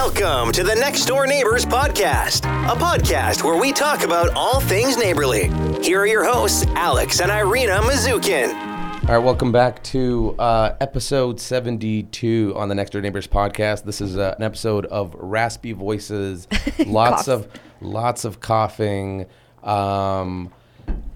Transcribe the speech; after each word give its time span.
Welcome 0.00 0.52
to 0.52 0.62
the 0.62 0.76
Next 0.76 1.06
Door 1.06 1.26
Neighbors 1.26 1.66
Podcast, 1.66 2.44
a 2.70 2.76
podcast 2.76 3.42
where 3.42 3.60
we 3.60 3.72
talk 3.72 4.04
about 4.04 4.30
all 4.36 4.60
things 4.60 4.96
neighborly. 4.96 5.50
Here 5.82 6.00
are 6.00 6.06
your 6.06 6.22
hosts, 6.24 6.64
Alex 6.76 7.20
and 7.20 7.32
Irina 7.32 7.80
Mazukin. 7.80 8.54
All 9.08 9.16
right, 9.16 9.18
welcome 9.18 9.50
back 9.50 9.82
to 9.82 10.36
uh, 10.38 10.76
episode 10.80 11.40
72 11.40 12.52
on 12.54 12.68
the 12.68 12.76
Next 12.76 12.90
Door 12.90 13.02
Neighbors 13.02 13.26
podcast. 13.26 13.82
This 13.82 14.00
is 14.00 14.16
uh, 14.16 14.36
an 14.38 14.44
episode 14.44 14.86
of 14.86 15.16
raspy 15.16 15.72
voices, 15.72 16.46
lots 16.86 17.26
of 17.26 17.48
lots 17.80 18.24
of 18.24 18.38
coughing, 18.38 19.26
um, 19.64 20.52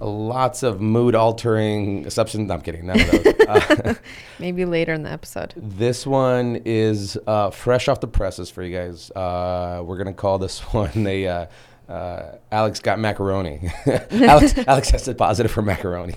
lots 0.04 0.62
of 0.62 0.80
mood 0.80 1.14
altering 1.14 2.08
substance. 2.10 2.48
No, 2.48 2.54
I'm 2.54 2.60
kidding. 2.60 2.86
None 2.86 3.00
of 3.00 3.10
those. 3.10 3.26
Uh, 3.48 3.94
Maybe 4.38 4.64
later 4.64 4.92
in 4.92 5.02
the 5.02 5.10
episode. 5.10 5.54
this 5.56 6.06
one 6.06 6.62
is 6.64 7.18
uh, 7.26 7.50
fresh 7.50 7.88
off 7.88 8.00
the 8.00 8.08
presses 8.08 8.50
for 8.50 8.62
you 8.62 8.76
guys. 8.76 9.10
Uh, 9.12 9.82
we're 9.84 9.96
gonna 9.98 10.12
call 10.14 10.38
this 10.38 10.60
one 10.74 11.06
a 11.06 11.26
uh, 11.26 11.46
uh, 11.88 12.36
Alex 12.50 12.80
got 12.80 12.98
macaroni. 12.98 13.70
Alex, 14.10 14.56
Alex 14.66 14.90
tested 14.90 15.18
positive 15.18 15.50
for 15.52 15.62
macaroni. 15.62 16.14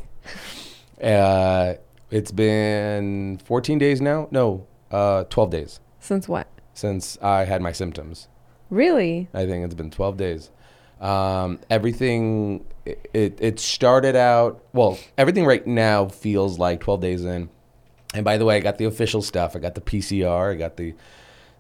Uh, 1.02 1.74
it's 2.12 2.32
been 2.32 3.40
14 3.46 3.78
days 3.78 4.00
now. 4.02 4.28
No, 4.32 4.68
uh, 4.92 5.24
12 5.26 5.50
days 5.50 5.80
Since 6.00 6.28
what? 6.30 6.48
since 6.74 7.18
I 7.22 7.46
had 7.46 7.62
my 7.62 7.72
symptoms. 7.72 8.28
Really? 8.70 9.28
I 9.34 9.46
think 9.46 9.64
it's 9.66 9.76
been 9.76 9.92
12 9.92 10.18
days. 10.18 10.52
Um, 11.02 11.60
everything 11.70 12.66
it, 12.86 13.38
it 13.42 13.60
started 13.60 14.16
out 14.16 14.64
well. 14.74 14.98
Everything 15.18 15.46
right 15.46 15.66
now 15.66 16.08
feels 16.08 16.60
like 16.60 16.80
12 16.82 17.02
days 17.02 17.26
in. 17.26 17.50
And 18.14 18.24
by 18.24 18.38
the 18.38 18.46
way, 18.46 18.56
I 18.58 18.60
got 18.60 18.78
the 18.78 18.86
official 18.86 19.22
stuff. 19.22 19.56
I 19.56 19.60
got 19.60 19.76
the 19.76 19.82
PCR. 19.82 20.54
I 20.54 20.56
got 20.56 20.78
the 20.78 20.94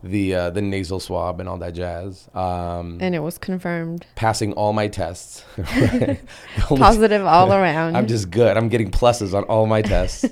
the 0.03 0.35
uh, 0.35 0.49
the 0.51 0.61
nasal 0.61 0.99
swab 0.99 1.39
and 1.39 1.49
all 1.49 1.57
that 1.57 1.73
jazz. 1.73 2.29
Um, 2.35 2.99
And 3.01 3.15
it 3.15 3.20
was 3.20 3.38
confirmed. 3.38 4.05
passing 4.15 4.54
all 4.54 4.71
my 4.71 4.87
tests. 4.87 5.43
Positive 6.59 7.26
all 7.26 7.51
around. 7.51 7.98
I'm 7.98 8.07
just 8.07 8.29
good. 8.29 8.55
I'm 8.55 8.70
getting 8.70 8.91
pluses 8.91 9.34
on 9.34 9.43
all 9.45 9.65
my 9.65 9.82
tests. 9.82 10.26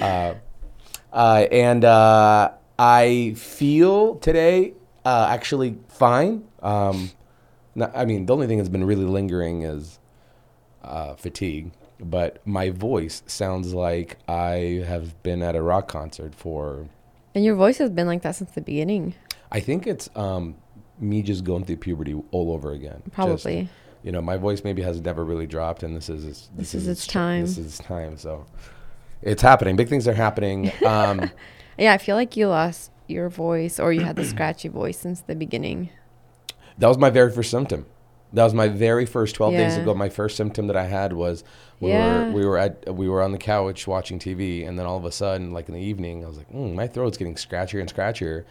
uh, 0.00 0.34
uh, 1.12 1.46
and 1.50 1.84
uh, 1.84 2.50
I 2.78 3.34
feel 3.36 4.16
today 4.16 4.74
uh, 5.04 5.28
actually 5.30 5.78
fine. 5.88 6.44
Um, 6.62 7.10
not, 7.74 7.92
I 7.96 8.04
mean, 8.04 8.26
the 8.26 8.32
only 8.34 8.46
thing 8.46 8.58
that's 8.58 8.68
been 8.68 8.84
really 8.84 9.04
lingering 9.04 9.62
is 9.62 9.98
uh, 10.84 11.14
fatigue. 11.16 11.72
But 12.00 12.44
my 12.46 12.70
voice 12.70 13.22
sounds 13.26 13.72
like 13.72 14.18
I 14.28 14.84
have 14.86 15.22
been 15.22 15.42
at 15.42 15.54
a 15.56 15.62
rock 15.62 15.88
concert 15.88 16.34
for. 16.34 16.88
and 17.34 17.44
your 17.44 17.54
voice 17.54 17.78
has 17.78 17.90
been 17.90 18.06
like 18.06 18.22
that 18.22 18.36
since 18.36 18.50
the 18.52 18.60
beginning. 18.60 19.14
I 19.52 19.60
think 19.60 19.86
it's 19.86 20.08
um, 20.16 20.56
me 20.98 21.22
just 21.22 21.44
going 21.44 21.64
through 21.64 21.76
puberty 21.76 22.20
all 22.32 22.52
over 22.52 22.72
again. 22.72 23.02
Just, 23.04 23.14
Probably. 23.14 23.68
you 24.02 24.10
know, 24.12 24.20
my 24.20 24.36
voice 24.36 24.64
maybe 24.64 24.82
has 24.82 25.00
never 25.00 25.24
really 25.24 25.46
dropped, 25.46 25.82
and 25.84 25.94
this 25.96 26.08
is 26.08 26.24
this, 26.24 26.50
This 26.56 26.74
is 26.74 26.88
its 26.88 27.06
time. 27.06 27.42
This 27.42 27.58
is 27.58 27.66
its 27.66 27.78
time. 27.78 28.16
So 28.18 28.44
it's 29.22 29.42
happening. 29.42 29.76
Big 29.76 29.88
things 29.88 30.08
are 30.08 30.14
happening. 30.14 30.72
Um, 30.84 31.30
Yeah, 31.78 31.92
I 31.92 31.98
feel 31.98 32.14
like 32.16 32.36
you 32.36 32.48
lost 32.48 32.90
your 33.08 33.28
voice 33.28 33.80
or 33.80 33.92
you 33.92 34.02
had 34.02 34.16
the 34.16 34.24
scratchy 34.32 34.68
voice 34.68 34.98
since 34.98 35.20
the 35.20 35.34
beginning. 35.34 35.90
that 36.78 36.86
was 36.88 36.98
my 36.98 37.10
very 37.10 37.30
first 37.32 37.50
symptom. 37.50 37.86
That 38.34 38.44
was 38.44 38.52
my 38.54 38.68
very 38.68 39.06
first. 39.06 39.34
Twelve 39.36 39.54
days 39.54 39.76
ago, 39.76 39.94
my 39.94 40.08
first 40.08 40.36
symptom 40.36 40.66
that 40.66 40.76
I 40.76 40.84
had 40.84 41.12
was 41.12 41.44
we 41.80 41.90
Yeah. 41.90 42.26
were 42.26 42.32
we 42.32 42.44
were 42.46 42.58
at 42.58 42.94
we 42.94 43.08
were 43.08 43.22
on 43.22 43.32
the 43.32 43.38
couch 43.38 43.86
watching 43.86 44.18
TV, 44.18 44.66
and 44.66 44.78
then 44.78 44.86
all 44.86 44.96
of 44.98 45.04
a 45.04 45.12
sudden, 45.12 45.52
like 45.52 45.68
in 45.68 45.74
the 45.74 45.80
evening, 45.80 46.24
I 46.24 46.28
was 46.28 46.36
like, 46.36 46.50
mm, 46.52 46.74
my 46.74 46.86
throat's 46.86 47.16
getting 47.16 47.36
scratchier 47.36 47.80
and 47.80 47.92
scratchier, 47.92 48.44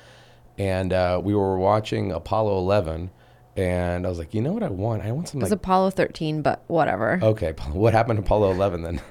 and 0.58 0.94
uh, 0.94 1.20
we 1.24 1.36
were 1.36 1.58
watching 1.58 2.12
Apollo 2.12 2.58
Eleven, 2.58 3.12
and 3.58 4.06
I 4.06 4.10
was 4.10 4.18
like, 4.20 4.34
you 4.34 4.42
know 4.42 4.54
what 4.54 4.64
I 4.64 4.70
want? 4.70 5.04
I 5.04 5.12
want 5.12 5.28
It 5.28 5.32
some 5.32 5.42
was 5.42 5.52
like. 5.52 5.58
Apollo 5.58 5.92
13, 5.92 6.42
but 6.42 6.64
whatever. 6.68 7.20
Okay, 7.22 7.52
what 7.72 7.94
happened 7.94 8.18
to 8.18 8.24
Apollo 8.24 8.52
11 8.52 8.84
then? 8.84 9.02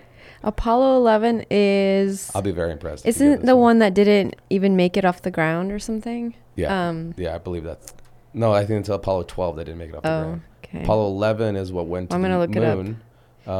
Apollo 0.45 0.97
11 0.97 1.45
is. 1.51 2.31
I'll 2.35 2.43
be 2.43 2.51
very 2.51 2.73
impressed. 2.73 3.07
Isn't 3.07 3.41
the 3.43 3.47
this 3.47 3.55
one 3.55 3.79
that 3.79 3.95
didn't 3.95 4.35
even 4.51 4.75
make 4.75 4.97
it 4.97 5.05
off 5.05 5.23
the 5.23 5.31
ground 5.31 5.71
or 5.71 5.79
something? 5.79 6.35
Yeah. 6.57 6.89
Um, 6.89 7.15
yeah, 7.17 7.35
I 7.35 7.39
believe 7.39 7.63
that's. 7.65 7.93
No, 8.35 8.53
I 8.53 8.65
think 8.65 8.81
it's 8.81 8.89
Apollo 8.89 9.25
12 9.25 9.57
that 9.57 9.65
didn't 9.67 9.79
make 9.79 9.91
it 9.91 9.95
off 9.97 10.03
the 10.03 10.09
Oh, 10.11 10.23
ground. 10.23 10.43
Okay. 10.75 10.83
Apollo 10.85 11.09
11 11.09 11.57
is 11.57 11.73
what 11.73 11.87
went 11.87 12.11
to 12.11 12.17
I'm 12.17 12.23
the 12.23 12.29
gonna 12.29 12.41
look 12.41 12.55
it 12.57 12.63
up. 12.63 12.77
moon. 12.79 13.01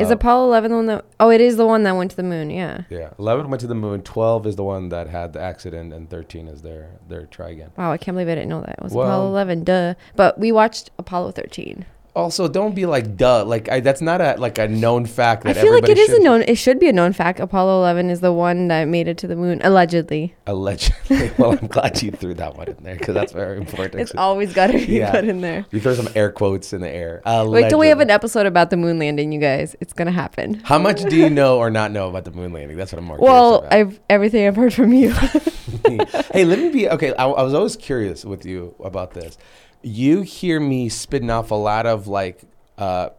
is 0.01 0.11
Uh, 0.11 0.15
Apollo 0.15 0.47
11 0.47 0.71
the 0.71 0.77
one 0.77 0.87
that. 0.87 1.05
Oh, 1.19 1.31
it 1.31 1.41
is 1.41 1.57
the 1.57 1.67
one 1.67 1.83
that 1.83 1.93
went 1.97 2.11
to 2.13 2.17
the 2.17 2.23
moon. 2.23 2.51
Yeah. 2.51 2.83
Yeah, 2.89 3.11
11 3.19 3.49
went 3.51 3.61
to 3.63 3.67
the 3.67 3.75
moon. 3.75 4.03
12 4.03 4.47
is 4.47 4.57
the 4.57 4.63
one 4.65 4.91
that 4.91 5.09
had 5.09 5.33
the 5.33 5.41
accident, 5.41 5.93
and 5.93 6.09
13 6.09 6.47
is 6.49 6.63
their 6.63 6.91
their 7.09 7.27
try 7.27 7.51
again. 7.51 7.71
Wow, 7.77 7.91
I 7.93 7.97
can't 7.99 8.15
believe 8.15 8.29
I 8.29 8.37
didn't 8.37 8.49
know 8.51 8.61
that. 8.61 8.77
It 8.79 8.83
was 8.83 8.93
Well- 8.95 9.07
Apollo 9.09 9.29
11. 9.31 9.65
Duh. 9.65 9.95
But 10.17 10.39
we 10.39 10.53
watched 10.53 10.91
Apollo 10.99 11.33
13. 11.33 11.85
Also, 12.15 12.47
don't 12.47 12.75
be 12.75 12.85
like 12.85 13.17
duh. 13.17 13.43
Like 13.43 13.71
I, 13.71 13.81
that's 13.81 14.03
not 14.03 14.21
a 14.21 14.35
like 14.39 14.59
a 14.59 14.69
known 14.69 15.07
fact. 15.07 15.45
That 15.45 15.57
i 15.57 15.63
feel 15.63 15.73
like 15.73 15.89
it 15.89 15.97
is 15.97 16.11
a 16.11 16.21
known. 16.21 16.43
It 16.43 16.57
should 16.57 16.79
be 16.79 16.89
a 16.89 16.93
known 16.93 17.15
fact. 17.15 17.41
Apollo 17.41 17.79
11 17.81 18.11
is 18.11 18.21
the 18.21 18.33
one 18.35 18.69
that 18.69 18.87
made 18.87 19.09
it 19.09 19.17
to 19.19 19.27
the 19.27 19.35
moon, 19.35 19.63
allegedly. 19.65 20.35
Allegedly. 20.47 21.31
well, 21.39 21.53
I'm 21.53 21.69
glad 21.69 22.03
you 22.03 22.11
threw 22.11 22.35
that 22.35 22.55
one 22.55 22.69
in 22.69 22.77
there 22.83 22.97
because 22.97 23.15
that's 23.15 23.33
very 23.33 23.57
important. 23.57 24.03
It's 24.03 24.15
always 24.15 24.53
got 24.53 24.67
to 24.67 24.75
be 24.75 24.99
Yeah. 24.99 25.11
put 25.11 25.25
in 25.25 25.41
there. 25.41 25.65
You 25.71 25.81
throw 25.81 25.95
some 25.95 26.09
air 26.15 26.31
quotes 26.31 26.75
in 26.75 26.83
the 26.83 26.91
air. 26.91 27.23
Wait 27.25 27.71
till 27.71 27.79
we 27.79 27.89
have 27.89 28.01
an 28.01 28.11
episode 28.11 28.45
about 28.45 28.69
the 28.69 28.77
moon 28.77 28.99
landing, 28.99 29.33
you 29.33 29.41
guys. 29.41 29.75
It's 29.81 29.95
gonna 29.95 30.13
happen. 30.13 30.61
How 30.65 30.79
much 30.79 31.03
do 31.03 31.17
you 31.17 31.31
know 31.31 31.59
or 31.59 31.71
not 31.71 31.93
know 31.93 32.11
about 32.11 32.25
the 32.25 32.31
moon 32.33 32.53
landing? 32.53 32.77
That's 32.77 32.93
what 32.93 32.99
I'm 32.99 33.07
more 33.07 33.17
Well, 33.19 33.61
about. 33.61 33.73
I've 33.73 34.01
everything 34.11 34.47
I've 34.47 34.57
heard 34.57 34.75
from 34.75 34.93
you. 34.93 35.13
hey, 36.33 36.45
let 36.45 36.59
me 36.59 36.69
be 36.69 36.91
okay. 36.91 37.15
I, 37.15 37.25
I 37.27 37.43
was 37.43 37.55
always 37.55 37.77
curious 37.77 38.23
with 38.23 38.45
you 38.45 38.75
about 38.85 39.15
this. 39.15 39.39
You 39.83 40.23
hear 40.23 40.61
me 40.61 40.89
spitting 40.89 41.31
off 41.31 41.51
a 41.51 41.57
lot 41.57 41.87
of 41.87 42.07
like. 42.07 42.43
Uh, 42.79 43.11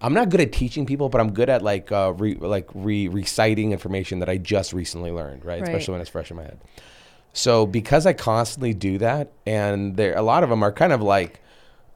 I'm 0.00 0.14
not 0.14 0.28
good 0.28 0.40
at 0.40 0.52
teaching 0.52 0.86
people, 0.86 1.08
but 1.08 1.20
I'm 1.20 1.32
good 1.32 1.50
at 1.50 1.62
like 1.62 1.92
uh, 1.92 2.12
re, 2.16 2.34
like 2.36 2.68
re 2.74 3.08
reciting 3.08 3.72
information 3.72 4.20
that 4.20 4.28
I 4.28 4.38
just 4.38 4.72
recently 4.72 5.10
learned, 5.10 5.44
right? 5.44 5.60
Right. 5.60 5.68
Especially 5.68 5.92
when 5.92 6.00
it's 6.00 6.10
fresh 6.10 6.30
in 6.30 6.36
my 6.36 6.44
head. 6.44 6.58
So 7.32 7.66
because 7.66 8.06
I 8.06 8.12
constantly 8.12 8.74
do 8.74 8.98
that, 8.98 9.32
and 9.46 9.96
there 9.96 10.16
a 10.16 10.22
lot 10.22 10.42
of 10.42 10.50
them 10.50 10.62
are 10.62 10.72
kind 10.72 10.92
of 10.92 11.02
like 11.02 11.40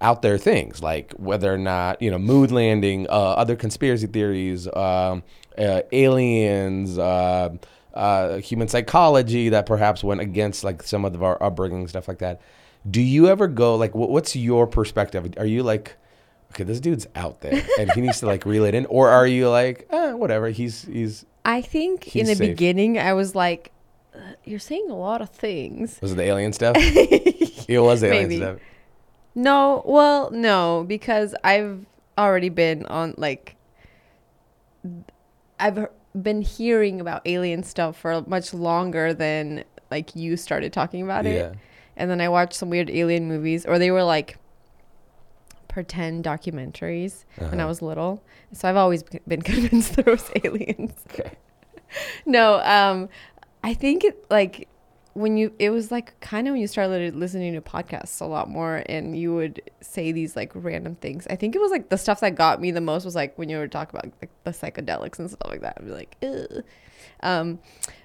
out 0.01 0.23
there 0.23 0.39
things, 0.39 0.83
like 0.83 1.13
whether 1.13 1.53
or 1.53 1.59
not 1.59 2.01
you 2.03 2.11
know 2.11 2.19
moon 2.19 2.51
landing, 2.51 3.07
uh, 3.09 3.13
other 3.13 3.57
conspiracy 3.57 4.07
theories, 4.07 4.67
um, 4.69 5.23
uh, 5.59 5.83
aliens, 5.93 6.99
uh, 6.99 7.51
uh, 7.95 8.37
human 8.37 8.69
psychology 8.69 9.49
that 9.49 9.67
perhaps 9.67 10.05
went 10.05 10.21
against 10.21 10.63
like 10.65 10.83
some 10.83 11.05
of 11.05 11.23
our 11.23 11.43
upbringing 11.43 11.89
stuff 11.89 12.09
like 12.09 12.19
that. 12.19 12.41
Do 12.91 13.01
you 13.01 13.29
ever 13.29 13.47
go 13.49 13.77
like, 13.77 13.95
what, 13.95 14.11
what's 14.11 14.37
your 14.37 14.67
perspective? 14.67 15.35
Are 15.39 15.47
you 15.47 15.63
like, 15.63 15.97
okay, 16.53 16.65
this 16.65 16.81
dude's 16.81 17.07
out 17.15 17.41
there 17.41 17.63
and 17.79 17.91
he 17.93 18.01
needs 18.01 18.21
to 18.21 18.27
like 18.27 18.45
reel 18.45 18.65
it 18.65 18.75
in, 18.75 18.87
or 18.87 19.09
are 19.11 19.27
you 19.27 19.49
like, 19.49 19.87
eh, 19.91 20.13
whatever, 20.13 20.49
he's 20.51 20.83
he's 20.83 21.25
I 21.45 21.61
think 21.63 22.05
He's 22.05 22.23
in 22.23 22.27
the 22.29 22.35
safe. 22.37 22.51
beginning 22.57 22.99
I 22.99 23.13
was 23.15 23.35
like, 23.35 23.71
"Uh, 24.15 24.19
"You're 24.45 24.59
saying 24.59 24.87
a 24.91 24.97
lot 24.97 25.21
of 25.23 25.31
things." 25.31 25.99
was 26.01 26.13
it 26.13 26.17
the 26.17 26.23
alien 26.25 26.53
stuff? 26.53 26.77
it 26.79 27.79
was 27.81 28.01
the 28.03 28.09
alien 28.09 28.29
Maybe. 28.29 28.41
stuff. 28.41 28.59
No, 29.35 29.83
well, 29.87 30.31
no, 30.31 30.85
because 30.87 31.35
I've 31.43 31.85
already 32.17 32.49
been 32.51 32.87
on 32.87 33.15
like 33.19 33.57
I've 35.59 35.89
been 36.21 36.43
hearing 36.43 37.01
about 37.01 37.23
alien 37.27 37.63
stuff 37.63 37.97
for 37.99 38.23
much 38.27 38.53
longer 38.55 39.13
than 39.15 39.65
like 39.91 40.15
you 40.17 40.37
started 40.37 40.73
talking 40.73 41.03
about 41.03 41.25
Yeah. 41.25 41.31
it. 41.31 41.57
And 41.97 42.11
then 42.11 42.21
I 42.21 42.29
watched 42.29 42.55
some 42.55 42.71
weird 42.71 42.91
alien 42.91 43.29
movies 43.29 43.65
or 43.67 43.79
they 43.79 43.91
were 43.91 44.03
like 44.05 44.37
pretend 45.69 46.25
documentaries 46.25 47.25
when 47.37 47.55
I 47.55 47.55
Uh-huh. 47.63 47.67
was 47.69 47.83
little. 47.83 48.23
So 48.53 48.69
I've 48.69 48.77
always 48.77 49.03
been 49.03 49.43
convinced 49.53 49.97
there 49.97 50.05
was 50.13 50.31
aliens. 50.45 50.93
Okay. 51.13 51.31
No, 52.27 52.61
um, 52.65 53.09
I 53.63 53.73
think 53.75 54.03
it 54.03 54.29
like 54.29 54.67
when 55.15 55.37
you 55.37 55.53
it 55.59 55.71
was 55.71 55.91
like 55.93 56.19
kind 56.21 56.47
of 56.49 56.53
when 56.53 56.61
you 56.61 56.67
started 56.67 57.15
listening 57.15 57.55
to 57.55 57.61
podcasts 57.61 58.21
a 58.21 58.25
lot 58.25 58.49
more, 58.51 58.83
and 58.87 59.17
you 59.17 59.35
would 59.35 59.63
say 59.81 60.13
these 60.13 60.37
like 60.37 60.51
random 60.55 60.97
things. 60.97 61.27
I 61.31 61.37
think 61.37 61.55
it 61.55 61.61
was 61.61 61.71
like 61.71 61.89
the 61.89 61.99
stuff 61.99 62.21
that 62.21 62.35
got 62.35 62.61
me 62.61 62.71
the 62.73 62.81
most 62.81 63.05
was 63.05 63.15
like 63.15 63.37
when 63.39 63.49
you 63.49 63.59
were 63.59 63.69
talking 63.69 63.99
about 63.99 64.13
like 64.21 64.31
the 64.45 64.51
psychedelics 64.51 65.19
and 65.19 65.31
stuff 65.31 65.49
like 65.51 65.61
that. 65.63 65.79
I'd 65.79 65.87
be 65.87 65.93
like, 65.93 66.17
Ugh. 66.23 66.65
um, 67.21 67.61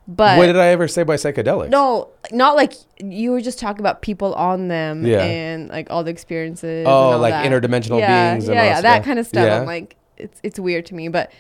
but 0.07 0.37
what 0.37 0.45
did 0.47 0.55
I 0.57 0.67
ever 0.67 0.87
say 0.87 1.03
by 1.03 1.15
psychedelics? 1.15 1.69
no, 1.69 2.09
not 2.31 2.55
like 2.55 2.73
you 2.99 3.31
were 3.31 3.41
just 3.41 3.59
talking 3.59 3.79
about 3.79 4.01
people 4.03 4.33
on 4.35 4.67
them 4.67 5.05
Yeah. 5.05 5.23
and 5.23 5.69
like 5.69 5.89
all 5.89 6.03
the 6.03 6.11
experiences. 6.11 6.85
Oh, 6.87 7.05
and 7.07 7.13
all 7.15 7.19
like 7.19 7.31
that. 7.33 7.45
interdimensional 7.51 7.99
yeah, 7.99 8.33
beings 8.33 8.47
Yeah, 8.47 8.53
yeah, 8.63 8.75
that 8.75 8.81
that 8.81 9.03
kind 9.03 9.17
of 9.19 9.25
stuff. 9.25 9.45
Yeah. 9.47 9.59
I'm 9.59 9.65
like, 9.65 9.95
it's 10.17 10.39
it's 10.43 10.59
weird 10.59 10.85
to 10.87 10.95
me, 10.95 11.07
but 11.07 11.31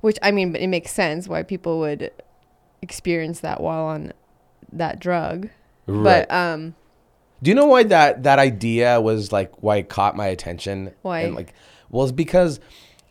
which 0.00 0.18
I 0.22 0.30
mean, 0.30 0.52
but 0.52 0.62
it 0.62 0.68
makes 0.68 0.92
sense 0.92 1.28
why 1.28 1.42
people 1.42 1.78
would 1.80 2.10
experience 2.82 3.40
that 3.40 3.60
while 3.60 3.84
on 3.84 4.14
that 4.72 5.00
drug. 5.00 5.48
Right. 5.86 6.28
But 6.28 6.34
um, 6.34 6.74
Do 7.42 7.50
you 7.50 7.54
know 7.54 7.66
why 7.66 7.82
that 7.84 8.22
that 8.22 8.38
idea 8.38 9.00
was 9.00 9.32
like 9.32 9.62
why 9.62 9.76
it 9.76 9.88
caught 9.88 10.16
my 10.16 10.26
attention? 10.26 10.92
Why? 11.02 11.20
And 11.20 11.34
like, 11.34 11.54
well, 11.88 12.04
it's 12.04 12.12
because 12.12 12.60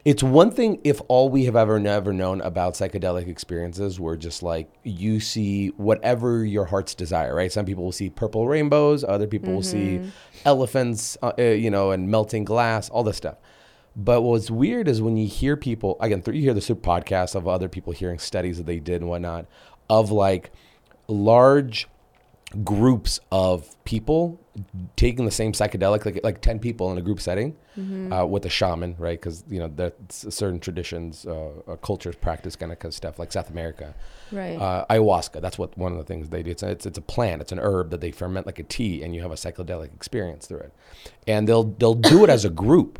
It's 0.05 0.23
one 0.23 0.49
thing 0.49 0.79
if 0.85 1.01
all 1.09 1.29
we 1.29 1.43
have 1.45 1.57
ever 1.57 1.77
never 1.77 2.13
known 2.13 2.39
about 2.41 2.75
psychedelic 2.75 3.27
experiences 3.27 3.99
were 3.99 4.15
just 4.15 4.41
like 4.41 4.71
you 4.83 5.19
see 5.19 5.67
whatever 5.75 6.45
your 6.45 6.65
heart's 6.65 6.95
desire, 6.95 7.35
right? 7.35 7.51
Some 7.51 7.65
people 7.65 7.83
will 7.83 7.91
see 7.91 8.09
purple 8.09 8.47
rainbows, 8.47 9.03
other 9.03 9.27
people 9.27 9.53
will 9.53 9.61
see 9.61 9.99
elephants, 10.45 11.17
uh, 11.21 11.33
uh, 11.37 11.43
you 11.43 11.69
know, 11.69 11.91
and 11.91 12.09
melting 12.09 12.45
glass, 12.45 12.89
all 12.89 13.03
this 13.03 13.17
stuff. 13.17 13.35
But 13.95 14.21
what's 14.21 14.49
weird 14.49 14.87
is 14.87 15.01
when 15.01 15.17
you 15.17 15.27
hear 15.27 15.57
people 15.57 15.97
again, 15.99 16.23
you 16.27 16.41
hear 16.41 16.53
the 16.53 16.61
super 16.61 16.81
podcasts 16.81 17.35
of 17.35 17.47
other 17.47 17.67
people 17.67 17.91
hearing 17.91 18.19
studies 18.19 18.57
that 18.57 18.65
they 18.65 18.79
did 18.79 19.01
and 19.01 19.09
whatnot 19.09 19.47
of 19.89 20.11
like 20.11 20.51
large 21.09 21.87
groups 22.63 23.19
of 23.31 23.75
people 23.85 24.39
taking 24.95 25.25
the 25.25 25.31
same 25.31 25.51
psychedelic, 25.53 26.03
like 26.05 26.19
like 26.23 26.41
ten 26.41 26.59
people 26.59 26.91
in 26.91 26.97
a 26.97 27.01
group 27.01 27.21
setting, 27.21 27.55
uh, 28.11 28.25
with 28.25 28.43
a 28.45 28.49
shaman, 28.49 28.95
right? 28.97 29.19
Because 29.19 29.43
you 29.49 29.59
know 29.59 29.67
there's 29.73 29.93
certain 30.09 30.59
traditions, 30.59 31.25
uh, 31.25 31.49
uh, 31.67 31.75
cultures 31.77 32.15
practice 32.15 32.55
kind 32.55 32.71
of 32.71 32.93
stuff, 32.93 33.19
like 33.19 33.31
South 33.31 33.49
America, 33.49 33.93
Right. 34.31 34.57
uh, 34.59 34.85
ayahuasca. 34.89 35.41
That's 35.41 35.57
what 35.59 35.77
one 35.77 35.91
of 35.91 35.97
the 35.99 36.03
things 36.03 36.29
they 36.29 36.41
do. 36.43 36.51
It's 36.51 36.63
a, 36.63 36.69
it's, 36.71 36.85
it's 36.85 36.97
a 36.97 37.01
plant. 37.03 37.41
It's 37.41 37.51
an 37.51 37.59
herb 37.59 37.91
that 37.91 38.01
they 38.01 38.11
ferment 38.11 38.45
like 38.47 38.59
a 38.59 38.63
tea, 38.63 39.03
and 39.03 39.13
you 39.15 39.21
have 39.21 39.31
a 39.31 39.35
psychedelic 39.35 39.93
experience 39.93 40.47
through 40.47 40.59
it. 40.61 40.73
And 41.27 41.47
they'll 41.47 41.65
they'll 41.65 41.93
do 41.93 42.23
it 42.23 42.29
as 42.31 42.43
a 42.45 42.49
group, 42.49 42.99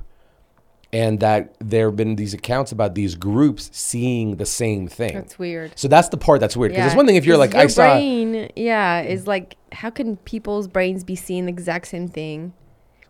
and 0.92 1.20
that 1.20 1.56
there 1.60 1.88
have 1.88 1.96
been 1.96 2.16
these 2.16 2.34
accounts 2.34 2.72
about 2.72 2.96
these 2.96 3.16
groups 3.16 3.70
seeing 3.74 4.38
the 4.38 4.46
same 4.46 4.88
thing. 4.88 5.14
That's 5.14 5.38
weird. 5.38 5.72
So 5.76 5.88
that's 5.88 6.10
the 6.10 6.18
part 6.18 6.40
that's 6.40 6.58
weird. 6.58 6.72
Because 6.72 6.88
it's 6.88 6.96
one 6.96 7.06
thing 7.06 7.16
if 7.16 7.26
you're 7.26 7.38
like, 7.38 7.54
I 7.54 7.62
your 7.62 7.70
saw. 7.70 7.94
brain, 7.94 8.50
yeah, 8.56 9.02
is 9.02 9.28
like, 9.28 9.56
how 9.72 9.90
can 9.90 10.18
people's 10.18 10.68
brains 10.68 11.04
be 11.04 11.16
seeing 11.16 11.46
the 11.46 11.52
exact 11.52 11.88
same 11.88 12.08
thing 12.08 12.54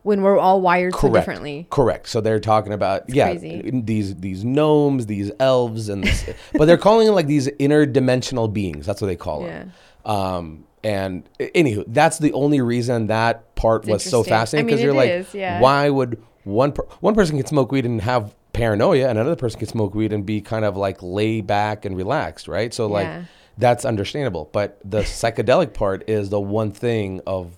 when 0.03 0.21
we're 0.21 0.37
all 0.37 0.59
wired 0.59 0.93
so 0.93 1.09
differently? 1.09 1.67
Correct. 1.69 2.09
So 2.09 2.19
they're 2.19 2.39
talking 2.39 2.73
about 2.73 3.09
yeah 3.09 3.29
crazy. 3.29 3.69
these 3.73 4.15
these 4.15 4.43
gnomes, 4.43 5.05
these 5.05 5.31
elves, 5.39 5.87
and 5.87 6.03
this, 6.03 6.29
but 6.53 6.65
they're 6.65 6.77
calling 6.77 7.07
it 7.07 7.11
like 7.11 7.27
these 7.27 7.47
interdimensional 7.47 8.51
beings. 8.51 8.85
That's 8.85 9.01
what 9.01 9.07
they 9.07 9.15
call 9.15 9.43
them. 9.43 9.71
Um, 10.03 10.65
and 10.83 11.27
anywho, 11.39 11.83
that's 11.87 12.19
the 12.19 12.31
only 12.33 12.61
reason 12.61 13.07
that 13.07 13.53
part 13.55 13.83
It's 13.83 13.89
was 13.89 14.03
so 14.03 14.23
fascinating 14.23 14.65
I 14.65 14.67
because 14.67 14.79
mean, 14.79 14.85
you're 14.85 14.95
like, 14.95 15.09
is, 15.09 15.33
yeah. 15.33 15.59
why 15.59 15.89
would 15.89 16.21
one 16.49 16.71
per- 16.71 16.85
one 16.99 17.15
person 17.15 17.37
can 17.37 17.45
smoke 17.45 17.71
weed 17.71 17.85
and 17.85 18.01
have 18.01 18.35
paranoia, 18.53 19.07
and 19.09 19.17
another 19.19 19.35
person 19.35 19.59
can 19.59 19.67
smoke 19.67 19.93
weed 19.95 20.11
and 20.11 20.25
be 20.25 20.41
kind 20.41 20.65
of 20.65 20.75
like 20.75 20.97
lay 21.01 21.41
back 21.41 21.85
and 21.85 21.95
relaxed, 21.95 22.47
right? 22.47 22.73
So 22.73 22.87
like 22.87 23.05
Yeah. 23.07 23.23
that's 23.57 23.85
understandable. 23.85 24.49
But 24.51 24.79
the 24.83 24.99
psychedelic 25.19 25.73
part 25.73 26.09
is 26.09 26.29
the 26.29 26.39
one 26.39 26.71
thing 26.71 27.21
of 27.27 27.57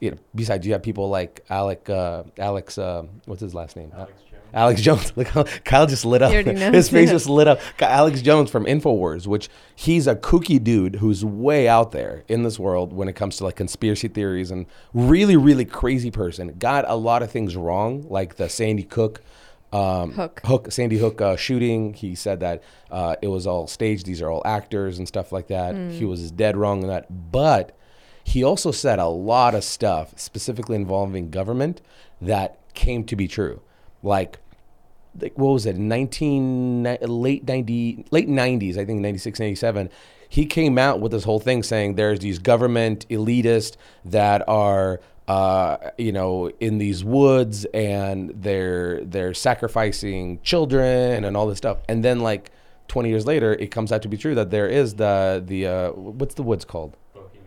you 0.00 0.10
know, 0.10 0.16
besides 0.34 0.66
you 0.66 0.72
have 0.72 0.82
people 0.82 1.08
like 1.08 1.44
Alec, 1.48 1.88
uh, 1.88 2.24
Alex, 2.36 2.76
uh, 2.76 3.04
what's 3.26 3.40
his 3.40 3.54
last 3.54 3.76
name? 3.76 3.92
Alex 3.96 4.12
Jones. 4.22 4.31
Alex 4.54 4.80
Jones. 4.82 5.12
Look 5.16 5.28
how 5.28 5.44
Kyle 5.64 5.86
just 5.86 6.04
lit 6.04 6.22
up. 6.22 6.30
You 6.30 6.40
already 6.40 6.58
know. 6.58 6.72
His 6.72 6.88
face 6.88 7.10
just 7.10 7.28
lit 7.28 7.48
up. 7.48 7.60
Alex 7.80 8.22
Jones 8.22 8.50
from 8.50 8.64
Infowars, 8.64 9.26
which 9.26 9.48
he's 9.74 10.06
a 10.06 10.14
kooky 10.14 10.62
dude 10.62 10.96
who's 10.96 11.24
way 11.24 11.68
out 11.68 11.92
there 11.92 12.24
in 12.28 12.42
this 12.42 12.58
world 12.58 12.92
when 12.92 13.08
it 13.08 13.14
comes 13.14 13.36
to 13.38 13.44
like 13.44 13.56
conspiracy 13.56 14.08
theories 14.08 14.50
and 14.50 14.66
really, 14.92 15.36
really 15.36 15.64
crazy 15.64 16.10
person. 16.10 16.54
Got 16.58 16.84
a 16.88 16.94
lot 16.94 17.22
of 17.22 17.30
things 17.30 17.56
wrong, 17.56 18.06
like 18.08 18.36
the 18.36 18.48
Sandy 18.48 18.84
Cook. 18.84 19.22
Um, 19.72 20.12
Hook. 20.12 20.42
Hook, 20.44 20.70
Sandy 20.70 20.98
Hook 20.98 21.20
uh, 21.22 21.36
shooting. 21.36 21.94
He 21.94 22.14
said 22.14 22.40
that 22.40 22.62
uh, 22.90 23.16
it 23.22 23.28
was 23.28 23.46
all 23.46 23.66
staged. 23.66 24.04
These 24.04 24.20
are 24.20 24.30
all 24.30 24.42
actors 24.44 24.98
and 24.98 25.08
stuff 25.08 25.32
like 25.32 25.46
that. 25.48 25.74
Hmm. 25.74 25.90
He 25.90 26.04
was 26.04 26.30
dead 26.30 26.58
wrong 26.58 26.82
on 26.82 26.88
that. 26.88 27.32
But 27.32 27.74
he 28.24 28.44
also 28.44 28.70
said 28.70 28.98
a 28.98 29.06
lot 29.06 29.54
of 29.54 29.64
stuff, 29.64 30.12
specifically 30.18 30.76
involving 30.76 31.30
government, 31.30 31.80
that 32.20 32.58
came 32.74 33.04
to 33.04 33.16
be 33.16 33.26
true. 33.26 33.62
Like, 34.02 34.38
like 35.20 35.36
what 35.36 35.52
was 35.52 35.66
it? 35.66 35.76
Nineteen 35.76 36.82
late 36.82 37.46
ninety 37.46 38.04
late 38.10 38.28
nineties, 38.28 38.78
I 38.78 38.84
think 38.84 39.00
96, 39.00 39.38
97. 39.38 39.90
He 40.28 40.46
came 40.46 40.78
out 40.78 41.00
with 41.00 41.12
this 41.12 41.24
whole 41.24 41.40
thing 41.40 41.62
saying 41.62 41.96
there's 41.96 42.20
these 42.20 42.38
government 42.38 43.06
elitists 43.10 43.76
that 44.04 44.48
are 44.48 45.00
uh, 45.28 45.90
you 45.98 46.12
know, 46.12 46.50
in 46.60 46.78
these 46.78 47.04
woods 47.04 47.64
and 47.66 48.30
they're 48.34 49.04
they're 49.04 49.34
sacrificing 49.34 50.40
children 50.42 51.24
and 51.24 51.36
all 51.36 51.46
this 51.46 51.58
stuff. 51.58 51.78
And 51.88 52.04
then 52.04 52.20
like 52.20 52.50
20 52.88 53.08
years 53.08 53.24
later, 53.26 53.54
it 53.54 53.70
comes 53.70 53.92
out 53.92 54.02
to 54.02 54.08
be 54.08 54.16
true 54.16 54.34
that 54.34 54.50
there 54.50 54.68
is 54.68 54.94
the 54.96 55.42
the 55.44 55.66
uh, 55.66 55.90
what's 55.92 56.34
the 56.34 56.42
woods 56.42 56.64
called? 56.64 56.96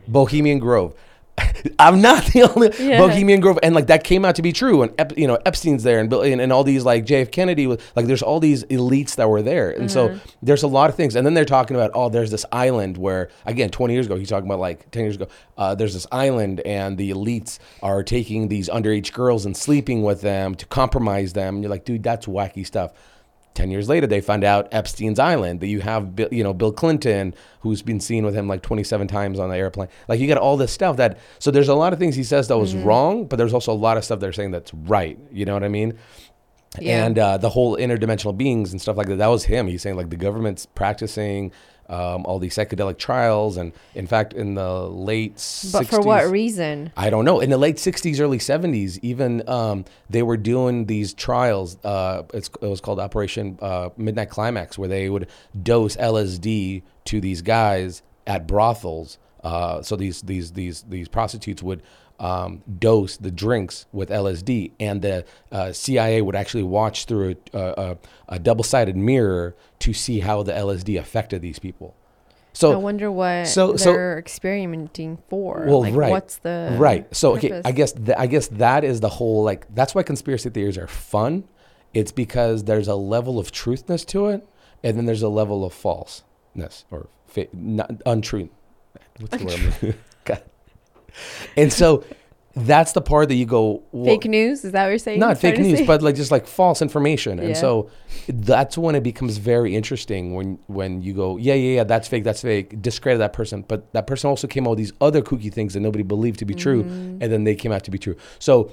Bohemian 0.08 0.60
Grove. 0.60 0.96
I'm 1.80 2.00
not 2.02 2.26
the 2.28 2.44
only 2.44 2.72
Yeah. 2.80 3.00
Bohemian 3.00 3.40
Grove, 3.42 3.60
and 3.62 3.76
like 3.76 3.88
that 3.88 4.04
came 4.04 4.24
out 4.24 4.36
to 4.36 4.42
be 4.42 4.54
true. 4.54 4.84
And 4.84 4.94
Ep, 4.98 5.18
you 5.18 5.28
know 5.28 5.38
Epstein's 5.46 5.84
there, 5.84 6.00
and, 6.00 6.10
Bill- 6.10 6.22
and 6.22 6.40
and 6.40 6.52
all 6.54 6.64
these 6.64 6.86
like 6.86 7.06
JF 7.06 7.32
Kennedy, 7.32 7.68
was 7.68 7.80
like 7.96 8.06
there's 8.06 8.22
all 8.22 8.40
these 8.40 8.64
elites 8.66 9.16
that 9.16 9.30
were 9.30 9.42
there, 9.42 9.72
and 9.72 9.92
so 9.92 10.18
there's 10.42 10.64
a 10.64 10.68
lot 10.68 10.90
of 10.90 10.96
things. 10.96 11.16
And 11.16 11.26
then 11.26 11.34
they're 11.34 11.44
talking 11.46 11.76
about 11.76 11.92
oh, 11.94 12.10
there's 12.10 12.32
this 12.32 12.46
island 12.52 12.98
where 12.98 13.30
again 13.46 13.70
20 13.70 13.94
years 13.94 14.06
ago 14.06 14.16
he's 14.16 14.30
talking 14.30 14.48
about 14.48 14.60
like 14.60 14.90
10 14.92 15.04
years 15.04 15.16
ago, 15.16 15.28
uh, 15.58 15.76
there's 15.76 15.94
this 15.94 16.08
island, 16.12 16.62
and 16.62 16.98
the 16.98 17.12
elites 17.12 17.60
are 17.84 18.04
taking 18.04 18.48
these 18.48 18.70
underage 18.70 19.12
girls 19.12 19.46
and 19.46 19.58
sleeping 19.58 20.04
with 20.04 20.22
them 20.22 20.56
to 20.56 20.66
compromise 20.68 21.34
them. 21.34 21.56
And 21.56 21.64
you're 21.64 21.72
like, 21.72 21.86
dude, 21.86 22.04
that's 22.04 22.28
wacky 22.28 22.66
stuff. 22.66 22.94
Ten 23.56 23.72
years 23.72 23.90
later, 23.90 24.06
they 24.06 24.22
find 24.22 24.44
out 24.44 24.68
Epstein's 24.72 25.18
Island. 25.18 25.62
That 25.62 25.68
you 25.68 25.80
have, 25.82 26.16
Bill- 26.16 26.30
you 26.32 26.44
know, 26.44 26.54
Bill 26.54 26.72
Clinton, 26.72 27.34
who's 27.62 27.82
been 27.82 28.00
seen 28.00 28.24
with 28.26 28.36
him 28.36 28.48
like 28.48 28.62
27 28.62 29.08
times 29.08 29.40
on 29.40 29.50
the 29.50 29.56
airplane. 29.58 29.88
Like 30.08 30.20
you 30.20 30.28
got 30.28 30.38
all 30.38 30.58
this 30.58 30.72
stuff 30.72 30.98
that. 30.98 31.18
So 31.40 31.50
there's 31.50 31.70
a 31.70 31.74
lot 31.74 31.94
of 31.94 31.98
things 31.98 32.16
he 32.16 32.24
says 32.24 32.48
that 32.50 32.58
was 32.58 32.76
wrong, 32.76 33.26
but 33.26 33.38
there's 33.38 33.54
also 33.54 33.72
a 33.72 33.74
lot 33.74 33.98
of 33.98 34.04
stuff 34.06 34.20
they're 34.20 34.34
saying 34.34 34.52
that's 34.52 34.74
right. 34.74 35.18
You 35.32 35.46
know 35.46 35.54
what 35.54 35.64
I 35.64 35.70
mean? 35.70 35.98
Yeah. 36.80 37.06
And 37.06 37.18
uh, 37.18 37.38
the 37.38 37.50
whole 37.50 37.78
interdimensional 37.78 38.36
beings 38.36 38.72
and 38.72 38.82
stuff 38.82 38.98
like 38.98 39.08
that. 39.08 39.18
That 39.18 39.28
was 39.28 39.46
him. 39.46 39.68
He's 39.68 39.82
saying 39.82 39.96
like 39.96 40.10
the 40.10 40.18
government's 40.18 40.66
practicing 40.66 41.52
um, 41.90 42.26
all 42.26 42.40
these 42.40 42.56
psychedelic 42.56 42.98
trials, 42.98 43.58
and 43.58 43.74
in 43.94 44.08
fact, 44.08 44.34
in 44.34 44.56
the 44.56 44.88
late 44.88 45.34
But 45.72 45.84
60s, 45.84 45.88
for 45.88 46.02
what 46.02 46.30
reason? 46.30 46.92
I 46.98 47.10
don't 47.10 47.26
know. 47.26 47.40
In 47.40 47.50
the 47.50 47.58
late 47.58 47.78
'60s, 47.78 48.20
early 48.20 48.40
'70s, 48.40 49.00
even 49.02 49.48
um, 49.48 49.86
they 50.10 50.24
were 50.24 50.38
doing 50.38 50.86
these 50.86 51.14
trials. 51.14 51.78
Uh, 51.84 52.24
it's, 52.34 52.50
it 52.62 52.68
was 52.68 52.82
called 52.82 53.00
Operation 53.00 53.60
uh, 53.62 53.90
Midnight 53.98 54.30
Climax, 54.30 54.78
where 54.78 54.90
they 54.90 55.10
would 55.10 55.28
dose 55.62 55.96
LSD 55.98 56.84
to 57.06 57.22
these 57.22 57.42
guys 57.42 58.02
at 58.28 58.48
brothels. 58.48 59.18
Uh, 59.44 59.82
so 59.82 59.96
these 59.96 60.24
these 60.24 60.54
these 60.54 60.82
these 60.84 61.08
prostitutes 61.08 61.62
would 61.62 61.82
um, 62.20 62.64
dose 62.80 63.18
the 63.18 63.32
drinks 63.32 63.86
with 63.92 64.10
LSD, 64.10 64.72
and 64.80 65.02
the 65.02 65.26
uh, 65.52 65.72
CIA 65.74 66.22
would 66.22 66.36
actually 66.36 66.64
watch 66.64 67.06
through 67.06 67.36
a, 67.54 67.60
a, 67.60 67.98
a 68.30 68.40
double-sided 68.40 68.96
mirror 68.96 69.56
to 69.80 69.94
see 69.94 70.20
how 70.22 70.44
the 70.44 70.54
LSD 70.54 70.98
affected 71.00 71.42
these 71.42 71.60
people. 71.60 71.96
So 72.54 72.72
I 72.72 72.78
wonder 72.78 73.12
what 73.12 73.48
so- 73.48 73.76
so- 73.76 73.92
they're 73.92 74.18
experimenting 74.18 75.18
for. 75.30 75.66
well, 75.68 75.82
like, 75.82 75.94
right. 75.94 76.12
What's 76.12 76.38
the 76.38 76.76
right? 76.80 77.14
So 77.14 77.36
okay. 77.36 77.62
I 77.66 77.74
guess 77.74 77.92
th- 77.92 78.18
I 78.18 78.28
guess 78.28 78.48
that 78.48 78.86
is 78.86 79.02
the 79.02 79.10
whole 79.10 79.44
like 79.44 79.68
that's 79.76 79.94
why 79.94 80.04
conspiracy 80.04 80.50
theories 80.50 80.78
are 80.78 80.88
fun. 80.88 81.44
It's 81.94 82.14
because 82.14 82.64
there's 82.64 82.88
a 82.88 82.96
level 82.96 83.40
of 83.40 83.52
truthness 83.52 84.06
to 84.08 84.28
it, 84.28 84.48
and 84.84 84.98
then 84.98 85.06
there's 85.06 85.22
a 85.22 85.28
level 85.28 85.66
of 85.66 85.74
falseness 85.74 86.86
or 86.92 87.10
fa- 87.28 87.48
not, 87.52 87.92
untruth. 88.06 88.50
What's 89.20 89.38
the 89.38 89.46
word? 89.82 89.96
God. 90.24 90.44
And 91.58 91.72
so 91.72 92.04
that's 92.58 92.94
the 92.94 93.02
part 93.02 93.28
that 93.28 93.36
you 93.36 93.46
go 93.46 93.84
well, 93.92 94.06
fake 94.06 94.26
news. 94.26 94.64
Is 94.64 94.72
that 94.72 94.84
what 94.84 94.90
you're 94.90 94.98
saying? 94.98 95.20
not 95.20 95.38
fake 95.38 95.60
news, 95.60 95.82
but 95.86 96.02
like 96.02 96.16
just 96.16 96.32
like 96.32 96.48
false 96.48 96.82
information. 96.82 97.40
And 97.40 97.58
so 97.58 97.90
that's 98.30 98.78
when 98.78 98.96
it 98.96 99.04
becomes 99.04 99.38
very 99.38 99.76
interesting 99.76 100.36
when 100.36 100.60
when 100.68 101.02
you 101.02 101.14
go, 101.14 101.36
yeah, 101.38 101.54
yeah, 101.54 101.76
yeah, 101.78 101.84
that's 101.84 102.08
fake, 102.08 102.24
that's 102.24 102.42
fake, 102.42 102.82
discredit 102.82 103.20
that 103.20 103.34
person. 103.34 103.66
But 103.68 103.92
that 103.94 104.08
person 104.08 104.30
also 104.30 104.48
came 104.48 104.66
out 104.68 104.72
with 104.72 104.80
these 104.80 104.94
other 105.02 105.22
kooky 105.22 105.52
things 105.52 105.74
that 105.74 105.82
nobody 105.82 106.04
believed 106.04 106.40
to 106.40 106.46
be 106.46 106.54
true, 106.56 106.84
Mm-hmm. 106.84 107.22
and 107.22 107.32
then 107.32 107.44
they 107.44 107.56
came 107.56 107.72
out 107.74 107.84
to 107.86 107.92
be 107.92 107.98
true. 107.98 108.16
So 108.40 108.72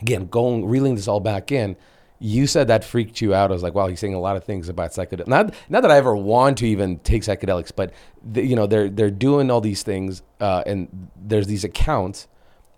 again, 0.00 0.26
going 0.28 0.66
reeling 0.66 0.94
this 0.94 1.06
all 1.08 1.20
back 1.20 1.52
in. 1.52 1.76
You 2.20 2.46
said 2.48 2.66
that 2.68 2.82
freaked 2.82 3.20
you 3.20 3.32
out. 3.32 3.50
I 3.50 3.54
was 3.54 3.62
like, 3.62 3.74
wow, 3.74 3.86
he's 3.86 4.00
saying 4.00 4.14
a 4.14 4.20
lot 4.20 4.36
of 4.36 4.42
things 4.42 4.68
about 4.68 4.90
psychedelics. 4.90 5.28
Not, 5.28 5.54
not 5.68 5.82
that 5.82 5.90
I 5.92 5.96
ever 5.98 6.16
want 6.16 6.58
to 6.58 6.66
even 6.66 6.98
take 7.00 7.22
psychedelics, 7.22 7.70
but 7.74 7.92
the, 8.24 8.44
you 8.44 8.56
know, 8.56 8.66
they're 8.66 8.88
they're 8.90 9.10
doing 9.10 9.50
all 9.52 9.60
these 9.60 9.84
things, 9.84 10.22
uh, 10.40 10.64
and 10.66 11.08
there's 11.16 11.46
these 11.46 11.62
accounts, 11.62 12.26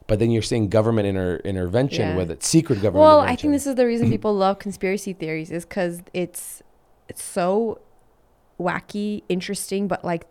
but 0.06 0.18
then 0.18 0.30
you're 0.30 0.42
seeing 0.42 0.68
government 0.68 1.06
inter- 1.09 1.40
intervention 1.44 2.09
Yeah. 2.11 2.16
with 2.16 2.30
it, 2.30 2.42
secret 2.42 2.76
government. 2.82 3.02
Well, 3.06 3.20
I 3.20 3.35
think 3.35 3.52
this 3.54 3.66
is 3.66 3.76
the 3.76 3.87
reason 3.87 4.11
people 4.16 4.35
love 4.35 4.59
conspiracy 4.59 5.14
theories 5.14 5.50
is 5.50 5.64
because 5.64 6.02
it's 6.12 6.62
it's 7.09 7.23
so 7.23 7.80
wacky, 8.59 9.23
interesting, 9.28 9.88
but 9.88 10.04
like 10.04 10.26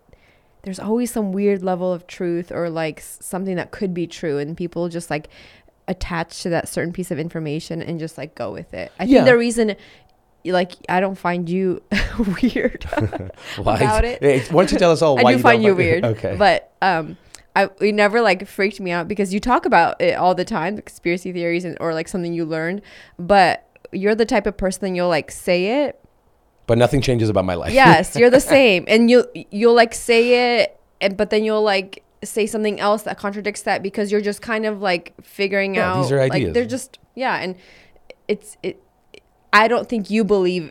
there's 0.62 0.78
always 0.78 1.10
some 1.10 1.32
weird 1.32 1.62
level 1.62 1.90
of 1.90 2.06
truth 2.06 2.52
or 2.52 2.68
like 2.68 3.00
something 3.00 3.56
that 3.56 3.70
could 3.70 3.92
be 3.94 4.06
true, 4.06 4.38
and 4.38 4.56
people 4.56 4.88
just 4.88 5.10
like 5.10 5.28
attach 5.90 6.42
to 6.44 6.48
that 6.48 6.68
certain 6.68 6.92
piece 6.94 7.10
of 7.10 7.18
information 7.18 7.82
and 7.82 7.98
just 7.98 8.16
like 8.16 8.34
go 8.34 8.50
with 8.52 8.72
it. 8.72 8.90
I 8.98 9.04
Yeah. 9.04 9.18
think 9.18 9.26
the 9.26 9.36
reason. 9.36 9.76
Like 10.42 10.72
I 10.88 11.00
don't 11.00 11.16
find 11.18 11.50
you 11.50 11.82
weird 12.42 12.84
Why? 13.58 13.76
about 13.76 14.06
it. 14.06 14.22
Hey, 14.22 14.40
why 14.50 14.62
don't 14.62 14.72
you 14.72 14.78
tell 14.78 14.90
us 14.92 15.02
all 15.02 15.18
I 15.20 15.22
why 15.22 15.32
do 15.32 15.36
you 15.36 15.42
find 15.42 15.62
you 15.62 15.74
weird. 15.74 16.02
Okay. 16.02 16.34
But 16.38 16.72
um 16.80 17.18
I 17.54 17.68
it 17.80 17.94
never 17.94 18.22
like 18.22 18.46
freaked 18.46 18.80
me 18.80 18.90
out 18.90 19.06
because 19.06 19.34
you 19.34 19.40
talk 19.40 19.66
about 19.66 20.00
it 20.00 20.14
all 20.16 20.34
the 20.34 20.46
time, 20.46 20.76
the 20.76 20.82
conspiracy 20.82 21.30
theories 21.32 21.66
and 21.66 21.76
or 21.78 21.92
like 21.92 22.08
something 22.08 22.32
you 22.32 22.46
learned. 22.46 22.80
But 23.18 23.66
you're 23.92 24.14
the 24.14 24.24
type 24.24 24.46
of 24.46 24.56
person 24.56 24.94
you'll 24.94 25.08
like 25.10 25.30
say 25.30 25.84
it. 25.84 26.00
But 26.66 26.78
nothing 26.78 27.02
changes 27.02 27.28
about 27.28 27.44
my 27.44 27.54
life. 27.56 27.72
Yes, 27.72 28.14
you're 28.16 28.30
the 28.30 28.40
same, 28.40 28.84
and 28.88 29.10
you 29.10 29.26
you'll 29.50 29.74
like 29.74 29.92
say 29.92 30.60
it, 30.62 30.80
and 31.02 31.16
but 31.18 31.28
then 31.30 31.42
you'll 31.44 31.62
like 31.64 32.02
say 32.22 32.46
something 32.46 32.78
else 32.80 33.02
that 33.04 33.18
contradicts 33.18 33.62
that 33.62 33.82
because 33.82 34.12
you're 34.12 34.20
just 34.20 34.42
kind 34.42 34.66
of 34.66 34.80
like 34.82 35.14
figuring 35.22 35.74
Yeah, 35.76 35.92
out. 35.94 36.02
these 36.02 36.12
are 36.12 36.18
Like 36.18 36.32
ideas. 36.32 36.54
they're 36.54 36.66
just 36.66 36.98
yeah, 37.14 37.36
and 37.36 37.56
it's 38.28 38.56
it. 38.62 38.82
I 39.52 39.66
don't 39.68 39.88
think 39.88 40.10
you 40.10 40.22
believe 40.24 40.70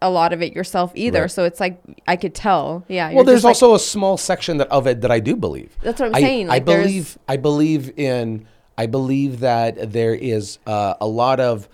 a 0.00 0.08
lot 0.10 0.32
of 0.32 0.40
it 0.42 0.54
yourself 0.54 0.92
either. 0.94 1.22
Right. 1.22 1.30
So 1.30 1.44
it's 1.44 1.58
like 1.60 1.80
I 2.06 2.14
could 2.16 2.34
tell. 2.34 2.84
Yeah. 2.88 3.12
well, 3.12 3.24
there's 3.24 3.38
just, 3.38 3.44
like- 3.44 3.50
also 3.50 3.74
a 3.74 3.78
small 3.80 4.16
section 4.16 4.58
that, 4.58 4.68
of 4.68 4.86
it 4.86 5.00
that 5.00 5.10
I 5.10 5.18
do 5.20 5.34
believe. 5.36 5.76
That's 5.82 5.98
what 6.00 6.06
I'm 6.10 6.14
I, 6.14 6.20
saying, 6.20 6.46
I 6.46 6.54
like, 6.54 6.66
there's- 6.66 6.86
believe. 6.86 7.18
I 7.28 7.36
believe 7.36 7.98
in. 7.98 8.46
I 8.78 8.86
believe 8.86 9.40
that 9.40 9.92
there 9.92 10.14
is 10.14 10.58
uh, 10.64 10.94
a 11.00 11.06
lot 11.08 11.40
of 11.40 11.68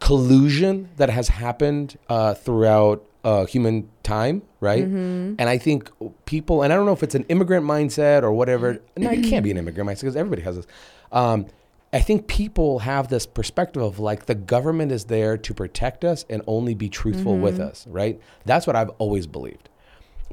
collusion 0.00 0.88
that 0.96 1.10
has 1.10 1.28
happened 1.28 1.96
uh, 2.08 2.34
throughout 2.34 3.04
uh, 3.28 3.44
human 3.54 3.76
time, 4.02 4.36
right? 4.60 4.84
Mm-hmm. 4.84 5.34
And 5.38 5.46
I 5.54 5.58
think 5.58 5.90
people, 6.24 6.62
and 6.62 6.72
I 6.72 6.76
don't 6.76 6.86
know 6.86 6.92
if 7.00 7.02
it's 7.02 7.14
an 7.14 7.26
immigrant 7.28 7.64
mindset 7.66 8.22
or 8.22 8.32
whatever. 8.32 8.80
no, 8.96 9.10
it 9.10 9.22
can't 9.30 9.44
be 9.44 9.50
an 9.50 9.58
immigrant 9.62 9.88
mindset 9.90 10.02
because 10.02 10.16
everybody 10.16 10.42
has 10.42 10.56
this. 10.56 10.66
Um, 11.12 11.46
I 11.92 12.00
think 12.00 12.26
people 12.26 12.80
have 12.80 13.08
this 13.08 13.26
perspective 13.26 13.82
of 13.82 13.98
like 13.98 14.26
the 14.26 14.34
government 14.34 14.92
is 14.92 15.04
there 15.06 15.36
to 15.38 15.54
protect 15.54 16.04
us 16.04 16.24
and 16.28 16.42
only 16.46 16.74
be 16.74 16.88
truthful 16.88 17.36
with 17.38 17.56
Mm-hmm. 17.58 17.68
us, 17.68 17.86
right? 17.88 18.20
That's 18.44 18.66
what 18.66 18.76
I've 18.76 18.90
always 18.98 19.26
believed. 19.26 19.68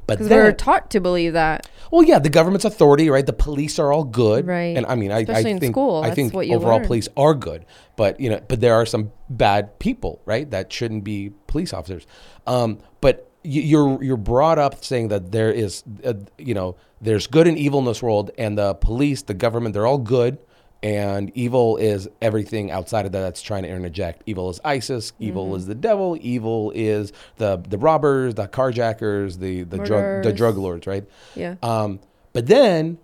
But 0.06 0.18
because 0.18 0.30
we're 0.30 0.52
taught 0.52 0.90
to 0.92 1.00
believe 1.00 1.32
that. 1.32 1.68
well, 1.90 2.04
yeah, 2.04 2.20
the 2.20 2.30
government's 2.30 2.64
authority, 2.64 3.10
right? 3.10 3.26
The 3.26 3.32
police 3.32 3.78
are 3.80 3.92
all 3.92 4.04
good, 4.04 4.46
Right. 4.46 4.76
And 4.76 4.86
I 4.86 4.94
mean, 4.94 5.10
I, 5.10 5.24
I 5.28 5.42
think 5.42 5.64
school, 5.64 6.02
I 6.04 6.12
think 6.12 6.32
overall 6.32 6.78
learn. 6.78 6.86
police 6.86 7.08
are 7.16 7.34
good, 7.34 7.64
but 7.96 8.20
you 8.20 8.30
know, 8.30 8.40
but 8.46 8.60
there 8.60 8.74
are 8.74 8.86
some 8.86 9.10
bad 9.28 9.78
people, 9.80 10.20
right? 10.24 10.48
That 10.48 10.72
shouldn't 10.72 11.02
be 11.02 11.30
police 11.56 11.72
officers. 11.72 12.06
Um, 12.46 12.78
but 13.00 13.14
you, 13.42 13.62
you're 13.62 14.04
you're 14.04 14.16
brought 14.34 14.58
up 14.58 14.84
saying 14.84 15.08
that 15.08 15.32
there 15.32 15.50
is, 15.50 15.82
uh, 16.04 16.14
you 16.36 16.54
know, 16.54 16.76
there's 17.00 17.26
good 17.26 17.46
and 17.46 17.56
evil 17.58 17.78
in 17.78 17.86
this 17.86 18.02
world, 18.02 18.30
and 18.36 18.58
the 18.58 18.74
police, 18.74 19.22
the 19.22 19.34
government, 19.34 19.72
they're 19.74 19.86
all 19.86 19.98
good. 20.18 20.38
And 20.82 21.32
evil 21.34 21.78
is 21.78 22.06
everything 22.20 22.70
outside 22.70 23.06
of 23.06 23.12
that 23.12 23.22
that's 23.22 23.40
trying 23.40 23.62
to 23.62 23.68
interject. 23.70 24.22
Evil 24.26 24.50
is 24.50 24.60
ISIS. 24.62 25.12
Evil 25.18 25.46
Mm-hmm. 25.46 25.56
is 25.56 25.66
the 25.66 25.74
devil. 25.74 26.18
Evil 26.20 26.70
is 26.74 27.12
the 27.38 27.56
the 27.56 27.78
robbers, 27.78 28.34
the 28.34 28.46
carjackers, 28.46 29.38
the 29.38 29.62
the 29.62 29.78
drug 29.78 30.22
the 30.22 30.32
drug 30.32 30.56
lords, 30.58 30.86
right? 30.86 31.04
Yeah. 31.34 31.54
Um, 31.62 31.98
but 32.34 32.46
then, 32.46 32.98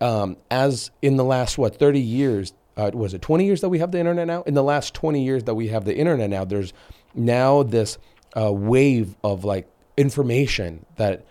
um, 0.00 0.36
as 0.50 0.90
in 1.00 1.16
the 1.16 1.24
last 1.24 1.56
what 1.56 1.78
thirty 1.78 2.00
years, 2.00 2.52
uh, 2.76 2.90
was 2.92 3.14
it 3.14 3.22
twenty 3.22 3.46
years 3.46 3.60
that 3.62 3.70
we 3.70 3.78
have 3.78 3.90
the 3.92 3.98
internet 3.98 4.26
now? 4.26 4.42
In 4.42 4.54
the 4.54 4.62
last 4.72 4.92
twenty 4.92 5.24
years 5.24 5.44
that 5.44 5.54
we 5.54 5.68
have 5.68 5.84
the 5.86 5.96
internet 5.96 6.28
now, 6.28 6.44
there's 6.44 6.74
now 7.16 7.62
this 7.62 7.98
uh, 8.36 8.52
wave 8.52 9.16
of 9.24 9.44
like 9.44 9.68
information 9.96 10.84
that 10.96 11.24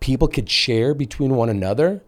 people 0.00 0.28
could 0.28 0.48
share 0.50 0.94
between 0.94 1.34
one 1.36 1.48
another, 1.48 2.02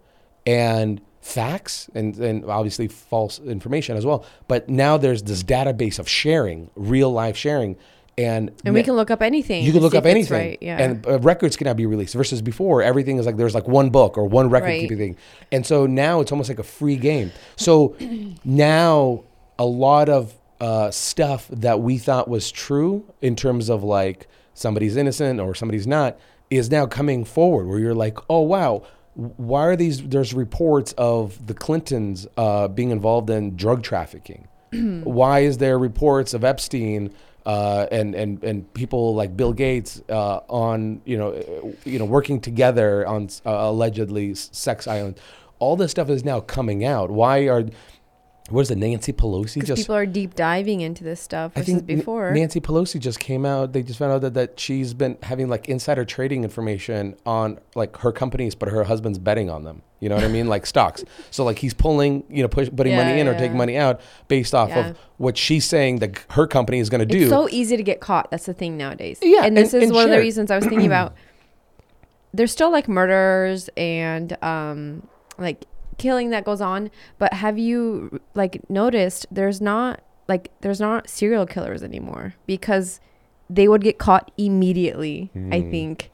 and 0.46 1.00
facts 1.20 1.90
and, 1.94 2.16
and 2.18 2.44
obviously 2.46 2.88
false 2.88 3.38
information 3.40 3.96
as 3.96 4.06
well. 4.06 4.24
But 4.46 4.68
now 4.68 4.96
there's 4.96 5.22
this 5.22 5.42
database 5.42 5.98
of 5.98 6.08
sharing, 6.08 6.70
real 6.74 7.12
life 7.12 7.36
sharing. 7.36 7.76
And, 8.16 8.50
and 8.64 8.74
we 8.74 8.82
can 8.82 8.94
look 8.94 9.10
up 9.10 9.20
anything. 9.22 9.62
you 9.64 9.70
can 9.72 9.82
look 9.82 9.94
up 9.94 10.06
anything, 10.06 10.32
Right. 10.36 10.58
Yeah. 10.60 10.78
and 10.82 11.06
uh, 11.06 11.18
records 11.20 11.56
can 11.56 11.66
now 11.66 11.74
be 11.74 11.86
released. 11.86 12.14
Versus 12.14 12.40
before, 12.42 12.82
everything 12.82 13.18
is 13.18 13.26
like 13.26 13.36
there's 13.36 13.54
like 13.54 13.68
one 13.68 13.90
book 13.90 14.16
or 14.18 14.24
one 14.24 14.48
record 14.50 14.66
Right. 14.66 14.80
keeping 14.80 14.96
thing, 14.98 15.16
and 15.52 15.64
so 15.64 15.86
now 15.86 16.20
it's 16.20 16.32
almost 16.32 16.48
like 16.48 16.58
a 16.58 16.64
free 16.64 16.96
game. 16.96 17.30
So 17.56 17.94
now 18.44 19.22
a 19.58 19.64
lot 19.66 20.08
of 20.08 20.34
uh, 20.60 20.90
stuff 20.90 21.48
that 21.48 21.80
we 21.80 21.98
thought 21.98 22.28
was 22.28 22.50
true 22.50 23.04
in 23.20 23.36
terms 23.36 23.68
of 23.68 23.82
like 23.82 24.26
somebody's 24.54 24.96
innocent 24.96 25.40
or 25.40 25.54
somebody's 25.54 25.86
not 25.86 26.18
is 26.50 26.70
now 26.70 26.86
coming 26.86 27.24
forward, 27.24 27.66
where 27.66 27.78
you're 27.78 27.94
like, 27.94 28.18
oh 28.30 28.40
wow. 28.40 28.82
Why 29.14 29.66
are 29.66 29.74
these? 29.74 30.00
There's 30.00 30.32
reports 30.32 30.94
of 30.96 31.44
the 31.44 31.52
Clintons 31.52 32.28
uh, 32.36 32.68
being 32.68 32.90
involved 32.90 33.30
in 33.30 33.56
drug 33.56 33.82
trafficking. 33.82 34.46
Why 35.02 35.40
is 35.40 35.58
there 35.58 35.76
reports 35.76 36.34
of 36.34 36.44
Epstein 36.44 37.12
uh, 37.48 37.86
and 37.90 38.14
and 38.14 38.44
and 38.44 38.74
people 38.74 39.14
like 39.14 39.34
Bill 39.34 39.54
Gates 39.54 40.02
uh, 40.10 40.40
on 40.48 41.00
you 41.06 41.16
know 41.16 41.32
uh, 41.32 41.72
you 41.84 41.98
know 41.98 42.04
working 42.04 42.40
together 42.40 43.06
on 43.06 43.30
uh, 43.46 43.50
allegedly 43.50 44.34
sex 44.34 44.86
island. 44.86 45.18
All 45.58 45.74
this 45.74 45.90
stuff 45.90 46.10
is 46.10 46.24
now 46.24 46.40
coming 46.40 46.84
out. 46.84 47.10
Why 47.10 47.48
are 47.48 47.64
what 48.50 48.62
is 48.62 48.70
it? 48.70 48.78
Nancy 48.78 49.12
Pelosi 49.12 49.62
just 49.64 49.82
people 49.82 49.94
are 49.94 50.06
deep 50.06 50.34
diving 50.34 50.80
into 50.80 51.04
this 51.04 51.20
stuff 51.20 51.52
I 51.54 51.60
versus 51.60 51.74
think 51.74 51.90
N- 51.90 51.96
before. 51.98 52.32
Nancy 52.32 52.60
Pelosi 52.60 52.98
just 52.98 53.20
came 53.20 53.44
out. 53.44 53.72
They 53.72 53.82
just 53.82 53.98
found 53.98 54.12
out 54.12 54.20
that, 54.22 54.34
that 54.34 54.58
she's 54.60 54.94
been 54.94 55.18
having 55.22 55.48
like 55.48 55.68
insider 55.68 56.04
trading 56.04 56.44
information 56.44 57.16
on 57.26 57.58
like 57.74 57.96
her 57.98 58.12
companies, 58.12 58.54
but 58.54 58.68
her 58.70 58.84
husband's 58.84 59.18
betting 59.18 59.50
on 59.50 59.64
them. 59.64 59.82
You 60.00 60.08
know 60.08 60.14
what 60.14 60.24
I 60.24 60.28
mean? 60.28 60.46
Like 60.48 60.64
stocks. 60.66 61.04
So 61.30 61.44
like 61.44 61.58
he's 61.58 61.74
pulling, 61.74 62.24
you 62.30 62.42
know, 62.42 62.48
push, 62.48 62.68
putting 62.74 62.92
Yeah, 62.92 63.04
money 63.04 63.20
in 63.20 63.28
or 63.28 63.32
yeah. 63.32 63.38
taking 63.38 63.56
money 63.56 63.76
out 63.76 64.00
based 64.28 64.54
off 64.54 64.68
Yeah. 64.70 64.88
of 64.90 64.98
what 65.18 65.36
she's 65.36 65.64
saying 65.64 65.96
that 66.00 66.24
her 66.30 66.46
company 66.46 66.78
is 66.78 66.88
going 66.88 67.00
to 67.00 67.06
do. 67.06 67.22
It's 67.22 67.30
so 67.30 67.48
easy 67.50 67.76
to 67.76 67.82
get 67.82 68.00
caught. 68.00 68.30
That's 68.30 68.46
the 68.46 68.54
thing 68.54 68.76
nowadays. 68.76 69.18
Yeah, 69.22 69.44
and 69.44 69.56
this 69.56 69.74
and- 69.74 69.82
is 69.82 69.88
and 69.90 69.94
one 69.96 70.04
of 70.04 70.10
the 70.10 70.18
reasons 70.18 70.50
I 70.50 70.56
was 70.56 70.64
thinking 70.66 70.86
about. 70.86 71.14
There's 72.32 72.52
still 72.52 72.70
like 72.70 72.88
murders 72.88 73.68
and 73.76 74.36
um 74.42 75.06
like 75.38 75.64
killing 75.98 76.30
that 76.30 76.44
goes 76.44 76.60
on, 76.60 76.90
but 77.18 77.32
have 77.34 77.58
you 77.58 78.20
like 78.34 78.68
noticed 78.70 79.26
there's 79.30 79.60
not 79.60 80.00
like 80.28 80.50
there's 80.60 80.80
not 80.80 81.08
serial 81.08 81.46
killers 81.46 81.82
anymore 81.82 82.34
because 82.46 83.00
they 83.50 83.66
would 83.68 83.82
get 83.82 83.98
caught 83.98 84.30
immediately. 84.36 85.30
I 85.34 85.60
Hmm. 85.60 85.70
think 85.70 86.10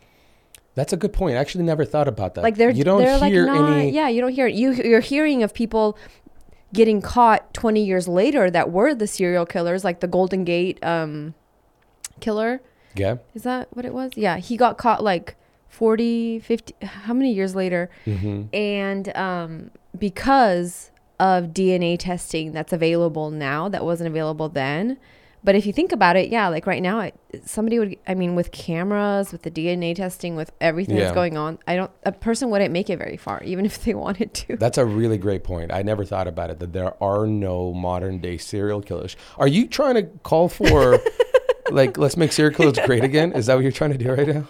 That's 0.76 0.92
a 0.92 0.96
good 0.96 1.12
point. 1.12 1.36
I 1.36 1.40
actually 1.40 1.64
never 1.64 1.84
thought 1.84 2.08
about 2.08 2.34
that. 2.34 2.42
like 2.42 2.56
they're 2.56 2.70
you 2.70 2.84
don't 2.84 2.98
they're 3.02 3.18
like 3.18 3.32
hear 3.32 3.46
not 3.46 3.72
any. 3.78 3.90
yeah 3.90 4.08
you 4.08 4.20
don't 4.20 4.32
hear 4.32 4.46
you 4.46 4.72
you're 4.72 5.00
hearing 5.00 5.42
of 5.42 5.52
people 5.54 5.96
getting 6.72 7.00
caught 7.00 7.54
20 7.54 7.84
years 7.84 8.08
later 8.08 8.50
that 8.50 8.70
were 8.72 8.94
the 8.94 9.06
serial 9.06 9.46
killers 9.46 9.84
like 9.84 10.00
the 10.00 10.08
Golden 10.08 10.42
Gate 10.44 10.78
um 10.84 11.34
killer 12.20 12.60
Yeah. 12.96 13.16
is 13.34 13.42
that 13.42 13.68
what 13.76 13.84
it 13.84 13.92
was? 13.94 14.12
Yeah, 14.16 14.36
he 14.38 14.56
got 14.56 14.78
caught 14.78 15.02
like 15.02 15.36
40, 15.74 16.38
50, 16.38 16.74
how 16.86 17.12
many 17.12 17.32
years 17.32 17.54
later? 17.54 17.90
Mm-hmm. 18.06 18.54
And 18.54 19.16
um, 19.16 19.70
because 19.98 20.90
of 21.18 21.46
DNA 21.48 21.98
testing 21.98 22.52
that's 22.52 22.72
available 22.72 23.30
now 23.30 23.68
that 23.68 23.84
wasn't 23.84 24.08
available 24.08 24.48
then. 24.48 24.98
But 25.42 25.54
if 25.54 25.66
you 25.66 25.74
think 25.74 25.92
about 25.92 26.16
it, 26.16 26.30
yeah, 26.30 26.48
like 26.48 26.66
right 26.66 26.80
now, 26.80 27.00
it, 27.00 27.14
somebody 27.44 27.78
would, 27.78 27.96
I 28.08 28.14
mean, 28.14 28.34
with 28.34 28.50
cameras, 28.50 29.30
with 29.30 29.42
the 29.42 29.50
DNA 29.50 29.94
testing, 29.94 30.36
with 30.36 30.52
everything 30.60 30.96
Yeah. 30.96 31.02
that's 31.04 31.14
going 31.14 31.36
on, 31.36 31.58
I 31.66 31.76
don't, 31.76 31.90
a 32.04 32.12
person 32.12 32.48
wouldn't 32.48 32.72
make 32.72 32.88
it 32.88 32.96
very 32.96 33.18
far, 33.18 33.42
even 33.44 33.66
if 33.66 33.84
they 33.84 33.92
wanted 34.06 34.32
to. 34.32 34.56
That's 34.56 34.78
a 34.78 34.86
really 34.86 35.18
great 35.18 35.44
point. 35.44 35.70
I 35.70 35.82
never 35.82 36.04
thought 36.04 36.28
about 36.28 36.48
it 36.50 36.60
that 36.60 36.72
there 36.72 36.94
are 37.02 37.26
no 37.26 37.74
modern 37.74 38.20
day 38.20 38.38
serial 38.38 38.80
killers. 38.80 39.16
Are 39.36 39.48
you 39.48 39.66
trying 39.68 39.96
to 39.96 40.04
call 40.22 40.48
for 40.48 40.98
like 41.70 41.98
let's 41.98 42.16
make 42.16 42.32
serial 42.32 42.54
killers 42.54 42.78
great 42.86 43.04
again? 43.04 43.32
Is 43.32 43.46
that 43.46 43.54
what 43.54 43.62
you're 43.62 43.72
trying 43.72 43.92
to 43.92 43.98
do 43.98 44.12
right 44.12 44.28
now? 44.28 44.44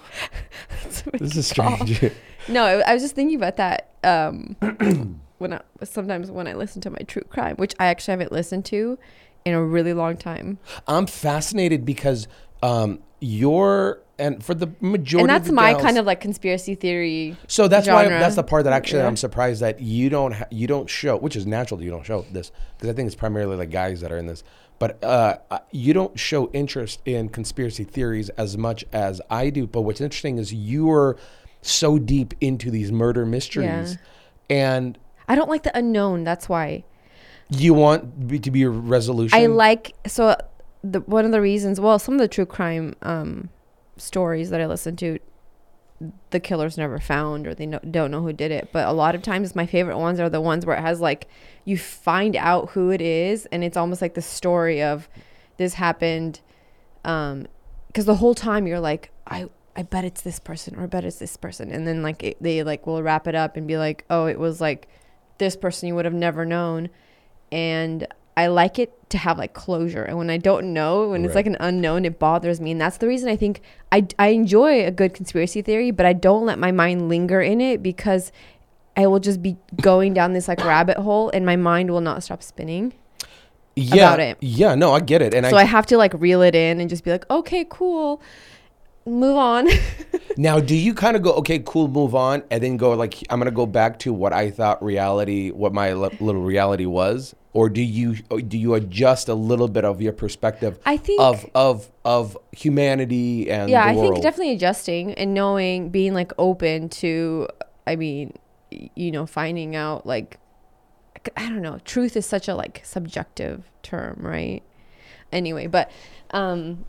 This 1.19 1.37
is 1.37 1.47
strange. 1.47 2.03
No, 2.49 2.65
I, 2.65 2.91
I 2.91 2.95
was 2.95 3.03
just 3.03 3.15
thinking 3.15 3.37
about 3.37 3.57
that 3.57 3.91
um, 4.05 4.57
when 5.39 5.55
I 5.55 5.61
sometimes 5.83 6.31
when 6.31 6.47
I 6.47 6.55
listen 6.55 6.81
to 6.83 6.91
my 6.91 6.99
true 7.07 7.23
crime, 7.29 7.57
which 7.57 7.75
I 7.79 7.87
actually 7.87 8.13
haven't 8.13 8.33
listened 8.33 8.65
to 8.67 8.99
in 9.45 9.55
a 9.55 9.63
really 9.65 9.93
long 9.93 10.17
time. 10.17 10.59
I'm 10.87 11.07
fascinated 11.07 11.85
because 11.85 12.29
um, 12.63 13.01
you're 13.21 14.01
and 14.19 14.45
for 14.45 14.55
the 14.55 14.71
majority 14.81 15.23
and 15.23 15.31
that's 15.31 15.51
my 15.51 15.73
gals- 15.73 15.83
kind 15.83 15.99
of 15.99 16.07
like 16.07 16.21
conspiracy 16.21 16.75
theory. 16.75 17.37
So 17.49 17.67
that's 17.69 17.89
why 17.89 18.09
that's 18.09 18.37
the 18.37 18.43
part 18.45 18.65
that 18.65 18.73
actually 18.73 19.01
Yeah. 19.01 19.09
I'm 19.09 19.17
surprised 19.17 19.61
that 19.61 19.81
you 19.81 20.09
don't 20.09 20.33
ha- 20.33 20.47
you 20.51 20.67
don't 20.67 20.89
show, 20.89 21.17
which 21.17 21.37
is 21.37 21.47
natural 21.47 21.79
that 21.79 21.85
you 21.85 21.91
don't 21.91 22.07
show 22.07 22.25
this 22.33 22.53
because 22.77 22.89
I 22.89 22.93
think 22.93 23.07
it's 23.07 23.17
primarily 23.17 23.57
like 23.57 23.71
guys 23.71 24.01
that 24.03 24.13
are 24.13 24.19
in 24.19 24.27
this. 24.27 24.45
But 24.79 25.03
uh, 25.03 25.39
uh, 25.51 25.59
you 25.71 25.95
don't 25.95 26.19
show 26.19 26.51
interest 26.53 27.01
in 27.05 27.29
conspiracy 27.29 27.85
theories 27.85 28.29
as 28.31 28.59
much 28.59 28.85
as 28.93 29.21
I 29.31 29.51
do. 29.51 29.67
But 29.67 29.83
what's 29.83 30.01
interesting 30.01 30.39
is 30.39 30.53
you're 30.53 31.17
so 31.63 31.99
deep 31.99 32.35
into 32.41 32.71
these 32.71 32.93
murder 32.93 33.25
mysteries, 33.25 33.99
and 34.51 34.99
I 35.29 35.35
don't 35.35 35.49
like 35.49 35.63
the 35.63 35.77
unknown. 35.77 36.25
That's 36.25 36.49
why 36.49 36.85
you 37.49 37.75
want 37.75 38.43
to 38.43 38.51
be 38.51 38.63
a 38.63 38.71
resolution. 38.71 39.39
I 39.39 39.47
like 39.47 39.95
so 40.07 40.37
the 40.83 41.01
one 41.01 41.25
of 41.25 41.31
the 41.31 41.41
reasons. 41.41 41.81
Well, 41.81 41.99
some 41.99 42.15
of 42.15 42.21
the 42.21 42.29
true 42.29 42.47
crime 42.47 42.95
um, 43.03 43.49
stories 43.97 44.51
that 44.51 44.61
I 44.61 44.67
listen 44.67 44.97
to, 44.97 45.19
the 46.31 46.41
killer's 46.41 46.77
never 46.77 46.99
found 46.99 47.47
or 47.47 47.55
they 47.55 47.67
no, 47.67 47.79
don't 47.79 48.11
know 48.11 48.23
who 48.23 48.33
did 48.33 48.51
it. 48.51 48.71
But 48.73 48.89
a 48.89 48.93
lot 48.93 49.15
of 49.15 49.23
times, 49.23 49.55
my 49.55 49.67
favorite 49.67 49.99
ones 49.99 50.21
are 50.21 50.29
the 50.29 50.41
ones 50.41 50.67
where 50.67 50.77
it 50.77 50.81
has 50.81 51.01
like 51.01 51.29
you 51.65 51.79
find 51.79 52.37
out 52.37 52.71
who 52.71 52.91
it 52.91 53.01
is, 53.01 53.47
and 53.47 53.65
it's 53.65 53.77
almost 53.77 54.03
like 54.03 54.15
the 54.15 54.23
story 54.23 54.83
of 54.83 55.09
this 55.57 55.75
happened. 55.75 56.41
Um, 57.05 57.47
because 57.89 58.07
the 58.07 58.17
whole 58.17 58.35
time 58.35 58.67
you're 58.67 58.81
like, 58.81 59.11
I 59.27 59.49
I 59.77 59.83
bet 59.83 60.05
it's 60.05 60.23
this 60.23 60.39
person 60.39 60.77
or 60.77 60.83
I 60.83 60.87
bet 60.87 61.05
it's 61.05 61.19
this 61.19 61.37
person, 61.37 61.71
and 61.71 61.87
then 61.87 62.03
like 62.03 62.23
it, 62.23 62.37
they 62.41 62.63
like 62.63 62.87
will 62.87 63.03
wrap 63.03 63.27
it 63.27 63.35
up 63.35 63.57
and 63.57 63.67
be 63.67 63.77
like, 63.77 64.05
oh, 64.11 64.27
it 64.27 64.39
was 64.39 64.61
like 64.61 64.89
this 65.39 65.57
person 65.57 65.89
you 65.89 65.95
would 65.95 66.05
have 66.05 66.15
never 66.15 66.45
known, 66.45 66.91
and 67.53 68.07
I 68.37 68.49
like 68.49 68.79
it 68.79 68.93
to 69.11 69.19
have 69.19 69.39
like 69.39 69.53
closure. 69.55 70.03
And 70.03 70.19
when 70.19 70.29
I 70.29 70.39
don't 70.39 70.73
know, 70.73 71.09
when 71.11 71.25
it's 71.25 71.35
like 71.37 71.47
an 71.47 71.57
unknown, 71.61 72.05
it 72.05 72.19
bothers 72.19 72.61
me. 72.61 72.73
And 72.73 72.81
that's 72.81 72.97
the 72.97 73.07
reason 73.07 73.29
I 73.29 73.37
think 73.37 73.61
I, 73.93 74.07
I 74.19 74.29
enjoy 74.29 74.85
a 74.85 74.91
good 74.91 75.15
conspiracy 75.15 75.63
theory, 75.63 75.93
but 75.93 76.05
I 76.05 76.13
don't 76.15 76.45
let 76.45 76.59
my 76.59 76.73
mind 76.73 77.09
linger 77.09 77.41
in 77.41 77.61
it 77.61 77.83
because 77.83 78.33
I 78.97 79.07
will 79.07 79.21
just 79.21 79.41
be 79.43 79.57
going 79.81 80.15
down 80.15 80.33
this 80.33 80.49
like 80.49 80.65
rabbit 80.65 80.97
hole 80.97 81.31
and 81.31 81.47
my 81.47 81.57
mind 81.57 81.91
will 81.91 82.01
not 82.01 82.23
stop 82.25 82.43
spinning. 82.43 82.95
yeah, 83.77 84.09
about 84.09 84.21
it. 84.21 84.39
Yeah, 84.41 84.75
no, 84.75 84.93
I 84.93 85.01
get 85.01 85.21
it, 85.23 85.35
and 85.35 85.45
so 85.47 85.57
I, 85.57 85.63
I 85.63 85.65
have 85.65 85.87
to 85.87 85.97
like 85.97 86.15
reel 86.15 86.43
it 86.43 86.55
in 86.55 86.81
and 86.81 86.89
just 86.89 87.03
be 87.05 87.11
like, 87.11 87.29
okay, 87.31 87.67
cool. 87.69 88.21
Move 89.07 89.37
on. 89.37 89.69
Now, 90.37 90.59
do 90.59 90.75
you 90.75 90.95
kind 90.95 91.15
of 91.17 91.23
go, 91.23 91.33
okay, 91.35 91.63
cool, 91.65 91.87
move 91.87 92.13
on, 92.17 92.43
and 92.51 92.61
then 92.61 92.77
go 92.77 92.93
like, 92.95 93.23
I'm 93.31 93.39
gonna 93.39 93.53
go 93.53 93.67
back 93.67 94.01
to 94.01 94.13
what 94.13 94.33
I 94.33 94.51
thought 94.51 94.83
reality, 94.83 95.53
what 95.53 95.73
my 95.73 95.93
li- 95.93 96.17
little 96.19 96.43
reality 96.43 96.87
was, 96.87 97.37
or 97.55 97.71
do 97.71 97.81
you 97.81 98.17
do 98.17 98.59
you 98.59 98.75
adjust 98.75 99.29
a 99.29 99.35
little 99.35 99.69
bit 99.69 99.85
of 99.85 100.03
your 100.03 100.13
perspective? 100.13 100.79
I 100.85 100.97
think- 100.97 101.21
of 101.21 101.49
of 101.55 101.91
of 102.05 102.37
humanity 102.53 103.51
and 103.51 103.71
yeah, 103.71 103.85
I 103.87 103.95
think 103.95 104.21
definitely 104.21 104.53
adjusting 104.53 105.15
and 105.15 105.33
knowing, 105.33 105.89
being 105.89 106.13
like 106.13 106.33
open 106.37 106.89
to, 106.91 107.49
I 107.87 107.97
mean, 107.97 108.35
you 108.71 109.11
know, 109.13 109.25
finding 109.25 109.77
out 109.77 110.05
like, 110.05 110.39
I 111.37 111.49
don't 111.49 111.63
know, 111.63 111.79
truth 111.85 112.17
is 112.17 112.27
such 112.27 112.49
a 112.49 112.55
like 112.55 112.83
subjective 112.85 113.71
term, 113.83 114.19
right? 114.21 114.63
Anyway, 115.33 115.69
but 115.69 115.91
um, 116.33 116.85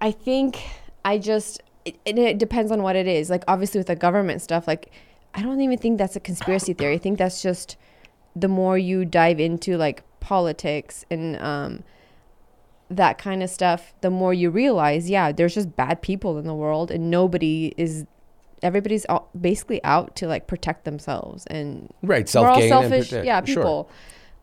I 0.00 0.10
think 0.10 0.60
I 1.04 1.18
just, 1.18 1.62
it, 1.84 1.96
and 2.04 2.18
it 2.18 2.38
depends 2.38 2.70
on 2.72 2.82
what 2.82 2.96
it 2.96 3.06
is. 3.06 3.30
Like, 3.30 3.44
obviously, 3.48 3.78
with 3.78 3.86
the 3.86 3.96
government 3.96 4.42
stuff, 4.42 4.66
like, 4.68 4.92
I 5.34 5.42
don't 5.42 5.60
even 5.60 5.78
think 5.78 5.98
that's 5.98 6.16
a 6.16 6.20
conspiracy 6.20 6.74
theory. 6.74 6.94
I 6.94 6.98
think 6.98 7.18
that's 7.18 7.40
just 7.42 7.76
the 8.36 8.48
more 8.48 8.76
you 8.78 9.04
dive 9.04 9.40
into 9.40 9.76
like 9.76 10.02
politics 10.20 11.04
and, 11.10 11.36
um, 11.40 11.84
that 12.90 13.18
kind 13.18 13.42
of 13.42 13.50
stuff, 13.50 13.92
the 14.00 14.10
more 14.10 14.32
you 14.32 14.48
realize, 14.50 15.10
yeah, 15.10 15.30
there's 15.30 15.54
just 15.54 15.76
bad 15.76 16.00
people 16.00 16.38
in 16.38 16.46
the 16.46 16.54
world, 16.54 16.90
and 16.90 17.10
nobody 17.10 17.74
is, 17.76 18.06
everybody's 18.62 19.04
all, 19.06 19.28
basically 19.38 19.82
out 19.84 20.16
to 20.16 20.26
like 20.26 20.46
protect 20.46 20.84
themselves, 20.86 21.44
and 21.48 21.92
right, 22.02 22.28
self 22.28 22.56
gain, 22.56 22.68
selfish, 22.70 23.10
protect. 23.10 23.26
yeah, 23.26 23.44
Sure. 23.44 23.62
people. 23.62 23.90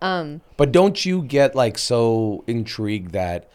Um, 0.02 0.42
But 0.58 0.72
don't 0.72 1.04
you 1.06 1.24
get 1.24 1.56
like 1.56 1.78
so 1.80 2.44
intrigued 2.46 3.14
that 3.14 3.50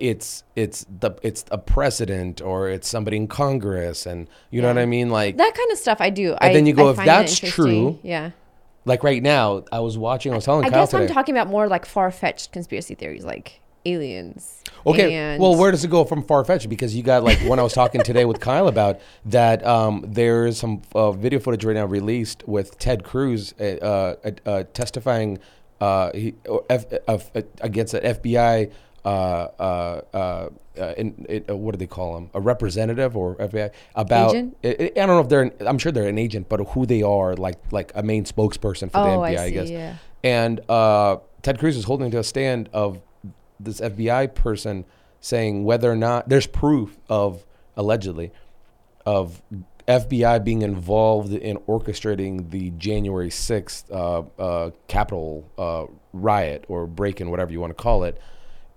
it's 0.00 0.44
it's 0.56 0.86
the 1.00 1.10
it's 1.22 1.44
a 1.50 1.58
president 1.58 2.40
or 2.40 2.68
it's 2.68 2.88
somebody 2.88 3.16
in 3.16 3.26
Congress 3.26 4.06
and 4.06 4.28
you 4.50 4.62
know 4.62 4.68
what 4.68 4.78
I 4.78 4.86
mean? 4.86 5.10
Like 5.10 5.36
that 5.36 5.54
kind 5.54 5.72
of 5.72 5.78
stuff 5.78 6.00
I 6.00 6.10
do. 6.10 6.34
And 6.34 6.50
I, 6.50 6.52
then 6.52 6.66
you 6.66 6.72
go, 6.72 6.88
I 6.88 6.90
if 6.92 6.96
that's 6.98 7.38
true, 7.38 7.98
yeah. 8.02 8.30
Like 8.84 9.02
right 9.02 9.22
now, 9.22 9.64
I 9.72 9.80
was 9.80 9.96
watching. 9.96 10.32
I 10.32 10.36
was 10.36 10.44
telling 10.44 10.64
I 10.64 10.70
Kyle 10.70 10.82
guess 10.82 10.94
I'm 10.94 11.06
talking 11.08 11.34
about 11.34 11.48
more 11.48 11.68
like 11.68 11.86
far 11.86 12.10
fetched 12.10 12.52
conspiracy 12.52 12.94
theories, 12.94 13.24
like 13.24 13.60
aliens. 13.86 14.62
Okay. 14.86 15.14
and- 15.14 15.40
well, 15.40 15.56
where 15.56 15.70
does 15.70 15.84
it 15.84 15.90
go 15.90 16.04
from 16.04 16.22
far 16.22 16.44
fetched? 16.44 16.68
Because 16.68 16.94
you 16.94 17.02
got 17.02 17.24
like 17.24 17.38
when 17.40 17.58
I 17.58 17.62
was 17.62 17.72
talking 17.72 18.02
today 18.02 18.24
with 18.24 18.40
Kyle 18.40 18.68
about 18.68 19.00
that, 19.26 19.64
um, 19.66 20.04
there 20.06 20.46
is 20.46 20.58
some 20.58 20.82
uh, 20.94 21.12
video 21.12 21.38
footage 21.38 21.64
right 21.64 21.74
now 21.74 21.86
released 21.86 22.46
with 22.46 22.78
Ted 22.78 23.04
Cruz 23.04 23.54
uh, 23.60 23.64
uh, 23.64 24.30
uh, 24.46 24.64
testifying 24.74 25.38
uh, 25.80 26.10
he, 26.14 26.34
F, 26.70 26.86
uh, 27.08 27.18
against 27.60 27.94
an 27.94 28.14
FBI. 28.14 28.70
Uh, 29.04 29.08
uh, 29.58 30.00
uh, 30.14 30.48
uh, 30.80 30.94
in, 30.96 31.10
what 31.48 31.72
do 31.72 31.76
they 31.78 31.86
call 31.86 32.14
them? 32.14 32.30
A 32.34 32.40
representative 32.40 33.16
or 33.16 33.36
FBI 33.36 33.70
about? 33.94 34.30
Agent? 34.34 34.56
I, 34.64 34.68
I 34.96 35.06
don't 35.06 35.08
know 35.08 35.20
if 35.20 35.28
they're. 35.28 35.42
An, 35.42 35.52
I'm 35.60 35.78
sure 35.78 35.92
they're 35.92 36.08
an 36.08 36.18
agent, 36.18 36.48
but 36.48 36.60
who 36.68 36.86
they 36.86 37.02
are, 37.02 37.34
like 37.36 37.58
like 37.70 37.92
a 37.94 38.02
main 38.02 38.24
spokesperson 38.24 38.90
for 38.90 38.98
Oh, 38.98 39.04
the 39.04 39.26
I 39.26 39.34
FBI, 39.34 39.38
I, 39.38 39.46
see, 39.48 39.52
guess. 39.54 39.70
yeah. 39.70 39.96
And 40.22 40.60
uh, 40.70 41.18
Ted 41.42 41.58
Cruz 41.58 41.76
is 41.76 41.84
holding 41.84 42.10
to 42.12 42.18
a 42.18 42.24
stand 42.24 42.70
of 42.72 43.00
this 43.60 43.80
FBI 43.80 44.34
person 44.34 44.84
saying 45.20 45.64
whether 45.64 45.90
or 45.92 45.96
not 45.96 46.28
there's 46.28 46.46
proof 46.46 46.96
of 47.08 47.44
allegedly 47.76 48.32
of 49.06 49.42
FBI 49.86 50.42
being 50.42 50.62
involved 50.62 51.32
in 51.32 51.58
orchestrating 51.58 52.50
the 52.50 52.70
January 52.70 53.28
6th 53.28 53.84
uh, 53.92 54.22
uh, 54.42 54.70
Capitol 54.88 55.46
uh, 55.58 55.84
riot 56.14 56.64
or 56.68 56.86
break 56.86 57.20
in, 57.20 57.30
whatever 57.30 57.52
you 57.52 57.60
want 57.60 57.70
to 57.76 57.82
call 57.82 58.04
it. 58.04 58.18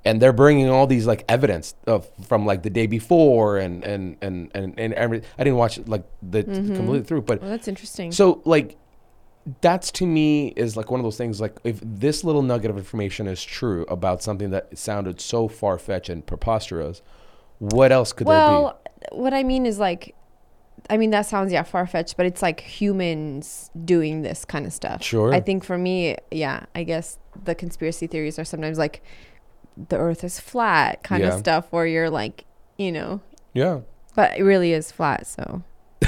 And 0.07 0.21
they're 0.21 0.33
bringing 0.33 0.69
all 0.69 0.87
these 0.87 1.05
like 1.05 1.25
evidence 1.27 1.75
of, 1.85 2.07
from 2.27 2.45
like 2.45 2.63
the 2.63 2.69
day 2.69 2.87
before 2.87 3.57
and 3.57 3.83
and 3.83 4.15
and 4.21 4.49
and, 4.53 4.79
and 4.79 4.93
every, 4.93 5.21
I 5.37 5.43
didn't 5.43 5.57
watch 5.57 5.79
like 5.85 6.05
the 6.21 6.43
mm-hmm. 6.43 6.75
completely 6.75 7.03
through, 7.03 7.23
but 7.23 7.41
Well, 7.41 7.51
that's 7.51 7.67
interesting. 7.67 8.11
so 8.11 8.41
like 8.45 8.77
that's 9.61 9.91
to 9.91 10.05
me 10.05 10.53
is 10.55 10.75
like 10.77 10.91
one 10.91 10.99
of 10.99 11.03
those 11.03 11.17
things 11.17 11.39
like 11.39 11.57
if 11.63 11.79
this 11.83 12.23
little 12.23 12.41
nugget 12.41 12.69
of 12.69 12.77
information 12.77 13.27
is 13.27 13.43
true 13.43 13.85
about 13.89 14.21
something 14.21 14.49
that 14.51 14.77
sounded 14.77 15.19
so 15.21 15.47
far 15.47 15.77
fetched 15.77 16.09
and 16.09 16.25
preposterous, 16.25 17.01
what 17.59 17.91
else 17.91 18.13
could 18.13 18.27
there 18.27 18.47
be? 18.47 18.53
well, 18.53 18.81
what 19.11 19.33
I 19.33 19.43
mean 19.43 19.65
is 19.65 19.79
like, 19.79 20.15
I 20.89 20.97
mean 20.97 21.09
that 21.11 21.25
sounds 21.25 21.51
yeah 21.51 21.63
far 21.63 21.85
fetched, 21.85 22.17
but 22.17 22.25
it's 22.25 22.41
like 22.41 22.61
humans 22.61 23.71
doing 23.83 24.21
this 24.21 24.45
kind 24.45 24.65
of 24.65 24.73
stuff. 24.73 25.03
Sure. 25.03 25.33
I 25.33 25.41
think 25.41 25.63
for 25.63 25.77
me, 25.77 26.17
yeah, 26.31 26.65
I 26.75 26.83
guess 26.83 27.17
the 27.43 27.55
conspiracy 27.55 28.07
theories 28.07 28.39
are 28.39 28.45
sometimes 28.45 28.77
like 28.77 29.03
the 29.89 29.97
Earth 29.97 30.23
is 30.23 30.39
flat 30.39 31.03
kind 31.03 31.21
Yeah. 31.23 31.33
of 31.33 31.39
stuff, 31.39 31.67
where 31.71 31.85
you're 31.87 32.09
like, 32.09 32.45
you 32.77 32.91
know. 32.91 33.21
Yeah. 33.53 33.79
but 34.15 34.37
it 34.37 34.43
really 34.43 34.73
is 34.73 34.91
flat. 34.91 35.27
So 35.27 35.61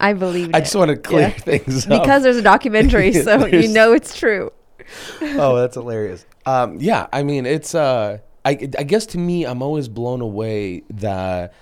I 0.00 0.12
believe 0.12 0.50
I 0.54 0.58
it 0.58 0.62
just 0.62 0.76
want 0.76 0.90
to 0.90 0.96
clear 0.96 1.28
Yeah. 1.28 1.30
things 1.30 1.86
up. 1.90 2.00
because 2.02 2.22
there's 2.22 2.36
a 2.36 2.42
documentary, 2.42 3.12
so 3.24 3.46
you 3.46 3.68
know 3.68 3.92
it's 3.92 4.16
true. 4.16 4.52
oh, 5.20 5.56
that's 5.56 5.74
hilarious. 5.74 6.24
Um, 6.46 6.78
yeah, 6.80 7.08
I 7.12 7.22
mean, 7.22 7.44
it's. 7.46 7.74
Uh, 7.74 8.18
I, 8.44 8.50
I 8.78 8.84
guess 8.84 9.04
to 9.06 9.18
me, 9.18 9.44
I'm 9.44 9.60
always 9.60 9.88
blown 9.88 10.20
away 10.22 10.82
that 10.90 11.52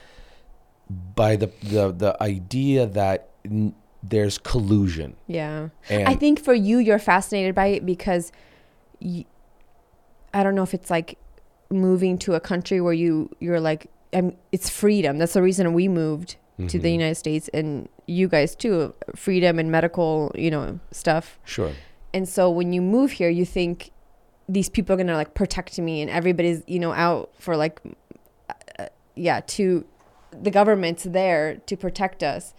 by 1.15 1.35
the 1.37 1.51
the 1.63 1.91
the 1.93 2.23
idea 2.23 2.87
that 2.87 3.31
n- 3.45 3.75
there's 4.03 4.39
collusion. 4.39 5.17
Yeah. 5.27 5.71
And 5.89 6.07
I 6.07 6.15
think 6.15 6.39
for 6.39 6.55
you, 6.55 6.79
you're 6.79 7.01
fascinated 7.01 7.55
by 7.55 7.69
it 7.69 7.85
because 7.87 8.31
y 9.01 9.25
I 10.37 10.43
don't 10.43 10.55
know 10.55 10.63
if 10.63 10.75
it's 10.75 10.91
like 10.91 11.19
moving 11.71 12.19
to 12.19 12.35
a 12.35 12.41
country 12.41 12.79
where 12.81 12.93
you 12.93 13.31
you're 13.41 13.61
like 13.71 13.87
um, 14.13 14.35
it's 14.53 14.69
freedom. 14.71 15.19
That's 15.19 15.33
the 15.33 15.43
reason 15.43 15.73
we 15.73 15.89
moved 15.89 16.37
to 16.69 16.79
the 16.79 16.89
Mhm. 16.89 16.93
United 17.01 17.15
States 17.17 17.49
and 17.53 17.89
you 18.07 18.29
guys 18.29 18.55
too, 18.55 18.95
freedom 19.15 19.59
and 19.59 19.71
medical, 19.71 20.31
you 20.35 20.51
know, 20.51 20.79
stuff. 20.91 21.39
sure. 21.45 21.73
And 22.15 22.27
so 22.29 22.49
when 22.51 22.73
you 22.73 22.81
move 22.81 23.11
here, 23.13 23.29
you 23.29 23.45
think 23.45 23.91
these 24.49 24.69
people 24.69 24.95
are 24.95 24.97
gonna 24.97 25.17
like 25.17 25.35
protect 25.35 25.79
me, 25.79 26.01
and 26.03 26.11
everybody's 26.11 26.63
you 26.67 26.79
know 26.79 26.93
out 26.93 27.31
for 27.39 27.57
like, 27.57 27.81
uh, 28.79 28.87
yeah, 29.17 29.41
to 29.57 29.85
the 30.47 30.51
government's 30.51 31.05
there 31.05 31.57
to 31.67 31.77
protect 31.77 32.23
us, 32.23 32.55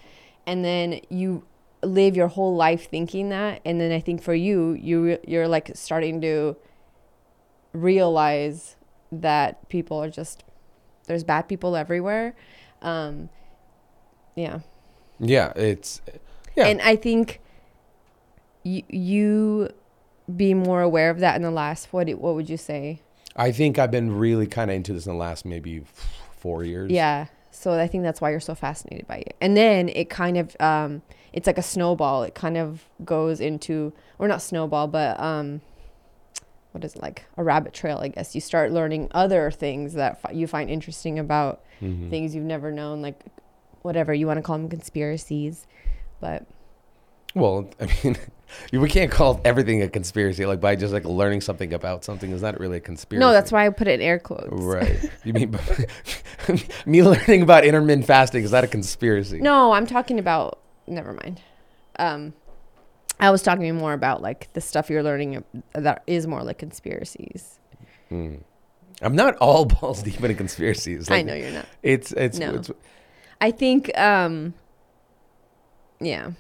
and 0.46 0.66
then 0.66 1.00
you 1.10 1.44
live 1.84 2.16
your 2.16 2.28
whole 2.28 2.56
life 2.56 2.90
thinking 2.90 3.30
that, 3.30 3.62
and 3.66 3.80
then 3.80 3.92
I 3.92 4.00
think 4.00 4.22
for 4.22 4.34
you, 4.36 4.74
you 4.74 5.18
you're 5.28 5.48
like 5.48 5.72
starting 5.76 6.22
to 6.22 6.56
realize 7.74 8.76
that 9.12 9.70
people 9.70 10.02
are 10.02 10.10
just 10.10 10.44
there's 11.08 11.24
bad 11.24 11.48
people 11.48 11.76
everywhere. 11.76 12.36
Um, 12.82 13.30
yeah. 14.36 14.60
Yeah, 15.20 15.54
it's. 15.56 16.02
Yeah. 16.56 16.68
And 16.68 16.82
I 16.82 16.96
think 16.96 17.42
you 18.64 18.84
you 18.90 19.70
be 20.36 20.54
more 20.54 20.82
aware 20.82 21.10
of 21.10 21.20
that 21.20 21.36
in 21.36 21.42
the 21.42 21.52
last 21.52 21.94
what 21.94 22.10
what 22.10 22.36
would 22.36 22.50
you 22.50 22.58
say? 22.58 23.02
I 23.36 23.52
think 23.52 23.80
I've 23.80 23.92
been 23.92 24.18
really 24.18 24.48
kind 24.48 24.70
of 24.70 24.76
into 24.76 24.94
this 24.94 25.06
in 25.06 25.14
the 25.14 25.18
last 25.18 25.46
maybe 25.46 25.84
four 26.38 26.64
years. 26.64 26.92
Yeah. 26.92 27.28
So 27.52 27.74
I 27.74 27.88
think 27.88 28.04
that's 28.04 28.22
why 28.22 28.32
you're 28.32 28.40
so 28.40 28.56
fascinated 28.56 29.08
by 29.08 29.18
it. 29.18 29.36
And 29.42 29.56
then 29.56 29.90
it 29.90 30.10
kind 30.10 30.38
of 30.38 30.56
um 30.60 31.02
it's 31.34 31.48
like 31.48 31.58
a 31.58 31.64
snowball. 31.64 32.24
It 32.24 32.36
kind 32.36 32.58
of 32.58 32.84
goes 33.06 33.40
into 33.40 33.94
or 34.20 34.28
not 34.28 34.42
snowball, 34.42 34.88
but 34.88 35.20
um 35.20 35.62
what 36.78 36.86
is 36.86 36.96
it 36.96 37.02
like 37.02 37.26
a 37.38 37.44
rabbit 37.44 37.74
trail, 37.74 37.98
I 37.98 38.10
guess. 38.10 38.36
You 38.36 38.42
start 38.42 38.72
learning 38.72 39.08
other 39.12 39.50
things 39.50 39.94
that 39.96 40.22
fi- 40.22 40.32
you 40.32 40.46
find 40.46 40.70
interesting 40.70 41.18
about 41.18 41.62
Mhm. 41.82 42.12
things 42.12 42.36
you've 42.36 42.46
never 42.46 42.72
known 42.72 43.02
like 43.02 43.20
whatever 43.82 44.14
you 44.14 44.28
want 44.28 44.38
to 44.38 44.44
call 44.44 44.58
them 44.60 44.70
conspiracies. 44.70 45.66
But 46.22 46.46
Well, 47.34 47.68
I 47.82 47.88
mean, 48.04 48.16
we 48.72 48.90
can't 48.90 49.10
call 49.12 49.42
everything 49.44 49.82
a 49.82 49.90
conspiracy. 49.90 50.46
Like 50.46 50.62
by 50.62 50.76
just 50.76 50.94
like 50.94 51.04
learning 51.06 51.42
something 51.42 51.74
about 51.74 52.04
something 52.04 52.30
is 52.32 52.44
not 52.44 52.60
really 52.60 52.78
a 52.78 52.80
conspiracy. 52.80 53.22
no, 53.22 53.32
that's 53.32 53.52
why 53.52 53.66
I 53.66 53.70
put 53.70 53.88
it 53.88 54.00
in 54.00 54.02
air 54.02 54.20
quotes. 54.20 54.50
Right. 54.52 55.00
You 55.24 55.34
mean 55.34 55.58
me 56.86 57.02
learning 57.02 57.42
about 57.42 57.66
intermittent 57.66 58.06
fasting 58.06 58.44
is 58.44 58.52
that 58.52 58.64
a 58.64 58.68
conspiracy? 58.68 59.40
No, 59.42 59.72
I'm 59.72 59.88
talking 59.88 60.20
about. 60.20 60.60
Never 60.86 61.12
mind. 61.14 61.42
Um, 61.98 62.34
I 63.20 63.32
was 63.32 63.42
talking 63.42 63.76
more 63.76 63.94
about 63.94 64.22
like 64.22 64.52
the 64.54 64.62
stuff 64.62 64.90
you're 64.90 65.04
learning 65.04 65.44
that 65.74 66.04
is 66.08 66.28
more 66.28 66.44
like 66.44 66.58
conspiracies. 66.60 67.60
Mm. 68.12 68.42
I'm 69.02 69.16
not 69.16 69.36
all 69.38 69.66
balls 69.82 70.04
deep 70.04 70.24
in 70.24 70.36
conspiracies. 70.36 71.10
I 71.10 71.22
know 71.22 71.34
you're 71.34 71.52
not. 71.52 71.66
It's 71.84 72.12
it's, 72.14 72.38
No. 72.40 72.56
it's 72.56 72.72
I 73.42 73.52
think. 73.52 73.98
Um, 73.98 74.54
yeah. 76.00 76.32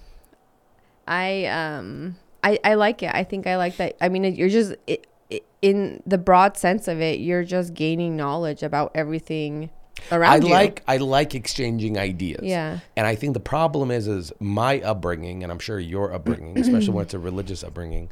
I 1.07 1.45
um 1.45 2.17
I, 2.43 2.59
I 2.63 2.73
like 2.75 3.03
it. 3.03 3.11
I 3.13 3.23
think 3.23 3.47
I 3.47 3.57
like 3.57 3.77
that. 3.77 3.95
I 4.01 4.09
mean, 4.09 4.25
it, 4.25 4.35
you're 4.35 4.49
just 4.49 4.75
it, 4.85 5.07
it, 5.29 5.45
in 5.61 6.03
the 6.05 6.17
broad 6.17 6.57
sense 6.57 6.87
of 6.87 7.01
it, 7.01 7.19
you're 7.19 7.43
just 7.43 7.73
gaining 7.73 8.15
knowledge 8.15 8.63
about 8.63 8.91
everything 8.93 9.69
around 10.11 10.31
I 10.43 10.45
you. 10.45 10.51
like 10.51 10.83
I 10.87 10.97
like 10.97 11.35
exchanging 11.35 11.97
ideas. 11.97 12.41
Yeah. 12.43 12.79
And 12.95 13.05
I 13.07 13.15
think 13.15 13.33
the 13.33 13.39
problem 13.39 13.91
is 13.91 14.07
is 14.07 14.31
my 14.39 14.79
upbringing, 14.81 15.43
and 15.43 15.51
I'm 15.51 15.59
sure 15.59 15.79
your 15.79 16.13
upbringing, 16.13 16.57
especially 16.59 16.93
when 16.93 17.03
it's 17.05 17.13
a 17.13 17.19
religious 17.19 17.63
upbringing, 17.63 18.09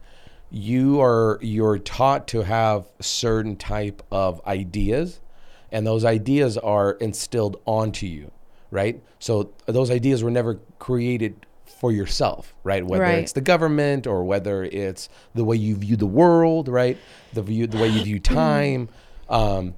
you 0.52 1.02
are 1.02 1.40
you're 1.42 1.80
taught 1.80 2.28
to 2.30 2.42
have 2.44 2.86
certain 3.02 3.56
type 3.56 4.02
of 4.12 4.46
ideas, 4.46 5.20
and 5.72 5.86
those 5.86 6.06
ideas 6.06 6.58
are 6.58 6.92
instilled 6.94 7.60
onto 7.66 8.06
you, 8.06 8.32
right? 8.72 9.02
So 9.20 9.52
those 9.66 9.90
ideas 9.92 10.24
were 10.24 10.32
never 10.32 10.60
created 10.80 11.46
for 11.66 11.92
yourself, 11.92 12.54
right? 12.64 12.86
Whether 12.86 13.04
Right. 13.04 13.16
it's 13.18 13.34
the 13.34 13.42
government 13.42 14.08
or 14.08 14.24
whether 14.24 14.64
it's 14.64 15.10
the 15.34 15.44
way 15.44 15.58
you 15.58 15.76
view 15.76 15.96
the 15.98 16.06
world, 16.06 16.68
right? 16.70 16.98
The 17.34 17.42
view 17.42 17.68
the 17.68 17.78
way 17.78 17.90
you 17.90 18.02
view 18.02 18.20
time. 18.20 18.88
Um, 19.28 19.74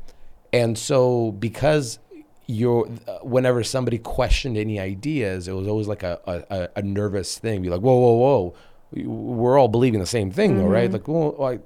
and 0.53 0.77
so 0.77 1.31
because 1.33 1.99
you're 2.47 2.87
uh, 3.07 3.19
whenever 3.23 3.63
somebody 3.63 3.97
questioned 3.97 4.57
any 4.57 4.79
ideas, 4.79 5.47
it 5.47 5.51
was 5.53 5.67
always 5.67 5.87
like 5.87 6.03
a, 6.03 6.19
a, 6.25 6.69
a- 6.77 6.81
nervous 6.81 7.37
thing. 7.37 7.61
Be 7.61 7.69
like, 7.69 7.81
whoa, 7.81 7.97
whoa, 7.97 8.13
whoa, 8.15 8.53
We- 8.91 9.05
we're 9.05 9.57
all 9.59 9.67
believing 9.67 9.99
the 9.99 10.05
same 10.05 10.31
thing, 10.31 10.57
though, 10.57 10.65
right? 10.67 10.89
Like, 10.91 11.07
well, 11.09 11.35
like, 11.37 11.59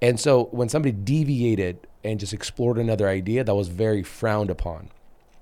and 0.00 0.18
so 0.18 0.44
when 0.52 0.68
somebody 0.70 0.92
deviated 0.92 1.86
and 2.02 2.18
just 2.18 2.32
explored 2.32 2.78
another 2.78 3.08
idea, 3.08 3.44
that 3.44 3.54
was 3.54 3.68
very 3.68 4.02
frowned 4.02 4.48
upon. 4.50 4.88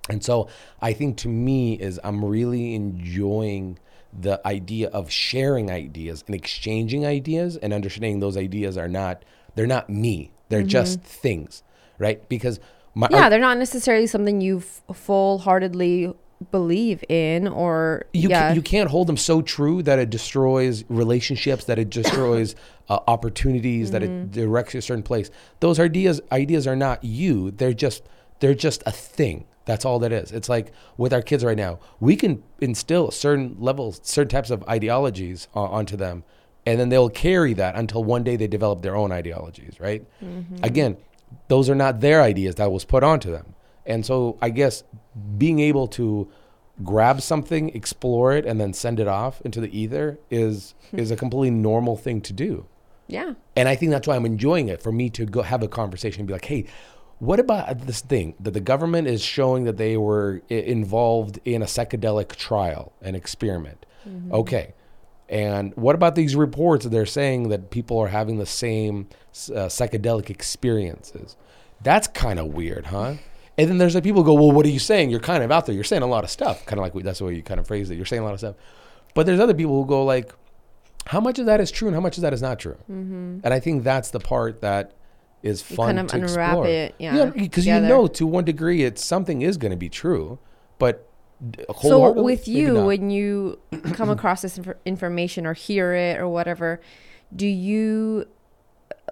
And 0.09 0.24
so 0.24 0.48
I 0.83 0.92
think 0.92 1.16
to 1.18 1.29
me 1.29 1.74
is 1.74 2.00
I'm 2.03 2.24
really 2.24 2.74
enjoying 2.74 3.79
the 4.18 4.44
idea 4.44 4.88
of 4.88 5.09
sharing 5.09 5.70
ideas 5.70 6.24
and 6.26 6.35
exchanging 6.35 7.07
ideas 7.07 7.57
and 7.57 7.72
understanding 7.72 8.18
those 8.18 8.37
ideas 8.37 8.76
are 8.76 8.88
not 8.88 9.24
they're 9.55 9.68
not 9.68 9.88
me. 9.88 10.33
They're 10.48 10.64
just 10.64 11.00
things, 11.03 11.62
right? 11.96 12.29
Because 12.29 12.59
my 12.94 13.09
yeah, 13.11 13.29
they're 13.29 13.38
not 13.40 13.59
necessarily 13.59 14.07
something 14.07 14.40
you 14.40 14.59
f- 14.59 14.83
full-heartedly 14.96 16.12
believe 16.50 17.05
in 17.09 17.46
or 17.46 18.07
you 18.14 18.31
yeah. 18.31 18.48
can, 18.48 18.57
you 18.57 18.62
can't 18.62 18.88
hold 18.90 19.07
them 19.07 19.16
so 19.16 19.42
true 19.42 19.83
that 19.83 19.98
it 19.98 20.09
destroys 20.09 20.85
relationships, 20.88 21.64
that 21.64 21.79
it 21.79 21.90
destroys 21.90 22.57
uh, 22.88 22.98
opportunities, 23.07 23.90
that 23.90 24.03
Mm-hmm. 24.03 24.22
it 24.22 24.31
directs 24.33 24.72
you 24.74 24.79
a 24.79 24.83
certain 24.83 25.03
place. 25.03 25.31
Those 25.61 25.79
ideas 25.79 26.20
ideas 26.33 26.66
are 26.66 26.76
not 26.76 27.05
you. 27.05 27.50
They're 27.50 27.74
just 27.74 28.03
they're 28.40 28.55
just 28.55 28.83
a 28.87 28.92
thing. 28.92 29.44
That's 29.66 29.85
all 29.85 29.98
that 29.98 30.12
is. 30.12 30.33
It's 30.33 30.48
like 30.48 30.72
with 30.96 31.12
our 31.12 31.20
kids 31.22 31.44
right 31.44 31.57
now, 31.59 31.79
we 32.00 32.16
can 32.16 32.42
instill 32.61 33.11
certain 33.11 33.57
levels, 33.59 34.00
certain 34.03 34.31
types 34.31 34.50
of 34.50 34.64
ideologies 34.66 35.46
uh, 35.55 35.61
onto 35.64 35.96
them, 35.96 36.24
and 36.64 36.81
then 36.81 36.88
they'll 36.88 37.11
carry 37.11 37.53
that 37.55 37.76
until 37.76 38.03
one 38.03 38.24
day 38.24 38.37
they 38.37 38.48
develop 38.48 38.81
their 38.81 38.96
own 38.96 39.12
ideologies. 39.12 39.79
Right? 39.79 40.07
Mm-hmm. 40.24 40.64
Again, 40.64 40.96
those 41.49 41.69
are 41.69 41.75
not 41.75 42.01
their 42.01 42.23
ideas 42.23 42.57
that 42.57 42.71
was 42.71 42.85
put 42.85 43.03
onto 43.03 43.31
them. 43.31 43.55
And 43.87 44.05
so 44.05 44.38
I 44.40 44.51
guess 44.51 44.85
being 45.37 45.61
able 45.61 45.88
to 45.88 46.31
grab 46.85 47.21
something, 47.21 47.71
explore 47.71 48.33
it, 48.33 48.47
and 48.47 48.61
then 48.61 48.73
send 48.73 49.01
it 49.01 49.09
off 49.09 49.40
into 49.43 49.61
the 49.61 49.77
ether 49.77 50.19
is 50.31 50.75
hmm. 50.90 50.99
is 50.99 51.11
a 51.11 51.16
completely 51.16 51.51
normal 51.51 51.97
thing 51.97 52.21
to 52.23 52.33
do. 52.33 52.66
yeah. 53.09 53.35
And 53.57 53.69
I 53.69 53.75
think 53.75 53.90
that's 53.90 54.07
why 54.07 54.16
I'm 54.16 54.27
enjoying 54.27 54.69
it 54.69 54.81
for 54.81 54.93
me 54.93 55.11
to 55.11 55.27
go 55.27 55.43
have 55.43 55.62
a 55.62 55.69
conversation 55.69 56.21
and 56.21 56.27
be 56.29 56.33
like, 56.33 56.45
hey, 56.45 56.66
what 57.19 57.38
about 57.38 57.81
this 57.87 58.01
thing 58.01 58.35
that 58.40 58.53
the 58.53 58.61
government 58.61 59.07
is 59.09 59.21
showing 59.21 59.64
that 59.64 59.77
they 59.77 59.97
were 59.97 60.40
involved 60.49 61.38
in 61.45 61.61
a 61.61 61.66
psychedelic 61.66 62.35
trial, 62.37 62.93
an 63.03 63.14
experiment? 63.14 63.85
Mm-hmm. 64.09 64.33
Okay. 64.33 64.75
And 65.31 65.73
what 65.77 65.95
about 65.95 66.16
these 66.16 66.35
reports 66.35 66.83
that 66.85 66.90
they're 66.90 67.07
saying 67.07 67.49
that 67.51 67.71
people 67.71 67.99
are 67.99 68.09
having 68.09 68.38
the 68.38 68.47
same 68.47 69.09
uh, 69.33 69.71
psychedelic 69.71 70.29
experiences? 70.29 71.37
That's 71.83 72.09
kind 72.09 72.38
of 72.40 72.47
weird, 72.49 72.87
huh? 72.87 73.14
And 73.57 73.69
then 73.71 73.79
there's 73.79 73.95
like 73.95 74.05
people 74.05 74.23
go, 74.25 74.35
well, 74.35 74.51
what 74.51 74.66
are 74.66 74.71
you 74.71 74.79
saying? 74.81 75.11
You're 75.11 75.21
kind 75.21 75.45
of 75.45 75.53
out 75.53 75.66
there. 75.66 75.75
You're 75.75 75.85
saying 75.85 76.03
a 76.03 76.07
lot 76.07 76.25
of 76.25 76.31
stuff. 76.31 76.66
Kind 76.66 76.79
of 76.79 76.83
like 76.83 76.95
we, 76.95 77.03
that's 77.03 77.21
the 77.21 77.27
way 77.27 77.35
you 77.35 77.43
kind 77.43 77.61
of 77.61 77.66
phrase 77.66 77.90
it. 77.90 77.95
You're 77.97 78.07
saying 78.07 78.23
a 78.23 78.25
lot 78.25 78.33
of 78.35 78.40
stuff. 78.40 78.57
But 79.14 79.27
there's 79.27 79.40
other 79.40 79.55
people 79.55 79.81
who 79.81 79.88
go 79.88 80.05
like, 80.05 80.33
how 81.07 81.21
much 81.21 81.38
of 81.38 81.47
that 81.47 81.61
is 81.61 81.71
true 81.71 81.88
and 81.88 81.95
how 81.95 82.01
much 82.01 82.16
of 82.19 82.23
that 82.23 82.33
is 82.33 82.43
not 82.43 82.59
true? 82.59 82.77
And 82.88 83.47
I 83.47 83.61
think 83.61 83.85
that's 83.85 84.11
the 84.11 84.21
part 84.21 84.61
that 84.62 84.93
is 85.43 85.62
fun 85.62 85.77
You 85.79 85.85
kind 85.87 85.99
of 86.01 86.07
to 86.09 86.16
unwrap 86.16 86.49
explore. 86.51 86.66
it, 86.66 86.95
yeah, 86.99 87.27
because 87.27 87.66
you 87.66 87.73
together. 87.75 87.88
know 87.88 88.07
to 88.09 88.27
one 88.27 88.45
degree 88.45 88.83
it's 88.83 89.05
something 89.05 89.43
is 89.43 89.57
going 89.57 89.71
to 89.71 89.77
be 89.77 89.88
true, 89.88 90.38
but 90.79 91.09
So 91.83 92.12
with 92.12 92.46
you, 92.48 92.85
when 92.85 93.11
you 93.11 93.59
come 93.92 94.11
across 94.11 94.42
this 94.42 94.59
infor- 94.59 94.76
information 94.85 95.46
or 95.46 95.55
hear 95.55 95.94
it 95.94 96.18
or 96.18 96.29
whatever, 96.29 96.81
do 97.35 97.46
you? 97.46 98.26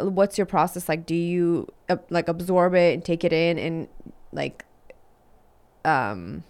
What's 0.00 0.38
your 0.38 0.46
process 0.46 0.88
like? 0.88 1.06
Do 1.06 1.14
you 1.14 1.68
uh, 1.88 1.96
like 2.10 2.28
absorb 2.28 2.74
it 2.74 2.94
and 2.94 3.04
take 3.04 3.24
it 3.24 3.32
in 3.32 3.58
and 3.58 3.88
like, 4.32 4.64
um, 5.84 6.44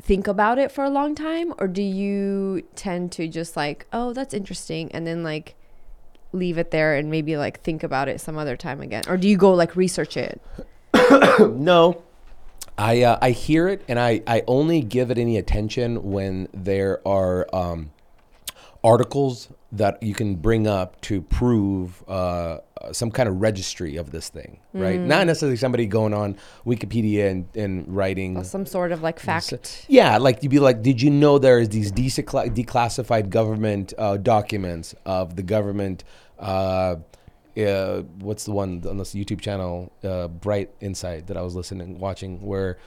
think 0.00 0.26
about 0.26 0.58
it 0.58 0.70
for 0.70 0.84
a 0.84 0.90
long 0.90 1.14
time, 1.14 1.54
or 1.58 1.66
do 1.66 1.82
you 1.82 2.62
tend 2.76 3.12
to 3.12 3.28
just 3.28 3.56
like, 3.56 3.86
oh, 3.92 4.12
that's 4.12 4.34
interesting, 4.34 4.92
and 4.92 5.06
then 5.06 5.22
like 5.22 5.54
leave 6.32 6.56
it 6.56 6.70
there 6.70 6.96
and 6.96 7.10
maybe 7.10 7.36
like 7.36 7.60
think 7.60 7.82
about 7.82 8.08
it 8.08 8.20
some 8.20 8.36
other 8.36 8.56
time 8.56 8.80
again, 8.80 9.02
or 9.08 9.16
do 9.16 9.28
you 9.28 9.36
go 9.36 9.54
like 9.54 9.74
research 9.74 10.16
it? 10.16 10.40
no, 11.40 12.02
I 12.78 13.02
uh, 13.02 13.18
I 13.20 13.30
hear 13.30 13.68
it 13.68 13.82
and 13.88 13.98
I 13.98 14.22
I 14.26 14.42
only 14.46 14.80
give 14.80 15.10
it 15.10 15.18
any 15.18 15.36
attention 15.36 16.10
when 16.10 16.48
there 16.52 17.06
are 17.06 17.46
um, 17.54 17.90
articles 18.82 19.48
that 19.72 20.02
you 20.02 20.14
can 20.14 20.34
bring 20.36 20.66
up 20.66 21.00
to 21.00 21.22
prove 21.22 22.04
uh, 22.06 22.58
some 22.92 23.10
kind 23.10 23.28
of 23.28 23.40
registry 23.40 23.96
of 23.96 24.10
this 24.10 24.28
thing, 24.28 24.58
right? 24.74 25.00
Mm. 25.00 25.06
Not 25.06 25.26
necessarily 25.26 25.56
somebody 25.56 25.86
going 25.86 26.12
on 26.12 26.36
Wikipedia 26.66 27.30
and, 27.30 27.48
and 27.54 27.88
writing 27.88 28.42
Some 28.44 28.66
sort 28.66 28.92
of 28.92 29.02
like 29.02 29.18
fact. 29.18 29.86
Yeah, 29.88 30.18
like 30.18 30.42
you'd 30.42 30.50
be 30.50 30.58
like, 30.58 30.82
did 30.82 31.00
you 31.00 31.10
know 31.10 31.38
there 31.38 31.58
is 31.58 31.70
these 31.70 31.90
decla- 31.90 32.54
declassified 32.54 33.30
government 33.30 33.94
uh, 33.96 34.18
documents 34.18 34.94
of 35.06 35.36
the 35.36 35.42
government? 35.42 36.04
Uh, 36.38 36.96
uh, 37.56 38.02
what's 38.18 38.44
the 38.44 38.52
one 38.52 38.82
on 38.88 38.96
this 38.98 39.14
YouTube 39.14 39.40
channel, 39.40 39.92
uh, 40.04 40.28
Bright 40.28 40.70
Insight, 40.80 41.26
that 41.26 41.36
I 41.36 41.42
was 41.42 41.54
listening, 41.54 41.98
watching, 41.98 42.40
where 42.40 42.78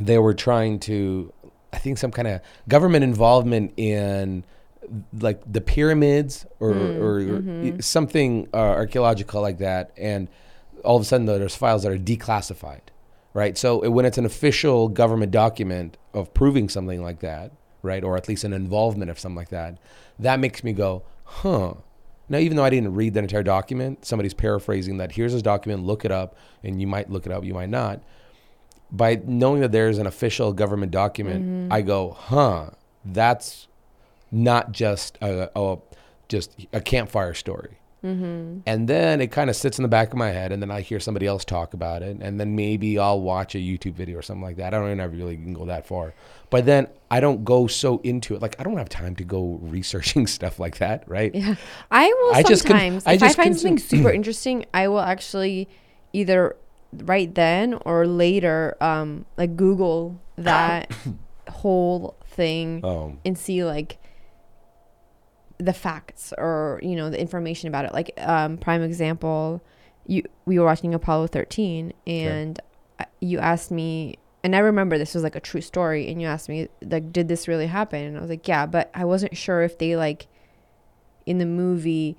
they 0.00 0.18
were 0.18 0.34
trying 0.34 0.78
to, 0.80 1.32
I 1.72 1.78
think, 1.78 1.98
some 1.98 2.10
kind 2.10 2.28
of 2.28 2.40
government 2.68 3.04
involvement 3.04 3.74
in 3.76 4.44
like 5.20 5.40
the 5.50 5.60
pyramids 5.60 6.44
or, 6.58 6.72
or, 6.72 7.20
or 7.20 7.82
something 7.82 8.48
uh, 8.52 8.56
archaeological 8.56 9.40
like 9.40 9.58
that, 9.58 9.92
and 9.96 10.28
all 10.84 10.96
of 10.96 11.02
a 11.02 11.04
sudden 11.04 11.26
there's 11.26 11.54
files 11.54 11.84
that 11.84 11.92
are 11.92 11.98
declassified, 11.98 12.80
right? 13.34 13.56
So 13.56 13.88
when 13.88 14.04
it's 14.04 14.18
an 14.18 14.26
official 14.26 14.88
government 14.88 15.30
document 15.32 15.96
of 16.12 16.34
proving 16.34 16.68
something 16.68 17.02
like 17.02 17.20
that, 17.20 17.52
right, 17.82 18.02
or 18.02 18.16
at 18.16 18.28
least 18.28 18.44
an 18.44 18.52
involvement 18.52 19.10
of 19.10 19.18
something 19.18 19.36
like 19.36 19.50
that, 19.50 19.78
that 20.18 20.40
makes 20.40 20.64
me 20.64 20.72
go, 20.72 21.02
huh. 21.24 21.74
Now, 22.32 22.38
even 22.38 22.56
though 22.56 22.64
I 22.64 22.70
didn't 22.70 22.94
read 22.94 23.12
that 23.12 23.24
entire 23.24 23.42
document, 23.42 24.06
somebody's 24.06 24.32
paraphrasing 24.32 24.96
that. 24.96 25.12
Here's 25.12 25.34
this 25.34 25.42
document. 25.42 25.84
Look 25.84 26.06
it 26.06 26.10
up, 26.10 26.34
and 26.64 26.80
you 26.80 26.86
might 26.86 27.10
look 27.10 27.26
it 27.26 27.32
up, 27.32 27.44
you 27.44 27.52
might 27.52 27.68
not. 27.68 28.00
By 28.90 29.20
knowing 29.26 29.60
that 29.60 29.70
there's 29.70 29.98
an 29.98 30.06
official 30.06 30.54
government 30.54 30.92
document, 30.92 31.44
mm-hmm. 31.44 31.72
I 31.72 31.82
go, 31.82 32.12
huh, 32.12 32.70
that's 33.04 33.68
not 34.30 34.72
just 34.72 35.18
a, 35.20 35.50
a 35.54 35.76
just 36.30 36.56
a 36.72 36.80
campfire 36.80 37.34
story. 37.34 37.78
Mm-hmm. 38.04 38.60
And 38.66 38.88
then 38.88 39.20
it 39.20 39.30
kind 39.30 39.48
of 39.48 39.56
sits 39.56 39.78
in 39.78 39.82
the 39.82 39.88
back 39.88 40.08
of 40.12 40.16
my 40.18 40.30
head, 40.30 40.50
and 40.52 40.60
then 40.60 40.70
I 40.70 40.80
hear 40.80 40.98
somebody 40.98 41.26
else 41.26 41.44
talk 41.44 41.72
about 41.72 42.02
it, 42.02 42.18
and 42.20 42.40
then 42.40 42.56
maybe 42.56 42.98
I'll 42.98 43.20
watch 43.20 43.54
a 43.54 43.58
YouTube 43.58 43.94
video 43.94 44.18
or 44.18 44.22
something 44.22 44.42
like 44.42 44.56
that. 44.56 44.74
I 44.74 44.78
don't 44.78 44.90
even 44.90 45.10
really 45.12 45.36
can 45.36 45.52
go 45.54 45.64
that 45.66 45.86
far, 45.86 46.12
but 46.50 46.66
then 46.66 46.88
I 47.10 47.20
don't 47.20 47.44
go 47.44 47.66
so 47.68 47.98
into 48.02 48.34
it. 48.34 48.42
Like 48.42 48.56
I 48.58 48.64
don't 48.64 48.76
have 48.78 48.88
time 48.88 49.14
to 49.16 49.24
go 49.24 49.58
researching 49.62 50.26
stuff 50.38 50.58
like 50.58 50.78
that, 50.78 51.08
right? 51.08 51.32
Yeah. 51.34 51.54
I 51.90 52.06
will 52.06 52.34
I 52.34 52.42
just 52.42 52.64
con- 52.64 52.76
sometimes 52.76 53.06
I 53.06 53.12
if 53.12 53.22
I 53.22 53.28
find 53.32 53.50
consume- 53.50 53.78
something 53.78 53.98
super 53.98 54.10
interesting, 54.18 54.66
I 54.74 54.88
will 54.88 55.00
actually 55.00 55.68
either 56.12 56.56
right 57.04 57.34
then 57.34 57.74
or 57.86 58.06
later 58.06 58.76
um 58.82 59.24
like 59.38 59.56
Google 59.56 60.20
that 60.36 60.92
whole 61.48 62.16
thing 62.26 62.84
Um, 62.84 63.18
and 63.24 63.38
see 63.38 63.64
like 63.64 63.98
the 65.64 65.72
facts 65.72 66.32
or 66.38 66.80
you 66.82 66.96
know 66.96 67.10
the 67.10 67.20
information 67.20 67.68
about 67.68 67.84
it. 67.84 67.92
Like 67.92 68.12
um 68.18 68.56
prime 68.58 68.82
example, 68.82 69.62
you 70.06 70.22
we 70.46 70.58
were 70.58 70.64
watching 70.66 70.94
Apollo 70.94 71.28
13 71.28 71.92
and 72.06 72.58
I- 72.98 73.06
you 73.20 73.38
asked 73.38 73.70
me 73.70 74.16
and 74.44 74.56
I 74.56 74.58
remember 74.58 74.98
this 74.98 75.14
was 75.14 75.22
like 75.22 75.36
a 75.36 75.40
true 75.40 75.60
story 75.60 76.08
and 76.08 76.20
you 76.20 76.26
asked 76.26 76.48
me 76.48 76.68
like 76.82 77.12
did 77.12 77.28
this 77.28 77.46
really 77.48 77.66
happen? 77.68 78.02
And 78.04 78.16
I 78.16 78.20
was 78.20 78.30
like, 78.30 78.46
yeah, 78.48 78.66
but 78.66 78.90
I 78.94 79.04
wasn't 79.04 79.36
sure 79.36 79.62
if 79.62 79.78
they 79.78 79.94
like 79.96 80.26
in 81.26 81.38
the 81.38 81.46
movie 81.46 82.16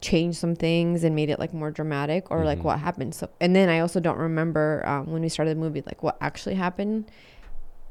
changed 0.00 0.38
some 0.38 0.54
things 0.54 1.02
and 1.02 1.16
made 1.16 1.28
it 1.28 1.40
like 1.40 1.52
more 1.52 1.72
dramatic 1.72 2.30
or 2.30 2.44
like 2.44 2.60
Mhm. 2.60 2.62
what 2.62 2.78
happened 2.78 3.12
so 3.16 3.28
and 3.40 3.56
then 3.56 3.68
i 3.68 3.80
also 3.80 3.98
don't 3.98 4.16
remember 4.16 4.84
um, 4.86 5.06
when 5.10 5.22
we 5.22 5.28
started 5.28 5.56
the 5.56 5.60
movie 5.60 5.82
like 5.84 6.04
what 6.04 6.16
actually 6.20 6.54
happened 6.54 7.10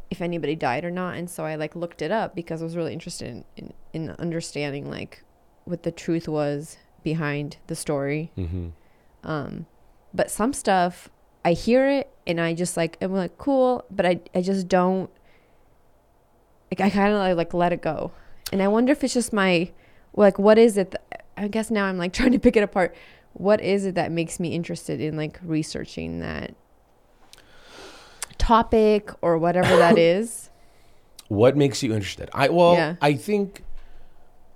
if 0.09 0.21
anybody 0.21 0.55
died 0.55 0.85
or 0.85 0.91
not. 0.91 1.15
And 1.15 1.29
so 1.29 1.45
I 1.45 1.55
like 1.55 1.75
looked 1.75 2.01
it 2.01 2.11
up 2.11 2.35
because 2.35 2.61
I 2.61 2.65
was 2.65 2.75
really 2.75 2.93
interested 2.93 3.27
in, 3.27 3.43
in, 3.55 3.73
in 3.93 4.09
understanding 4.11 4.89
like 4.89 5.23
what 5.65 5.83
the 5.83 5.91
truth 5.91 6.27
was 6.27 6.77
behind 7.03 7.57
the 7.67 7.75
story. 7.75 8.31
Mm-hmm. 8.37 8.69
Um, 9.23 9.65
but 10.13 10.31
some 10.31 10.53
stuff 10.53 11.09
I 11.43 11.53
hear 11.53 11.87
it 11.87 12.09
and 12.25 12.41
I 12.41 12.53
just 12.53 12.77
like 12.77 12.97
I'm 13.01 13.13
like 13.13 13.37
cool, 13.37 13.85
but 13.89 14.05
I 14.05 14.19
I 14.33 14.41
just 14.41 14.67
don't 14.67 15.09
like 16.71 16.81
I 16.81 16.89
kind 16.89 17.13
of 17.13 17.37
like, 17.37 17.53
let 17.53 17.73
it 17.73 17.81
go. 17.81 18.11
And 18.51 18.61
I 18.61 18.67
wonder 18.67 18.91
if 18.91 19.03
it's 19.03 19.13
just 19.13 19.33
my 19.33 19.71
like 20.13 20.39
what 20.39 20.57
is 20.57 20.77
it? 20.77 20.91
th- 20.91 21.21
I 21.37 21.47
guess 21.47 21.69
now 21.69 21.85
I'm 21.85 21.97
like 21.97 22.13
trying 22.19 22.31
to 22.31 22.39
pick 22.39 22.55
it 22.55 22.63
apart. 22.63 22.95
What 23.33 23.61
is 23.61 23.85
it 23.85 23.95
that 23.95 24.11
makes 24.11 24.39
me 24.39 24.53
interested 24.53 24.99
in 24.99 25.15
like 25.15 25.39
researching 25.43 26.19
that 26.19 26.55
topic 28.47 29.11
or 29.21 29.37
whatever 29.37 29.75
that 29.77 29.97
is? 30.15 30.49
What 31.27 31.57
makes 31.57 31.83
you 31.83 31.93
interested? 31.93 32.29
I 32.33 32.49
well, 32.49 32.73
Yeah. 32.75 32.95
I 33.01 33.13
think, 33.15 33.63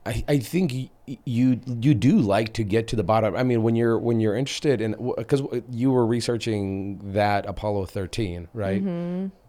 I 0.05 0.23
I 0.27 0.37
think 0.39 0.71
y- 0.73 1.17
you 1.25 1.59
you 1.67 1.93
do 1.93 2.13
like 2.35 2.53
to 2.53 2.63
get 2.63 2.87
to 2.91 2.95
the 2.95 3.03
bottom. 3.03 3.35
I 3.35 3.43
mean, 3.43 3.61
when 3.63 3.75
you're 3.75 3.99
when 3.99 4.19
you're 4.21 4.35
interested 4.35 4.79
in 4.79 4.91
because 5.17 5.41
you 5.69 5.91
were 5.91 6.05
researching 6.05 6.99
that 7.13 7.45
Apollo 7.45 7.87
13, 7.87 8.47
right? 8.53 8.81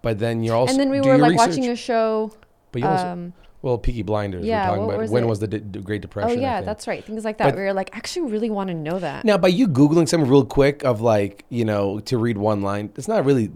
But 0.02 0.18
then 0.18 0.42
you're 0.42 0.56
also 0.56 0.72
Mm-hmm. 0.72 0.80
and 0.82 0.92
then 0.92 1.02
we 1.02 1.08
were 1.08 1.18
like 1.18 1.32
research- 1.32 1.48
watching 1.48 1.68
a 1.70 1.76
show. 1.76 2.32
But 2.72 2.82
you 2.82 2.88
also, 2.88 3.06
Um, 3.06 3.32
well, 3.62 3.78
Peaky 3.78 4.02
Blinders. 4.02 4.44
yeah, 4.44 4.62
we're 4.62 4.66
talking 4.70 4.86
what 4.86 4.92
about 4.94 5.00
was 5.02 5.10
when 5.10 5.24
it? 5.24 5.26
was 5.28 5.38
the, 5.38 5.46
Great 5.46 6.00
oh 6.00 6.02
Depression? 6.02 6.38
I 6.38 6.42
yeah, 6.42 6.60
that's 6.60 6.86
right. 6.86 7.04
Things 7.04 7.24
like 7.24 7.38
that. 7.38 7.46
But- 7.46 7.56
we 7.56 7.62
were 7.62 7.72
like, 7.72 7.96
actually, 7.96 8.30
really 8.30 8.50
want 8.50 8.68
to 8.68 8.74
know 8.74 8.98
that. 8.98 9.24
Now, 9.24 9.38
by 9.38 9.48
you 9.48 9.68
googling 9.68 10.08
something 10.08 10.28
real 10.28 10.44
quick 10.44 10.84
of 10.84 11.00
like 11.00 11.44
you 11.48 11.64
know 11.64 12.00
to 12.00 12.18
read 12.18 12.36
one 12.38 12.62
line, 12.62 12.90
it's 12.96 13.08
not 13.08 13.24
really. 13.24 13.50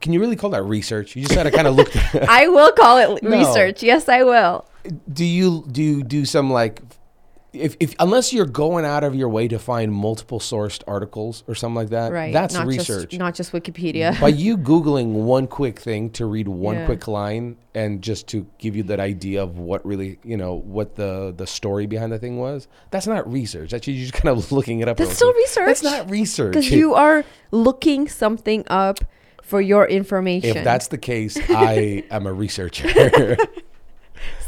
Can 0.00 0.12
you 0.12 0.20
really 0.20 0.36
call 0.36 0.50
that 0.50 0.62
research? 0.62 1.16
You 1.16 1.22
just 1.22 1.34
gotta 1.34 1.50
kind 1.50 1.66
of 1.66 1.74
look. 1.74 1.90
I 2.28 2.48
will 2.48 2.72
call 2.72 2.98
it 2.98 3.22
No. 3.22 3.30
research. 3.30 3.82
Yes, 3.82 4.08
I 4.08 4.22
will. 4.22 4.64
do 5.12 5.24
you 5.24 5.64
do 5.70 5.82
you 5.82 6.02
do 6.02 6.24
some 6.24 6.50
like 6.50 6.80
if, 7.52 7.76
if 7.80 7.94
unless 7.98 8.32
you're 8.32 8.46
going 8.46 8.84
out 8.84 9.04
of 9.04 9.14
your 9.14 9.28
way 9.28 9.46
to 9.46 9.58
find 9.58 9.92
multiple 9.92 10.38
sourced 10.40 10.82
articles 10.86 11.44
or 11.46 11.54
something 11.54 11.74
like 11.74 11.90
that 11.90 12.10
Right. 12.12 12.32
that's 12.32 12.54
not 12.54 12.66
research 12.66 13.10
Just, 13.10 13.18
not 13.20 13.34
just 13.34 13.52
Wikipedia. 13.52 14.18
by 14.20 14.28
you 14.44 14.56
googling 14.56 15.12
one 15.12 15.46
quick 15.46 15.78
thing 15.78 16.08
to 16.10 16.24
read 16.26 16.48
one 16.48 16.76
Yeah. 16.76 16.86
quick 16.86 17.06
line 17.08 17.56
and 17.74 18.00
just 18.02 18.26
to 18.28 18.46
give 18.58 18.74
you 18.74 18.82
that 18.84 19.00
idea 19.00 19.42
of 19.42 19.58
what 19.58 19.84
really 19.84 20.18
you 20.24 20.36
know 20.36 20.54
what 20.54 20.96
the 20.96 21.34
the 21.36 21.46
story 21.46 21.86
behind 21.86 22.10
the 22.12 22.18
thing 22.18 22.38
was 22.38 22.68
that's 22.90 23.06
not 23.06 23.30
research 23.30 23.70
that's 23.72 23.86
you 23.86 23.94
just 24.00 24.12
kind 24.22 24.28
of 24.36 24.50
looking 24.50 24.80
it 24.80 24.88
up 24.88 24.96
That's 24.96 25.14
still 25.14 25.32
research. 25.34 25.66
that's 25.66 25.82
not 25.82 26.10
research 26.10 26.52
Because 26.54 26.70
you 26.70 26.94
are 26.94 27.22
looking 27.50 28.08
something 28.08 28.64
up 28.68 28.98
for 29.42 29.60
your 29.60 29.86
information. 29.86 30.56
if 30.56 30.64
that's 30.64 30.88
the 30.88 30.96
case 30.98 31.36
i 31.50 32.02
am 32.10 32.26
a 32.26 32.32
researcher 32.32 33.36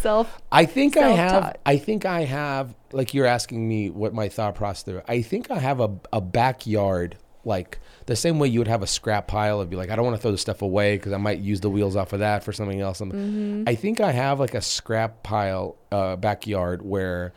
self. 0.01 0.41
I 0.53 0.67
think 0.67 0.97
I 0.97 1.09
have. 1.09 1.57
I 1.65 1.79
think 1.79 2.05
I 2.05 2.25
have. 2.25 2.75
Like 2.95 3.15
you're 3.15 3.27
asking 3.27 3.67
me 3.67 3.91
what 3.91 4.15
my 4.15 4.29
thought 4.29 4.55
process. 4.55 4.85
There. 4.85 5.03
I 5.09 5.23
think 5.23 5.51
I 5.51 5.59
have 5.59 5.81
a 5.81 5.91
a 6.13 6.21
backyard 6.21 7.17
like 7.45 7.79
the 8.07 8.17
same 8.17 8.39
way 8.39 8.49
you 8.49 8.61
would 8.61 8.69
have 8.69 8.83
a 8.83 8.87
scrap 8.87 9.27
pile 9.27 9.61
of 9.61 9.71
be 9.71 9.77
like 9.77 9.91
I 9.91 9.97
don't 9.97 10.05
want 10.05 10.17
to 10.17 10.23
throw 10.23 10.31
this 10.31 10.41
stuff 10.41 10.63
away 10.63 10.97
because 10.97 11.13
I 11.13 11.17
might 11.17 11.39
use 11.39 11.61
the 11.61 11.71
wheels 11.71 11.97
off 11.97 12.13
of 12.13 12.21
that 12.21 12.43
for 12.45 12.53
something 12.53 12.81
else. 12.81 13.01
Mm-hmm. 13.01 13.65
I 13.67 13.75
think 13.75 14.01
I 14.01 14.13
have 14.13 14.41
like 14.41 14.55
a 14.55 14.63
scrap 14.63 15.23
pile 15.23 15.77
uh, 15.93 16.17
backyard 16.17 16.83
where 16.83 17.33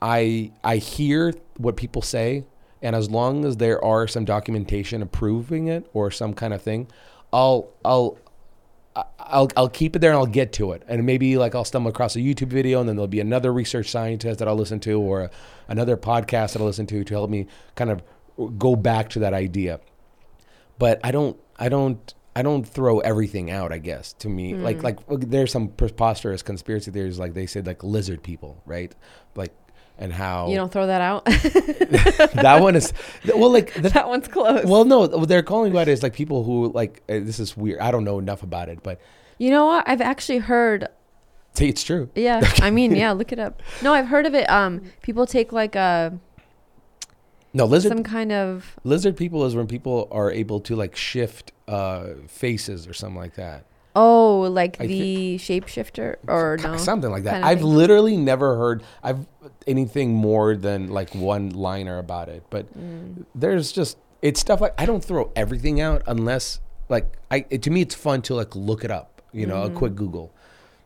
I 0.00 0.52
I 0.64 0.76
hear 0.76 1.34
what 1.56 1.76
people 1.76 2.02
say, 2.02 2.44
and 2.82 2.96
as 2.96 3.10
long 3.10 3.44
as 3.44 3.56
there 3.56 3.82
are 3.84 4.06
some 4.06 4.24
documentation 4.24 5.02
approving 5.02 5.68
it 5.68 5.88
or 5.92 6.10
some 6.10 6.34
kind 6.34 6.54
of 6.54 6.62
thing, 6.62 6.88
I'll 7.32 7.70
I'll 7.84 8.18
I'll 9.18 9.50
I'll 9.56 9.68
keep 9.68 9.94
it 9.94 9.98
there 9.98 10.10
and 10.10 10.18
I'll 10.18 10.26
get 10.26 10.52
to 10.54 10.72
it. 10.72 10.82
And 10.88 11.04
maybe 11.04 11.36
like 11.36 11.54
I'll 11.54 11.64
stumble 11.64 11.90
across 11.90 12.16
a 12.16 12.20
YouTube 12.20 12.48
video 12.48 12.80
and 12.80 12.88
then 12.88 12.96
there'll 12.96 13.08
be 13.08 13.20
another 13.20 13.52
research 13.52 13.90
scientist 13.90 14.38
that 14.38 14.48
I'll 14.48 14.56
listen 14.56 14.80
to 14.80 15.00
or 15.00 15.30
another 15.68 15.96
podcast 15.96 16.52
that 16.52 16.60
I'll 16.60 16.66
listen 16.66 16.86
to 16.86 17.04
to 17.04 17.14
help 17.14 17.28
me 17.28 17.46
kind 17.74 17.90
of 17.90 18.02
go 18.58 18.76
back 18.76 19.10
to 19.10 19.18
that 19.20 19.34
idea. 19.34 19.80
But 20.78 21.00
I 21.04 21.10
don't 21.10 21.38
I 21.58 21.68
don't 21.68 22.14
I 22.34 22.42
don't 22.42 22.64
throw 22.64 23.00
everything 23.00 23.50
out, 23.50 23.72
I 23.72 23.78
guess, 23.78 24.12
to 24.14 24.28
me. 24.28 24.52
Hmm. 24.52 24.62
Like 24.62 24.82
like 24.82 24.98
there's 25.08 25.52
some 25.52 25.68
preposterous 25.68 26.42
conspiracy 26.42 26.90
theories 26.90 27.18
like 27.18 27.34
they 27.34 27.46
said 27.46 27.66
like 27.66 27.82
lizard 27.82 28.22
people, 28.22 28.62
right? 28.64 28.94
Like 29.34 29.52
and 29.98 30.12
how 30.12 30.48
You 30.48 30.56
don't 30.56 30.70
throw 30.70 30.86
that 30.86 31.00
out. 31.00 31.24
that 32.34 32.58
one 32.60 32.76
is 32.76 32.92
well 33.34 33.50
like 33.52 33.72
the, 33.74 33.88
that 33.94 34.08
one's 34.08 34.28
close. 34.28 34.64
well 34.64 34.84
no 34.84 35.00
what 35.06 35.28
they're 35.28 35.42
calling 35.42 35.72
about 35.72 35.88
is 35.88 36.02
like 36.02 36.12
people 36.12 36.44
who 36.44 36.70
like 36.72 37.02
uh, 37.08 37.14
this 37.20 37.38
is 37.40 37.56
weird. 37.56 37.80
I 37.80 37.90
don't 37.90 38.04
know 38.04 38.18
enough 38.18 38.42
about 38.42 38.68
it, 38.68 38.82
but 38.82 39.00
you 39.38 39.50
know 39.50 39.66
what? 39.66 39.88
I've 39.88 40.00
actually 40.00 40.38
heard. 40.38 40.88
say 41.54 41.68
it's 41.68 41.82
true. 41.82 42.08
Yeah, 42.14 42.40
I 42.62 42.70
mean, 42.70 42.94
yeah. 42.96 43.12
Look 43.12 43.32
it 43.32 43.38
up. 43.38 43.62
No, 43.82 43.92
I've 43.94 44.08
heard 44.08 44.26
of 44.26 44.34
it. 44.34 44.48
Um, 44.50 44.82
people 45.02 45.26
take 45.26 45.52
like 45.52 45.74
a 45.74 46.18
No, 47.52 47.64
lizard 47.64 47.90
some 47.90 48.02
kind 48.04 48.32
of. 48.32 48.76
lizard 48.84 49.16
people 49.16 49.44
is 49.44 49.54
when 49.54 49.66
people 49.66 50.08
are 50.10 50.30
able 50.30 50.60
to 50.60 50.76
like 50.76 50.94
shift 50.96 51.52
uh 51.68 52.08
faces 52.28 52.86
or 52.86 52.92
something 52.94 53.18
like 53.18 53.34
that. 53.34 53.64
Oh, 53.98 54.40
like 54.42 54.76
I 54.78 54.86
the 54.86 55.36
shapeshifter 55.38 56.16
or 56.28 56.58
no? 56.62 56.76
Something 56.76 57.10
like 57.10 57.22
that. 57.24 57.42
I've 57.42 57.60
thing. 57.60 57.66
literally 57.68 58.16
never 58.18 58.54
heard 58.56 58.82
I've 59.02 59.26
anything 59.66 60.12
more 60.14 60.54
than 60.56 60.88
like 60.88 61.14
one 61.14 61.50
liner 61.50 61.98
about 61.98 62.28
it. 62.28 62.42
But 62.50 62.72
Mm. 62.78 63.24
there's 63.34 63.72
just 63.72 63.98
it's 64.22 64.40
stuff 64.40 64.60
like 64.60 64.74
I 64.78 64.86
don't 64.86 65.04
throw 65.04 65.30
everything 65.36 65.80
out 65.80 66.02
unless 66.06 66.60
like 66.88 67.16
I 67.30 67.44
it, 67.50 67.62
to 67.62 67.70
me 67.70 67.80
it's 67.82 67.94
fun 67.94 68.22
to 68.22 68.34
like 68.34 68.54
look 68.54 68.84
it 68.84 68.90
up, 68.90 69.22
you 69.32 69.46
know, 69.46 69.56
Mm-hmm. 69.64 69.76
a 69.76 69.78
quick 69.78 69.94
Google. 69.94 70.32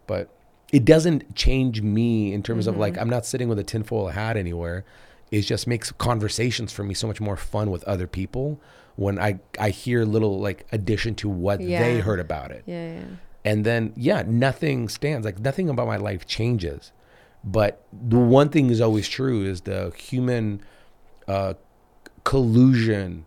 But 0.07 0.29
it 0.73 0.85
doesn't 0.85 1.35
change 1.35 1.83
me 1.83 2.33
in 2.33 2.43
terms 2.43 2.67
of 2.67 2.77
like 2.77 2.95
Mm-hmm. 2.95 3.03
I'm 3.03 3.11
not 3.11 3.27
sitting 3.27 3.49
with 3.49 3.59
a 3.59 3.65
tinfoil 3.65 4.09
hat 4.09 4.37
anywhere. 4.37 4.85
It 5.31 5.43
just 5.43 5.67
makes 5.69 5.93
conversations 5.93 6.73
for 6.73 6.83
me 6.83 6.93
so 6.95 7.07
much 7.07 7.21
more 7.21 7.37
fun 7.37 7.71
with 7.71 7.85
other 7.85 8.07
people 8.09 8.59
when 8.97 9.19
I 9.19 9.39
I 9.59 9.71
hear 9.71 10.05
little 10.05 10.41
like 10.41 10.67
addition 10.73 11.15
to 11.17 11.29
what 11.29 11.59
they 11.61 12.01
heard 12.01 12.19
about 12.21 12.51
it 12.51 12.65
Yeah, 12.67 12.95
yeah. 12.95 13.05
and 13.45 13.65
then 13.65 13.93
yeah 13.97 14.25
nothing 14.27 14.89
stands 14.89 15.25
like 15.25 15.39
nothing 15.39 15.69
about 15.71 15.87
my 15.87 15.97
life 15.97 16.27
changes 16.27 16.91
but 17.45 17.85
the 17.93 18.19
one 18.19 18.49
thing 18.49 18.71
is 18.71 18.81
always 18.81 19.09
true 19.09 19.45
is 19.45 19.63
the 19.63 19.93
human 19.97 20.61
uh, 21.27 21.55
collusion 22.25 23.25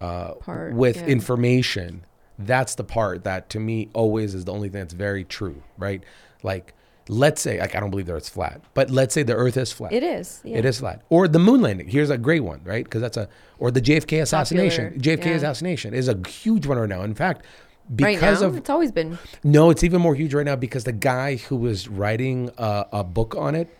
uh, 0.00 0.34
Part, 0.34 0.74
with 0.74 0.96
yeah. 0.96 1.06
information 1.06 2.04
that's 2.38 2.74
the 2.74 2.84
part 2.84 3.24
that 3.24 3.48
to 3.50 3.60
me 3.60 3.88
always 3.94 4.34
is 4.34 4.44
the 4.44 4.52
only 4.52 4.68
thing 4.68 4.80
that's 4.80 4.92
very 4.94 5.24
true 5.24 5.62
right 5.78 6.02
like 6.42 6.74
let's 7.08 7.40
say 7.40 7.60
like 7.60 7.74
i 7.76 7.80
don't 7.80 7.90
believe 7.90 8.06
the 8.06 8.12
earth's 8.12 8.28
flat 8.28 8.60
but 8.74 8.90
let's 8.90 9.14
say 9.14 9.22
the 9.22 9.34
earth 9.34 9.56
is 9.56 9.72
flat 9.72 9.92
It 9.92 10.02
is. 10.02 10.40
Yeah. 10.44 10.58
it 10.58 10.64
is 10.64 10.80
flat. 10.80 11.02
Or 11.10 11.28
the 11.28 11.38
moon 11.38 11.60
landing. 11.60 11.86
Here's 11.88 12.10
a 12.10 12.18
great 12.18 12.40
one, 12.40 12.60
right? 12.64 12.84
Because 12.84 13.00
that's 13.02 13.16
a 13.16 13.28
or 13.58 13.70
the 13.70 13.80
JFK 13.80 14.22
assassination. 14.22 14.94
Popular, 14.94 15.16
JFK 15.16 15.26
yeah. 15.26 15.32
assassination 15.32 15.94
is 15.94 16.08
a 16.08 16.20
huge 16.28 16.66
one 16.66 16.78
right 16.78 16.88
now. 16.88 17.02
In 17.02 17.14
fact, 17.14 17.44
because 17.94 18.40
now, 18.40 18.48
of 18.48 18.56
it's 18.56 18.70
always 18.70 18.92
been. 18.92 19.18
no, 19.42 19.70
it's 19.70 19.84
even 19.84 20.00
more 20.00 20.14
huge 20.14 20.34
right 20.34 20.46
now 20.46 20.56
because 20.56 20.84
the 20.84 20.92
guy 20.92 21.36
who 21.36 21.56
was 21.56 21.88
writing 21.88 22.50
a, 22.56 22.86
a 22.92 23.04
book 23.04 23.34
on 23.36 23.54
it, 23.54 23.76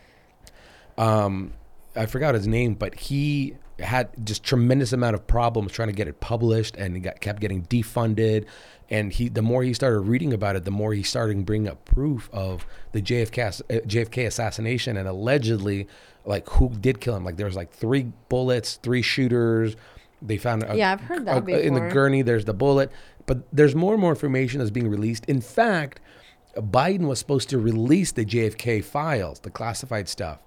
um, 0.98 1.52
I 1.96 2.06
forgot 2.06 2.34
his 2.34 2.46
name, 2.46 2.74
but 2.74 2.94
he 2.94 3.54
had 3.78 4.08
just 4.24 4.44
tremendous 4.44 4.92
amount 4.92 5.14
of 5.14 5.26
problems 5.26 5.72
trying 5.72 5.88
to 5.88 5.94
get 5.94 6.08
it 6.08 6.20
published, 6.20 6.76
and 6.76 6.94
he 6.94 7.00
got 7.00 7.20
kept 7.20 7.40
getting 7.40 7.64
defunded. 7.64 8.46
And 8.90 9.12
he, 9.12 9.28
the 9.28 9.42
more 9.42 9.62
he 9.62 9.72
started 9.72 10.00
reading 10.00 10.32
about 10.34 10.56
it, 10.56 10.64
the 10.64 10.70
more 10.70 10.92
he 10.92 11.02
started 11.02 11.44
bringing 11.46 11.68
up 11.68 11.84
proof 11.86 12.28
of 12.32 12.66
the 12.92 13.00
JFK 13.00 13.60
uh, 13.62 13.80
JFK 13.80 14.26
assassination, 14.26 14.96
and 14.96 15.08
allegedly, 15.08 15.88
like 16.24 16.48
who 16.50 16.68
did 16.68 17.00
kill 17.00 17.16
him. 17.16 17.24
Like 17.24 17.36
there 17.36 17.46
was 17.46 17.56
like 17.56 17.72
three 17.72 18.12
bullets, 18.28 18.76
three 18.82 19.02
shooters. 19.02 19.76
They 20.20 20.38
found 20.38 20.64
a, 20.64 20.76
Yeah, 20.76 20.92
I've 20.92 21.00
heard 21.00 21.26
that 21.26 21.48
a- 21.48 21.66
in 21.66 21.74
the 21.74 21.88
gurney. 21.90 22.22
There's 22.22 22.44
the 22.44 22.54
bullet, 22.54 22.90
but 23.26 23.38
there's 23.52 23.74
more 23.74 23.92
and 23.94 24.00
more 24.00 24.10
information 24.10 24.58
that's 24.58 24.70
being 24.70 24.88
released. 24.88 25.24
In 25.26 25.40
fact, 25.40 26.00
Biden 26.56 27.06
was 27.08 27.18
supposed 27.18 27.48
to 27.50 27.58
release 27.58 28.12
the 28.12 28.24
JFK 28.24 28.82
files, 28.84 29.40
the 29.40 29.50
classified 29.50 30.08
stuff, 30.08 30.38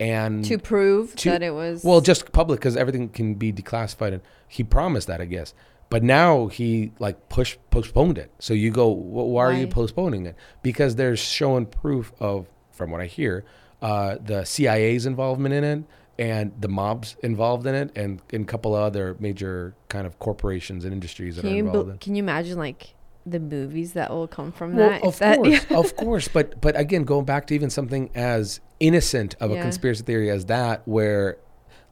and 0.00 0.44
To 0.44 0.58
prove 0.58 1.14
to- 1.16 1.30
that 1.30 1.42
it 1.42 1.54
was. 1.54 1.82
well, 1.84 2.00
just 2.00 2.32
public 2.32 2.60
because 2.60 2.76
everything 2.76 3.08
can 3.08 3.34
be 3.34 3.52
declassified. 3.52 4.12
And 4.14 4.22
he 4.48 4.62
promised 4.64 5.06
that, 5.08 5.20
I 5.20 5.24
guess. 5.24 5.54
But 5.90 6.02
now 6.02 6.48
he 6.48 6.92
like 6.98 7.28
push 7.28 7.56
postponed 7.70 8.18
it. 8.18 8.30
So 8.40 8.52
you 8.52 8.70
go, 8.70 8.90
well, 8.90 9.28
why, 9.28 9.44
are 9.44 9.52
you 9.52 9.66
postponing 9.68 10.26
it? 10.26 10.34
Because 10.62 10.96
there's 10.96 11.20
showing 11.20 11.66
proof 11.66 12.12
of, 12.18 12.46
from 12.72 12.90
what 12.90 13.00
I 13.00 13.06
hear, 13.06 13.44
uh, 13.80 14.16
the 14.24 14.44
CIA's 14.44 15.06
involvement 15.06 15.54
in 15.54 15.62
it 15.62 15.84
and 16.18 16.52
the 16.60 16.68
mobs 16.68 17.16
involved 17.22 17.66
in 17.66 17.74
it, 17.74 17.90
and, 17.96 18.22
and 18.32 18.44
a 18.44 18.46
couple 18.46 18.74
of 18.76 18.82
other 18.82 19.16
major 19.18 19.74
kind 19.88 20.06
of 20.06 20.18
corporations 20.18 20.84
and 20.84 20.92
industries 20.92 21.36
that 21.36 21.42
can 21.42 21.50
are 21.50 21.54
you 21.54 21.66
involved 21.66 21.86
be- 21.88 21.92
in. 21.92 21.98
can 21.98 22.14
you 22.14 22.22
imagine 22.22 22.58
like 22.58 22.94
the 23.26 23.40
movies 23.40 23.94
that 23.94 24.10
will 24.10 24.28
come 24.28 24.52
from 24.52 24.76
Well, 24.76 24.90
that? 24.90 25.02
Of 25.02 25.18
that- 25.18 25.38
course, 25.38 25.66
of 25.70 25.96
course, 25.96 26.28
but 26.28 26.60
but 26.60 26.78
again, 26.78 27.04
going 27.04 27.24
back 27.24 27.46
to 27.48 27.54
even 27.54 27.70
something 27.70 28.10
as 28.14 28.60
innocent 28.80 29.34
of 29.40 29.50
a 29.50 29.54
Yeah. 29.54 29.62
conspiracy 29.62 30.02
theory 30.04 30.30
as 30.30 30.44
that, 30.46 30.82
where 30.86 31.38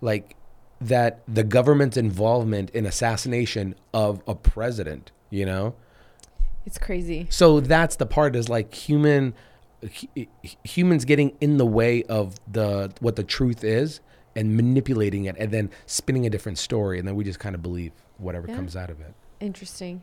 like 0.01 0.37
that 0.81 1.23
the 1.27 1.45
government's 1.45 1.97
involvement 1.97 2.69
in 2.71 2.85
assassination 2.87 3.75
of 3.95 4.21
a 4.27 4.35
president, 4.35 5.11
you 5.31 5.47
know, 5.47 5.75
It's 6.67 6.77
crazy. 6.79 7.27
So 7.31 7.61
that's 7.61 7.97
the 7.97 8.07
part 8.07 8.37
is 8.37 8.49
like 8.49 8.75
human 8.75 9.35
humans 10.65 11.05
getting 11.05 11.37
in 11.41 11.57
the 11.57 11.67
way 11.67 12.03
of 12.05 12.37
the 12.51 12.93
what 13.01 13.17
the 13.17 13.25
truth 13.25 13.65
is 13.65 14.01
and 14.37 14.57
manipulating 14.57 15.25
it 15.27 15.37
and 15.39 15.51
then 15.51 15.71
spinning 15.87 16.27
a 16.27 16.31
different 16.31 16.59
story 16.59 16.99
and 16.99 17.07
then 17.07 17.15
we 17.17 17.25
just 17.25 17.39
kind 17.39 17.55
of 17.55 17.63
believe 17.63 17.93
whatever 18.19 18.49
Yeah. 18.49 18.57
comes 18.57 18.77
out 18.77 18.91
of 18.91 19.01
it. 19.01 19.15
Interesting. 19.41 20.03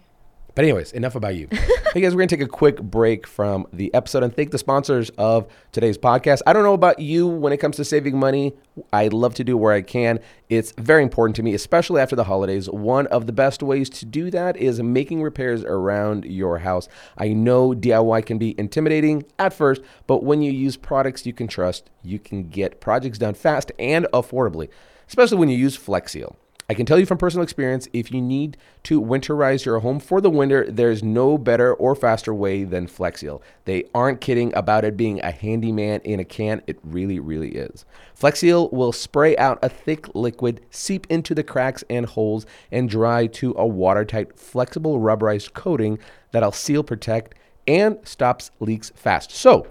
But 0.59 0.65
anyways, 0.65 0.91
enough 0.91 1.15
about 1.15 1.35
you. 1.35 1.47
hey 1.93 2.01
guys, 2.01 2.13
we're 2.13 2.19
gonna 2.19 2.27
take 2.27 2.41
a 2.41 2.45
quick 2.45 2.81
break 2.81 3.25
from 3.25 3.65
the 3.71 3.93
episode 3.93 4.23
and 4.23 4.35
thank 4.35 4.51
the 4.51 4.57
sponsors 4.57 5.09
of 5.11 5.47
today's 5.71 5.97
podcast. 5.97 6.41
I 6.45 6.51
don't 6.51 6.63
know 6.63 6.73
about 6.73 6.99
you 6.99 7.29
when 7.29 7.53
it 7.53 7.61
comes 7.61 7.77
to 7.77 7.85
saving 7.85 8.19
money. 8.19 8.51
I 8.91 9.07
love 9.07 9.35
to 9.35 9.45
do 9.45 9.55
where 9.55 9.71
I 9.71 9.81
can. 9.81 10.19
It's 10.49 10.73
very 10.73 11.01
important 11.01 11.37
to 11.37 11.43
me, 11.43 11.53
especially 11.53 12.01
after 12.01 12.17
the 12.17 12.25
holidays. 12.25 12.69
One 12.69 13.07
of 13.07 13.25
the 13.25 13.31
best 13.31 13.63
ways 13.63 13.89
to 13.91 14.05
do 14.05 14.29
that 14.31 14.57
is 14.57 14.83
making 14.83 15.23
repairs 15.23 15.63
around 15.63 16.25
your 16.25 16.57
house. 16.57 16.89
I 17.17 17.29
know 17.29 17.69
DIY 17.69 18.25
can 18.25 18.37
be 18.37 18.53
intimidating 18.59 19.23
at 19.39 19.53
first, 19.53 19.81
but 20.07 20.25
when 20.25 20.41
you 20.41 20.51
use 20.51 20.75
products 20.75 21.25
you 21.25 21.31
can 21.31 21.47
trust, 21.47 21.89
you 22.03 22.19
can 22.19 22.49
get 22.49 22.81
projects 22.81 23.17
done 23.17 23.33
fast 23.33 23.71
and 23.79 24.07
affordably, 24.11 24.67
especially 25.07 25.37
when 25.37 25.47
you 25.47 25.57
use 25.57 25.77
Flex 25.77 26.11
Seal. 26.11 26.35
I 26.69 26.75
can 26.75 26.85
tell 26.85 26.99
you 26.99 27.07
from 27.07 27.17
personal 27.17 27.43
experience 27.43 27.87
if 27.93 28.11
you 28.11 28.21
need 28.21 28.55
to 28.83 29.01
winterize 29.01 29.65
your 29.65 29.79
home 29.79 29.99
for 29.99 30.21
the 30.21 30.29
winter, 30.29 30.69
there's 30.69 31.01
no 31.01 31.35
better 31.35 31.73
or 31.73 31.95
faster 31.95 32.31
way 32.31 32.63
than 32.63 32.85
Flex 32.85 33.21
Seal. 33.21 33.41
They 33.65 33.85
aren't 33.95 34.21
kidding 34.21 34.55
about 34.55 34.85
it 34.85 34.95
being 34.95 35.19
a 35.21 35.31
handyman 35.31 36.01
in 36.01 36.19
a 36.19 36.23
can. 36.23 36.61
It 36.67 36.77
really, 36.83 37.19
really 37.19 37.55
is. 37.55 37.85
Flex 38.13 38.41
Seal 38.41 38.69
will 38.69 38.91
spray 38.91 39.35
out 39.37 39.57
a 39.63 39.69
thick 39.69 40.13
liquid, 40.13 40.61
seep 40.69 41.07
into 41.09 41.33
the 41.33 41.43
cracks 41.43 41.83
and 41.89 42.05
holes, 42.05 42.45
and 42.71 42.87
dry 42.87 43.25
to 43.25 43.55
a 43.57 43.65
watertight, 43.65 44.37
flexible 44.37 44.99
rubberized 44.99 45.53
coating 45.53 45.97
that'll 46.31 46.51
seal, 46.51 46.83
protect, 46.83 47.33
and 47.67 47.97
stops 48.03 48.51
leaks 48.59 48.91
fast. 48.95 49.31
So, 49.31 49.65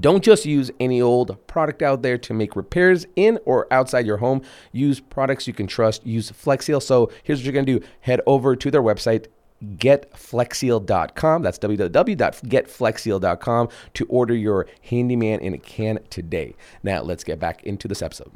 don't 0.00 0.24
just 0.24 0.46
use 0.46 0.70
any 0.80 1.02
old 1.02 1.46
product 1.46 1.82
out 1.82 2.02
there 2.02 2.18
to 2.18 2.34
make 2.34 2.56
repairs 2.56 3.06
in 3.16 3.38
or 3.44 3.72
outside 3.72 4.06
your 4.06 4.16
home. 4.18 4.42
Use 4.72 5.00
products 5.00 5.46
you 5.46 5.52
can 5.52 5.66
trust. 5.66 6.06
Use 6.06 6.30
Flexseal. 6.30 6.82
So 6.82 7.10
here's 7.22 7.40
what 7.40 7.44
you're 7.44 7.52
going 7.52 7.66
to 7.66 7.80
do 7.80 7.86
head 8.00 8.22
over 8.26 8.56
to 8.56 8.70
their 8.70 8.82
website, 8.82 9.26
getflexseal.com. 9.62 11.42
That's 11.42 11.58
www.getflexseal.com 11.58 13.68
to 13.94 14.06
order 14.06 14.34
your 14.34 14.66
handyman 14.82 15.40
in 15.40 15.54
a 15.54 15.58
can 15.58 15.98
today. 16.10 16.54
Now, 16.82 17.02
let's 17.02 17.24
get 17.24 17.38
back 17.38 17.62
into 17.64 17.88
this 17.88 18.02
episode. 18.02 18.32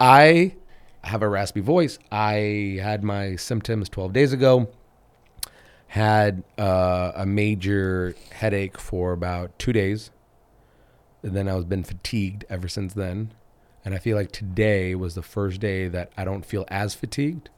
I 0.00 0.54
have 1.02 1.22
a 1.22 1.28
raspy 1.28 1.60
voice. 1.60 1.98
I 2.10 2.80
had 2.82 3.04
my 3.04 3.36
symptoms 3.36 3.88
12 3.88 4.12
days 4.12 4.32
ago. 4.32 4.68
Had 5.88 6.42
uh, 6.58 7.12
a 7.14 7.24
major 7.24 8.16
headache 8.32 8.76
for 8.76 9.12
about 9.12 9.56
two 9.58 9.72
days 9.72 10.10
and 11.26 11.34
then 11.34 11.48
I 11.48 11.54
was 11.56 11.64
been 11.64 11.82
fatigued 11.82 12.44
ever 12.48 12.68
since 12.68 12.94
then. 12.94 13.32
And 13.84 13.94
I 13.94 13.98
feel 13.98 14.16
like 14.16 14.30
today 14.30 14.94
was 14.94 15.16
the 15.16 15.22
first 15.22 15.60
day 15.60 15.88
that 15.88 16.12
I 16.16 16.24
don't 16.24 16.46
feel 16.46 16.64
as 16.68 16.94
fatigued 16.94 17.50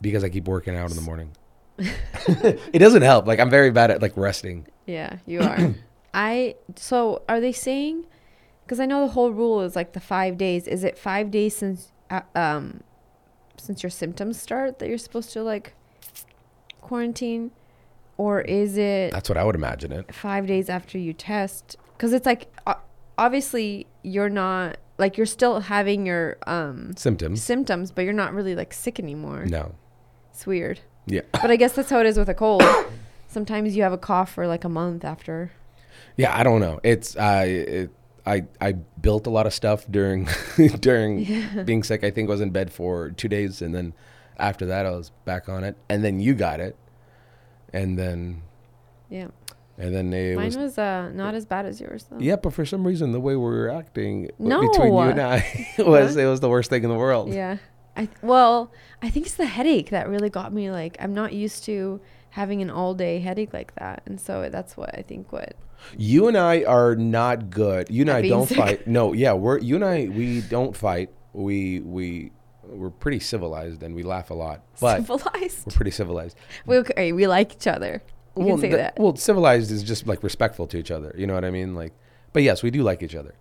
because 0.00 0.24
I 0.24 0.30
keep 0.30 0.48
working 0.48 0.76
out 0.76 0.88
in 0.88 0.96
the 0.96 1.02
morning. 1.02 1.32
it 1.78 2.78
doesn't 2.78 3.02
help. 3.02 3.26
Like 3.26 3.38
I'm 3.38 3.50
very 3.50 3.70
bad 3.70 3.90
at 3.90 4.00
like 4.00 4.16
resting. 4.16 4.66
Yeah, 4.86 5.18
you 5.26 5.40
are. 5.40 5.74
I 6.14 6.56
so 6.76 7.22
are 7.28 7.38
they 7.38 7.52
saying? 7.52 8.06
Because 8.64 8.80
I 8.80 8.86
know 8.86 9.06
the 9.06 9.12
whole 9.12 9.30
rule 9.30 9.60
is 9.60 9.76
like 9.76 9.92
the 9.92 10.00
five 10.00 10.38
days. 10.38 10.66
Is 10.66 10.82
it 10.82 10.96
five 10.98 11.30
days 11.30 11.54
since 11.54 11.92
uh, 12.10 12.22
um 12.34 12.80
since 13.58 13.82
your 13.82 13.90
symptoms 13.90 14.40
start 14.40 14.78
that 14.78 14.88
you're 14.88 14.96
supposed 14.98 15.32
to 15.34 15.42
like 15.42 15.74
quarantine, 16.80 17.50
or 18.16 18.40
is 18.40 18.78
it 18.78 19.12
That's 19.12 19.28
what 19.28 19.36
I 19.36 19.44
would 19.44 19.54
imagine 19.54 19.92
it. 19.92 20.14
five 20.14 20.46
days 20.46 20.70
after 20.70 20.96
you 20.96 21.12
test? 21.12 21.76
Because 22.00 22.14
it's 22.14 22.24
like 22.24 22.50
obviously 23.18 23.86
you're 24.02 24.30
not 24.30 24.78
like 24.96 25.18
you're 25.18 25.26
still 25.26 25.60
having 25.60 26.06
your 26.06 26.38
um 26.46 26.96
Symptoms. 26.96 27.42
symptoms, 27.42 27.92
but 27.92 28.04
you're 28.06 28.14
not 28.14 28.32
really 28.32 28.54
like 28.56 28.72
sick 28.72 28.98
anymore. 28.98 29.44
No. 29.44 29.74
It's 30.32 30.46
weird. 30.46 30.80
Yeah. 31.04 31.20
But 31.32 31.50
I 31.50 31.56
guess 31.56 31.74
that's 31.74 31.90
how 31.90 32.00
it 32.00 32.06
is 32.06 32.16
with 32.16 32.30
a 32.30 32.34
cold. 32.34 32.62
Sometimes 33.28 33.76
you 33.76 33.82
have 33.82 33.92
a 33.92 33.98
cough 33.98 34.32
for 34.32 34.46
like 34.46 34.64
a 34.64 34.68
month 34.70 35.04
after. 35.04 35.52
Yeah, 36.16 36.34
I 36.34 36.42
don't 36.42 36.60
know. 36.62 36.80
It's 36.82 37.18
I 37.18 37.44
it, 37.44 37.90
I 38.24 38.44
I 38.62 38.72
built 38.72 39.26
a 39.26 39.30
lot 39.30 39.46
of 39.46 39.52
stuff 39.52 39.84
during 39.90 40.26
during 40.80 41.26
being 41.66 41.82
sick. 41.82 42.02
I 42.02 42.10
think 42.10 42.30
I 42.30 42.32
was 42.32 42.40
in 42.40 42.48
bed 42.48 42.72
for 42.72 43.10
2 43.10 43.28
days 43.28 43.60
and 43.60 43.74
then 43.74 43.92
after 44.38 44.64
that 44.64 44.86
I 44.86 44.90
was 44.92 45.10
back 45.26 45.50
on 45.50 45.64
it. 45.64 45.76
And 45.90 46.02
then 46.02 46.18
you 46.18 46.32
got 46.32 46.60
it. 46.60 46.76
And 47.74 47.98
then 47.98 48.40
Yeah. 49.10 49.28
And 49.80 49.94
then 49.94 50.12
it 50.12 50.36
Mine 50.36 50.46
was 50.46 50.56
was, 50.56 50.78
uh 50.78 51.10
not 51.14 51.34
as 51.34 51.44
bad 51.46 51.66
as 51.66 51.80
yours 51.80 52.06
though. 52.10 52.18
Yeah, 52.18 52.36
but 52.36 52.52
for 52.52 52.64
some 52.64 52.86
reason, 52.86 53.12
the 53.12 53.20
way 53.20 53.34
we 53.34 53.42
were 53.44 53.70
acting 53.70 54.30
No. 54.38 54.60
between 54.60 54.92
you 54.92 54.98
and 55.00 55.20
I 55.20 55.74
was 55.78 56.16
it 56.16 56.26
was 56.26 56.40
the 56.40 56.48
worst 56.48 56.70
thing 56.70 56.84
in 56.84 56.90
the 56.90 56.96
world. 56.96 57.32
Yeah. 57.32 57.56
I 57.96 58.08
well, 58.22 58.70
I 59.02 59.10
think 59.10 59.26
it's 59.26 59.34
the 59.34 59.46
headache 59.46 59.90
that 59.90 60.08
really 60.08 60.30
got 60.30 60.52
me 60.52 60.70
like 60.70 60.96
I'm 61.00 61.14
not 61.14 61.32
used 61.32 61.64
to 61.64 62.00
having 62.30 62.62
an 62.62 62.70
all 62.70 62.94
day 62.94 63.18
headache 63.18 63.52
like 63.52 63.74
that. 63.74 64.02
And 64.06 64.20
so 64.20 64.48
that's 64.50 64.76
what 64.76 64.96
I 64.96 65.02
think 65.02 65.32
what 65.32 65.54
You 65.96 66.28
and 66.28 66.36
I 66.36 66.62
are 66.64 66.94
not 66.94 67.50
good. 67.50 67.90
You 67.90 68.02
and 68.02 68.10
I 68.10 68.28
don't 68.28 68.46
sick. 68.46 68.56
fight. 68.58 68.86
No, 68.86 69.12
yeah, 69.24 69.32
we're 69.32 69.58
you 69.58 69.74
and 69.74 69.84
I 69.84 70.08
we 70.08 70.40
don't 70.42 70.76
fight. 70.76 71.10
We 71.32 71.80
we 71.80 72.30
we're 72.62 72.90
pretty 72.90 73.18
civilized 73.18 73.82
and 73.82 73.96
we 73.96 74.04
laugh 74.04 74.30
a 74.30 74.34
lot, 74.34 74.62
but 74.80 74.98
civilized. 74.98 75.66
we're 75.66 75.74
pretty 75.74 75.90
civilized. 75.90 76.36
We 76.66 76.76
okay, 76.78 77.10
we 77.12 77.26
like 77.26 77.52
each 77.54 77.66
other. 77.66 78.02
You 78.36 78.44
well, 78.44 78.54
can 78.54 78.60
say 78.60 78.68
th- 78.68 78.78
that. 78.78 78.98
well, 78.98 79.16
civilized 79.16 79.70
is 79.70 79.82
just 79.82 80.06
like 80.06 80.22
respectful 80.22 80.66
to 80.68 80.78
each 80.78 80.90
other. 80.90 81.14
You 81.16 81.26
know 81.26 81.34
what 81.34 81.44
I 81.44 81.50
mean? 81.50 81.74
Like, 81.74 81.92
but 82.32 82.42
yes, 82.42 82.62
we 82.62 82.70
do 82.70 82.82
like 82.82 83.02
each 83.02 83.14
other. 83.14 83.34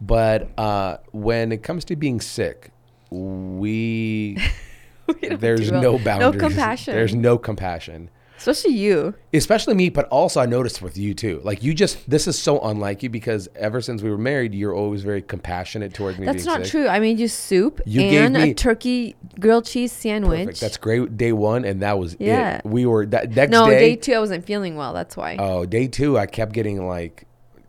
But 0.00 0.48
uh, 0.58 0.98
when 1.12 1.52
it 1.52 1.62
comes 1.62 1.84
to 1.86 1.96
being 1.96 2.20
sick, 2.20 2.70
we 3.10 4.38
We 5.20 5.28
there's 5.36 5.68
do 5.68 5.72
well. 5.72 5.82
no 5.82 5.98
boundaries. 5.98 6.40
No 6.40 6.48
compassion. 6.48 6.94
There's 6.94 7.14
no 7.14 7.36
compassion. 7.38 8.10
Especially 8.42 8.74
you. 8.76 9.14
especially 9.32 9.74
me 9.74 9.88
but 9.88 10.08
also 10.08 10.40
i 10.40 10.46
noticed 10.46 10.82
with 10.82 10.98
you 10.98 11.14
too 11.14 11.40
like 11.44 11.62
you 11.62 11.72
just 11.72 12.08
this 12.10 12.26
is 12.26 12.36
so 12.38 12.60
unlike 12.60 13.02
you 13.02 13.08
because 13.08 13.48
ever 13.54 13.80
since 13.80 14.02
we 14.02 14.10
were 14.10 14.18
married 14.18 14.52
you're 14.54 14.74
always 14.74 15.02
very 15.04 15.22
compassionate 15.22 15.94
towards 15.94 16.18
me 16.18 16.26
That's 16.26 16.44
not 16.44 16.62
sick. 16.62 16.70
true. 16.70 16.88
I 16.88 16.98
made 16.98 17.18
you 17.20 17.28
soup 17.28 17.80
You 17.86 18.02
and 18.02 18.36
a 18.36 18.52
turkey 18.52 19.14
grilled 19.38 19.64
cheese 19.66 19.92
sandwich. 19.92 20.40
Perfect. 20.46 20.60
that's 20.60 20.76
great 20.76 21.16
day 21.16 21.32
one 21.32 21.64
and 21.64 21.82
that 21.82 21.98
was 21.98 22.16
Yeah. 22.18 22.56
it 22.58 22.64
we 22.66 22.84
were 22.84 23.06
that 23.06 23.30
next 23.30 23.50
no, 23.52 23.66
day, 23.66 23.72
No, 23.74 23.78
day 23.78 23.96
two 23.96 24.12
I 24.14 24.18
wasn't 24.18 24.44
feeling 24.44 24.76
well. 24.76 24.92
That's 24.92 25.16
why. 25.16 25.36
oh 25.38 25.64
day 25.64 25.86
two 25.86 26.18
i 26.18 26.26
kept 26.26 26.52
getting 26.52 26.84
like 26.86 27.26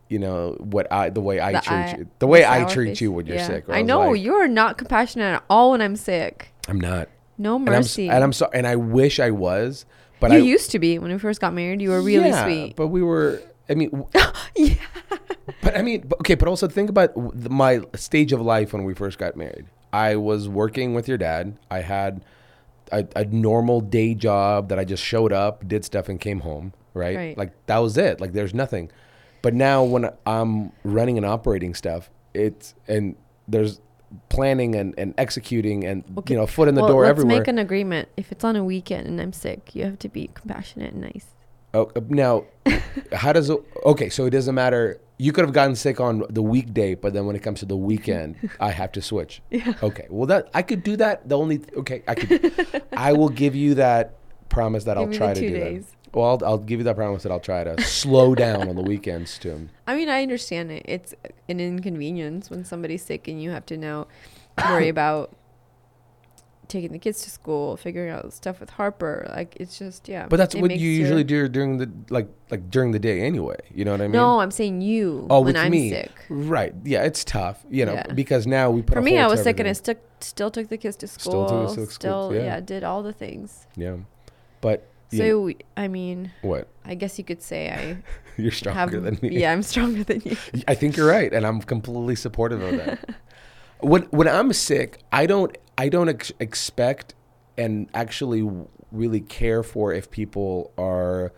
you 0.08 0.18
know 0.18 0.56
what 0.60 0.90
i 0.92 1.08
the 1.08 1.20
way 1.20 1.38
i 1.40 1.52
The 1.52 1.60
treat 1.60 1.98
you 1.98 2.08
the 2.18 2.26
way 2.26 2.44
i 2.44 2.64
treat 2.64 2.88
face. 2.88 3.00
you 3.00 3.12
when 3.12 3.26
you're 3.26 3.36
Yeah. 3.36 3.46
sick 3.46 3.68
where 3.68 3.76
I 3.76 3.82
know 3.82 4.10
like, 4.10 4.20
you're 4.22 4.48
not 4.48 4.76
compassionate 4.76 5.34
at 5.36 5.44
all 5.48 5.70
when 5.70 5.80
I'm 5.80 5.96
sick. 5.96 6.52
i'm 6.68 6.80
not 6.80 7.08
No 7.38 7.56
and 7.56 7.68
i'm, 7.68 7.74
mercy. 7.76 8.08
and 8.08 8.22
I'm 8.24 8.32
so 8.32 8.50
and 8.52 8.66
i 8.66 8.76
wish 8.76 9.18
i 9.20 9.30
was 9.30 9.86
but 10.30 10.36
you 10.36 10.44
i 10.44 10.46
used 10.56 10.70
to 10.72 10.78
be 10.78 10.98
when 10.98 11.12
we 11.12 11.18
first 11.18 11.40
got 11.40 11.52
married. 11.54 11.80
You 11.80 11.90
were 11.90 12.02
really 12.02 12.28
Yeah, 12.28 12.44
sweet. 12.44 12.76
but 12.76 12.88
we 12.88 13.02
were 13.02 13.40
i 13.68 13.74
mean 13.74 14.04
yeah. 14.56 14.74
But 15.62 15.76
I 15.76 15.82
mean, 15.82 16.10
okay, 16.20 16.34
but 16.34 16.48
also 16.48 16.68
think 16.68 16.88
about 16.90 17.10
my 17.50 17.80
stage 17.94 18.32
of 18.32 18.40
life 18.40 18.72
when 18.72 18.84
we 18.84 18.94
first 18.94 19.18
got 19.18 19.36
married. 19.36 19.66
I 19.92 20.16
was 20.16 20.48
working 20.48 20.94
with 20.94 21.06
your 21.06 21.18
dad. 21.18 21.58
I 21.70 21.80
had 21.80 22.24
a, 22.90 23.06
a 23.14 23.24
normal 23.26 23.80
day 23.80 24.14
job 24.14 24.68
that 24.70 24.78
I 24.78 24.84
just 24.84 25.02
showed 25.02 25.32
up, 25.32 25.66
did 25.68 25.84
stuff, 25.84 26.08
and 26.08 26.18
came 26.20 26.40
home. 26.40 26.72
Right? 26.94 27.16
Right. 27.16 27.38
Like 27.38 27.52
that 27.66 27.78
was 27.78 27.98
it. 27.98 28.20
Like 28.20 28.32
there's 28.32 28.54
nothing. 28.54 28.90
But 29.42 29.52
now 29.54 29.84
when 29.84 30.10
I'm 30.24 30.72
running 30.82 31.18
and 31.18 31.26
operating 31.26 31.74
stuff, 31.74 32.08
it's 32.32 32.74
and 32.88 33.14
there's 33.46 33.80
planning 34.28 34.74
and, 34.74 34.94
and 34.98 35.14
executing 35.18 35.84
and 35.84 36.04
Okay. 36.18 36.34
you 36.34 36.40
know 36.40 36.46
foot 36.46 36.68
in 36.68 36.74
the 36.74 36.80
well, 36.82 36.90
door 36.92 37.02
let's 37.02 37.10
everywhere. 37.10 37.38
make 37.38 37.48
an 37.48 37.58
agreement. 37.58 38.08
If 38.16 38.32
it's 38.32 38.44
on 38.44 38.56
a 38.56 38.64
weekend 38.64 39.06
and 39.06 39.20
I'm 39.20 39.32
sick, 39.32 39.74
you 39.74 39.84
have 39.84 39.98
to 40.00 40.08
be 40.08 40.30
compassionate 40.34 40.92
and 40.92 41.02
nice. 41.02 41.26
Oh, 41.72 41.90
uh, 41.96 42.00
now, 42.08 42.44
how 43.12 43.32
does 43.32 43.50
it? 43.50 43.58
Okay, 43.84 44.08
so 44.08 44.26
it 44.26 44.30
doesn't 44.30 44.54
matter. 44.54 45.00
You 45.18 45.32
could 45.32 45.44
have 45.44 45.52
gotten 45.54 45.74
sick 45.76 46.00
on 46.00 46.24
the 46.30 46.42
weekday, 46.42 46.94
but 46.94 47.12
then 47.12 47.26
when 47.26 47.36
it 47.36 47.42
comes 47.42 47.60
to 47.60 47.66
the 47.66 47.76
weekend, 47.76 48.36
I 48.60 48.70
have 48.70 48.92
to 48.92 49.02
switch. 49.02 49.42
Yeah. 49.50 49.74
Okay. 49.82 50.06
Well, 50.10 50.26
that 50.26 50.50
I 50.54 50.62
could 50.62 50.82
do 50.82 50.96
that. 50.96 51.28
The 51.28 51.36
only 51.38 51.60
okay, 51.76 52.02
I 52.06 52.14
could. 52.14 52.82
I 52.92 53.12
will 53.12 53.28
give 53.28 53.54
you 53.54 53.74
that 53.74 54.14
promise 54.48 54.84
that 54.84 54.96
Give 54.96 55.08
I'll 55.08 55.12
try 55.12 55.34
to 55.34 55.40
do 55.40 55.50
days. 55.50 55.86
that. 55.86 55.93
Well, 56.14 56.26
I'll, 56.30 56.44
I'll 56.48 56.58
give 56.58 56.78
you 56.80 56.84
that 56.84 56.96
promise 56.96 57.24
that 57.24 57.32
I'll 57.32 57.40
try 57.40 57.64
to 57.64 57.80
slow 57.82 58.34
down 58.34 58.68
on 58.68 58.76
the 58.76 58.82
weekends 58.82 59.38
too. 59.38 59.68
I 59.86 59.96
mean, 59.96 60.08
I 60.08 60.22
understand 60.22 60.70
it. 60.70 60.82
It's 60.86 61.14
an 61.48 61.60
inconvenience 61.60 62.50
when 62.50 62.64
somebody's 62.64 63.04
sick 63.04 63.26
and 63.28 63.42
you 63.42 63.50
have 63.50 63.66
to 63.66 63.76
now 63.76 64.06
worry 64.68 64.88
about 64.88 65.34
taking 66.66 66.92
the 66.92 66.98
kids 66.98 67.22
to 67.22 67.30
school, 67.30 67.76
figuring 67.76 68.10
out 68.10 68.32
stuff 68.32 68.58
with 68.60 68.70
Harper. 68.70 69.26
Like 69.34 69.56
it's 69.60 69.78
just 69.78 70.08
yeah. 70.08 70.26
But 70.28 70.36
that's 70.38 70.54
what 70.54 70.70
you 70.76 70.88
usually 70.88 71.24
do 71.24 71.48
during 71.48 71.76
the 71.78 71.90
like 72.10 72.28
like 72.50 72.70
during 72.70 72.92
the 72.92 72.98
day 72.98 73.20
anyway. 73.20 73.56
You 73.74 73.84
know 73.84 73.90
what 73.92 74.00
I 74.00 74.04
mean? 74.04 74.12
No, 74.12 74.40
I'm 74.40 74.50
saying 74.50 74.80
you 74.80 75.26
Oh, 75.30 75.40
when 75.40 75.54
with 75.54 75.56
I'm 75.56 75.70
me, 75.70 75.90
sick. 75.90 76.10
right? 76.30 76.72
Yeah, 76.84 77.02
it's 77.02 77.22
tough, 77.24 77.64
you 77.68 77.84
know, 77.84 77.94
Yeah. 77.94 78.12
because 78.14 78.46
now 78.46 78.70
we 78.70 78.82
put 78.82 78.94
For 78.94 79.02
me, 79.02 79.18
I 79.18 79.26
was 79.26 79.42
sick 79.42 79.58
and 79.60 79.66
I 79.68 79.70
everything. 79.70 79.96
still 79.96 80.02
still 80.20 80.50
took 80.50 80.68
the 80.68 80.78
kids 80.78 80.96
to 80.98 81.06
Still 81.08 81.46
school. 81.46 81.48
took 81.48 81.66
the 81.66 81.68
Still, 81.72 81.84
kids 81.84 81.98
to 81.98 82.08
school, 82.08 82.34
yeah. 82.34 82.42
yeah. 82.44 82.60
did 82.60 82.82
all 82.84 83.02
the 83.02 83.12
things. 83.12 83.66
Yeah, 83.76 83.96
but 84.62 84.86
So 85.18 85.50
I 85.76 85.88
mean, 85.88 86.30
what? 86.42 86.68
I 86.84 86.94
guess 86.94 87.18
you 87.18 87.24
could 87.24 87.42
say 87.42 87.70
I 87.70 87.96
You're 88.36 88.50
have. 88.50 88.58
stronger 88.58 89.00
than 89.00 89.18
me. 89.22 89.38
Yeah, 89.40 89.52
I'm 89.52 89.62
stronger 89.62 90.04
than 90.04 90.22
you. 90.24 90.36
I 90.68 90.74
think 90.74 90.96
you're 90.96 91.08
right, 91.08 91.32
and 91.32 91.46
I'm 91.46 91.60
completely 91.60 92.16
supportive 92.16 92.62
of 92.62 92.76
that. 92.76 93.16
when 93.80 94.02
when 94.04 94.28
I'm 94.28 94.52
sick, 94.52 95.00
I 95.12 95.26
don't 95.26 95.56
I 95.78 95.88
don't 95.88 96.08
ex- 96.08 96.32
expect 96.40 97.14
and 97.56 97.88
actually 97.94 98.48
really 98.90 99.20
care 99.20 99.62
for 99.62 99.92
if 99.92 100.10
people 100.10 100.72
are 100.78 101.32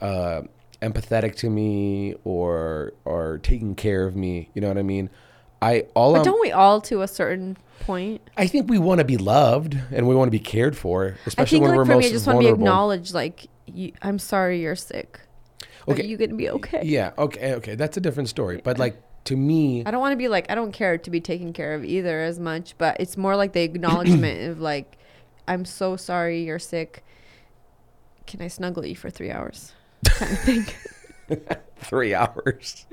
uh, 0.00 0.42
empathetic 0.82 1.34
to 1.36 1.50
me 1.50 2.14
or 2.24 2.92
are 3.06 3.38
taking 3.38 3.74
care 3.74 4.06
of 4.06 4.14
me. 4.16 4.50
You 4.54 4.60
know 4.60 4.68
what 4.68 4.78
I 4.78 4.82
mean? 4.82 5.10
I 5.60 5.86
all 5.94 6.12
But 6.12 6.18
I'm, 6.20 6.24
don't 6.24 6.40
we 6.40 6.52
all 6.52 6.80
to 6.82 7.02
a 7.02 7.08
certain 7.08 7.56
point? 7.80 8.20
I 8.36 8.46
think 8.46 8.68
we 8.68 8.78
want 8.78 8.98
to 8.98 9.04
be 9.04 9.16
loved 9.16 9.76
and 9.92 10.06
we 10.08 10.14
want 10.14 10.28
to 10.28 10.32
be 10.32 10.38
cared 10.38 10.76
for, 10.76 11.16
I 11.24 11.26
especially 11.26 11.56
think 11.56 11.62
when 11.62 11.70
like 11.70 11.78
we're 11.78 11.84
for 11.84 11.94
most 11.94 12.02
me, 12.02 12.08
I 12.08 12.12
just 12.12 12.26
want 12.26 12.40
to 12.40 12.46
be 12.46 12.52
acknowledged. 12.52 13.14
Like, 13.14 13.46
you, 13.66 13.92
I'm 14.02 14.18
sorry 14.18 14.60
you're 14.60 14.76
sick. 14.76 15.20
Okay. 15.88 16.02
Are 16.02 16.06
you 16.06 16.16
gonna 16.16 16.34
be 16.34 16.50
okay? 16.50 16.82
Yeah, 16.84 17.12
okay, 17.16 17.54
okay, 17.54 17.74
that's 17.74 17.96
a 17.96 18.00
different 18.00 18.28
story. 18.28 18.60
But 18.62 18.78
like 18.78 19.00
to 19.24 19.36
me, 19.36 19.84
I 19.86 19.90
don't 19.90 20.00
want 20.00 20.12
to 20.12 20.16
be 20.16 20.28
like 20.28 20.50
I 20.50 20.54
don't 20.54 20.72
care 20.72 20.98
to 20.98 21.10
be 21.10 21.20
taken 21.20 21.52
care 21.52 21.74
of 21.74 21.84
either 21.84 22.20
as 22.20 22.38
much, 22.38 22.76
but 22.76 22.96
it's 23.00 23.16
more 23.16 23.36
like 23.36 23.52
the 23.54 23.62
acknowledgement 23.62 24.42
of 24.50 24.60
like, 24.60 24.98
I'm 25.46 25.64
so 25.64 25.96
sorry 25.96 26.44
you're 26.44 26.58
sick. 26.58 27.04
Can 28.26 28.42
I 28.42 28.48
snuggle 28.48 28.84
you 28.84 28.96
for 28.96 29.08
three 29.08 29.30
hours? 29.30 29.72
Kind 30.04 30.32
of 30.32 30.38
thing. 30.40 30.66
three 31.78 32.14
hours. 32.14 32.86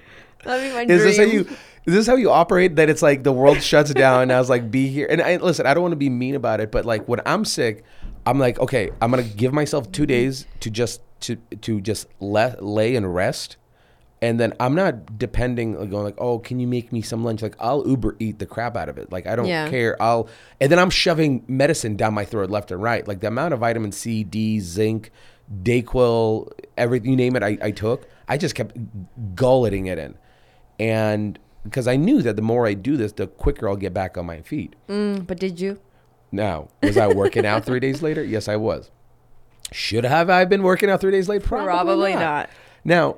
That'd 0.44 0.70
be 0.70 0.74
my 0.88 0.94
Is 0.94 1.04
this 1.04 1.18
how 1.18 1.24
you? 1.24 1.42
Is 1.86 1.94
this 1.94 2.08
how 2.08 2.16
you 2.16 2.32
operate? 2.32 2.76
That 2.78 2.90
it's 2.90 3.02
like 3.02 3.24
the 3.24 3.32
world 3.32 3.62
shuts 3.62 3.94
down. 3.94 4.24
and 4.24 4.34
I 4.34 4.40
was 4.40 4.50
like, 4.50 4.70
be 4.72 4.88
here. 4.88 5.08
And 5.10 5.22
I, 5.22 5.38
listen, 5.38 5.66
I 5.66 5.74
don't 5.74 5.84
want 5.84 5.92
to 5.94 5.98
be 5.98 6.10
mean 6.10 6.36
about 6.36 6.60
it, 6.60 6.72
but 6.72 6.86
like 6.86 7.08
when 7.08 7.22
I'm 7.26 7.46
sick, 7.46 7.84
I'm 8.26 8.40
like, 8.40 8.60
okay, 8.60 8.92
I'm 9.02 9.10
gonna 9.12 9.24
give 9.24 9.54
myself 9.54 9.92
two 9.92 10.06
days 10.06 10.46
to 10.62 10.70
just 10.70 11.02
to 11.22 11.36
to 11.62 11.80
just 11.82 12.08
let 12.20 12.64
lay 12.64 12.96
and 12.96 13.14
rest, 13.14 13.58
and 14.22 14.40
then 14.40 14.54
I'm 14.60 14.74
not 14.76 15.18
depending 15.20 15.80
like 15.80 15.90
going 15.92 16.04
like, 16.06 16.16
oh, 16.20 16.40
can 16.40 16.60
you 16.60 16.66
make 16.68 16.92
me 16.92 17.02
some 17.04 17.24
lunch? 17.24 17.42
Like 17.44 17.56
I'll 17.60 17.88
Uber 17.88 18.16
eat 18.20 18.40
the 18.40 18.46
crap 18.48 18.76
out 18.76 18.90
of 18.90 18.98
it. 18.98 19.12
Like 19.12 19.26
I 19.28 19.36
don't 19.36 19.46
Yeah. 19.48 19.70
care. 19.70 19.96
I'll 20.02 20.28
and 20.60 20.72
then 20.72 20.80
I'm 20.80 20.90
shoving 20.90 21.44
medicine 21.48 21.96
down 21.96 22.14
my 22.16 22.26
throat 22.26 22.50
left 22.50 22.72
and 22.72 22.82
right. 22.82 23.08
Like 23.08 23.20
the 23.20 23.28
amount 23.28 23.54
of 23.54 23.60
vitamin 23.60 23.92
C, 23.92 24.24
D, 24.24 24.60
zinc, 24.60 25.12
Dayquil, 25.64 26.52
everything 26.78 27.12
you 27.12 27.16
name 27.16 27.36
it, 27.36 27.44
I, 27.44 27.58
I 27.62 27.72
took. 27.72 28.08
I 28.28 28.38
just 28.38 28.56
kept 28.56 28.76
gulleting 29.36 29.86
it 29.88 29.98
in, 30.00 30.18
and 30.80 31.40
because 31.64 31.88
I 31.88 31.96
knew 31.96 32.22
that 32.22 32.36
the 32.36 32.42
more 32.42 32.68
I 32.68 32.74
do 32.74 32.96
this, 32.98 33.12
the 33.12 33.28
quicker 33.28 33.68
I'll 33.68 33.76
get 33.76 33.94
back 33.94 34.18
on 34.18 34.26
my 34.26 34.42
feet. 34.42 34.76
Mm, 34.88 35.26
but 35.26 35.40
did 35.40 35.60
you? 35.60 35.80
No. 36.32 36.70
was 36.84 36.98
I 36.98 37.08
working 37.08 37.46
out 37.46 37.66
three 37.66 37.80
days 37.80 38.02
later? 38.02 38.24
Yes, 38.24 38.48
I 38.48 38.56
was. 38.56 38.92
Should 39.72 40.04
have 40.04 40.30
I 40.30 40.46
been 40.46 40.64
working 40.64 40.90
out 40.90 41.02
three 41.02 41.12
days 41.12 41.28
later? 41.28 41.46
Probably, 41.46 41.66
Probably 41.68 42.14
not. 42.14 42.20
not. 42.20 42.50
Now, 42.84 43.18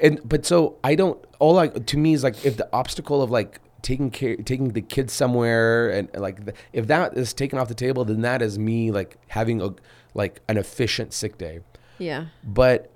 and 0.00 0.20
but 0.28 0.46
so 0.46 0.76
I 0.84 0.94
don't. 0.94 1.22
All 1.38 1.54
like 1.54 1.86
to 1.86 1.96
me 1.96 2.12
is 2.14 2.22
like 2.22 2.44
if 2.44 2.56
the 2.56 2.68
obstacle 2.72 3.22
of 3.22 3.30
like 3.30 3.60
taking 3.82 4.10
care, 4.10 4.36
taking 4.36 4.68
the 4.68 4.82
kids 4.82 5.12
somewhere, 5.12 5.90
and 5.90 6.08
like 6.14 6.44
the, 6.44 6.54
if 6.72 6.86
that 6.86 7.16
is 7.16 7.32
taken 7.34 7.58
off 7.58 7.68
the 7.68 7.74
table, 7.74 8.04
then 8.04 8.20
that 8.20 8.40
is 8.42 8.58
me 8.58 8.90
like 8.90 9.16
having 9.28 9.60
a 9.60 9.70
like 10.14 10.40
an 10.48 10.56
efficient 10.58 11.12
sick 11.12 11.38
day. 11.38 11.60
Yeah. 11.98 12.26
But 12.44 12.90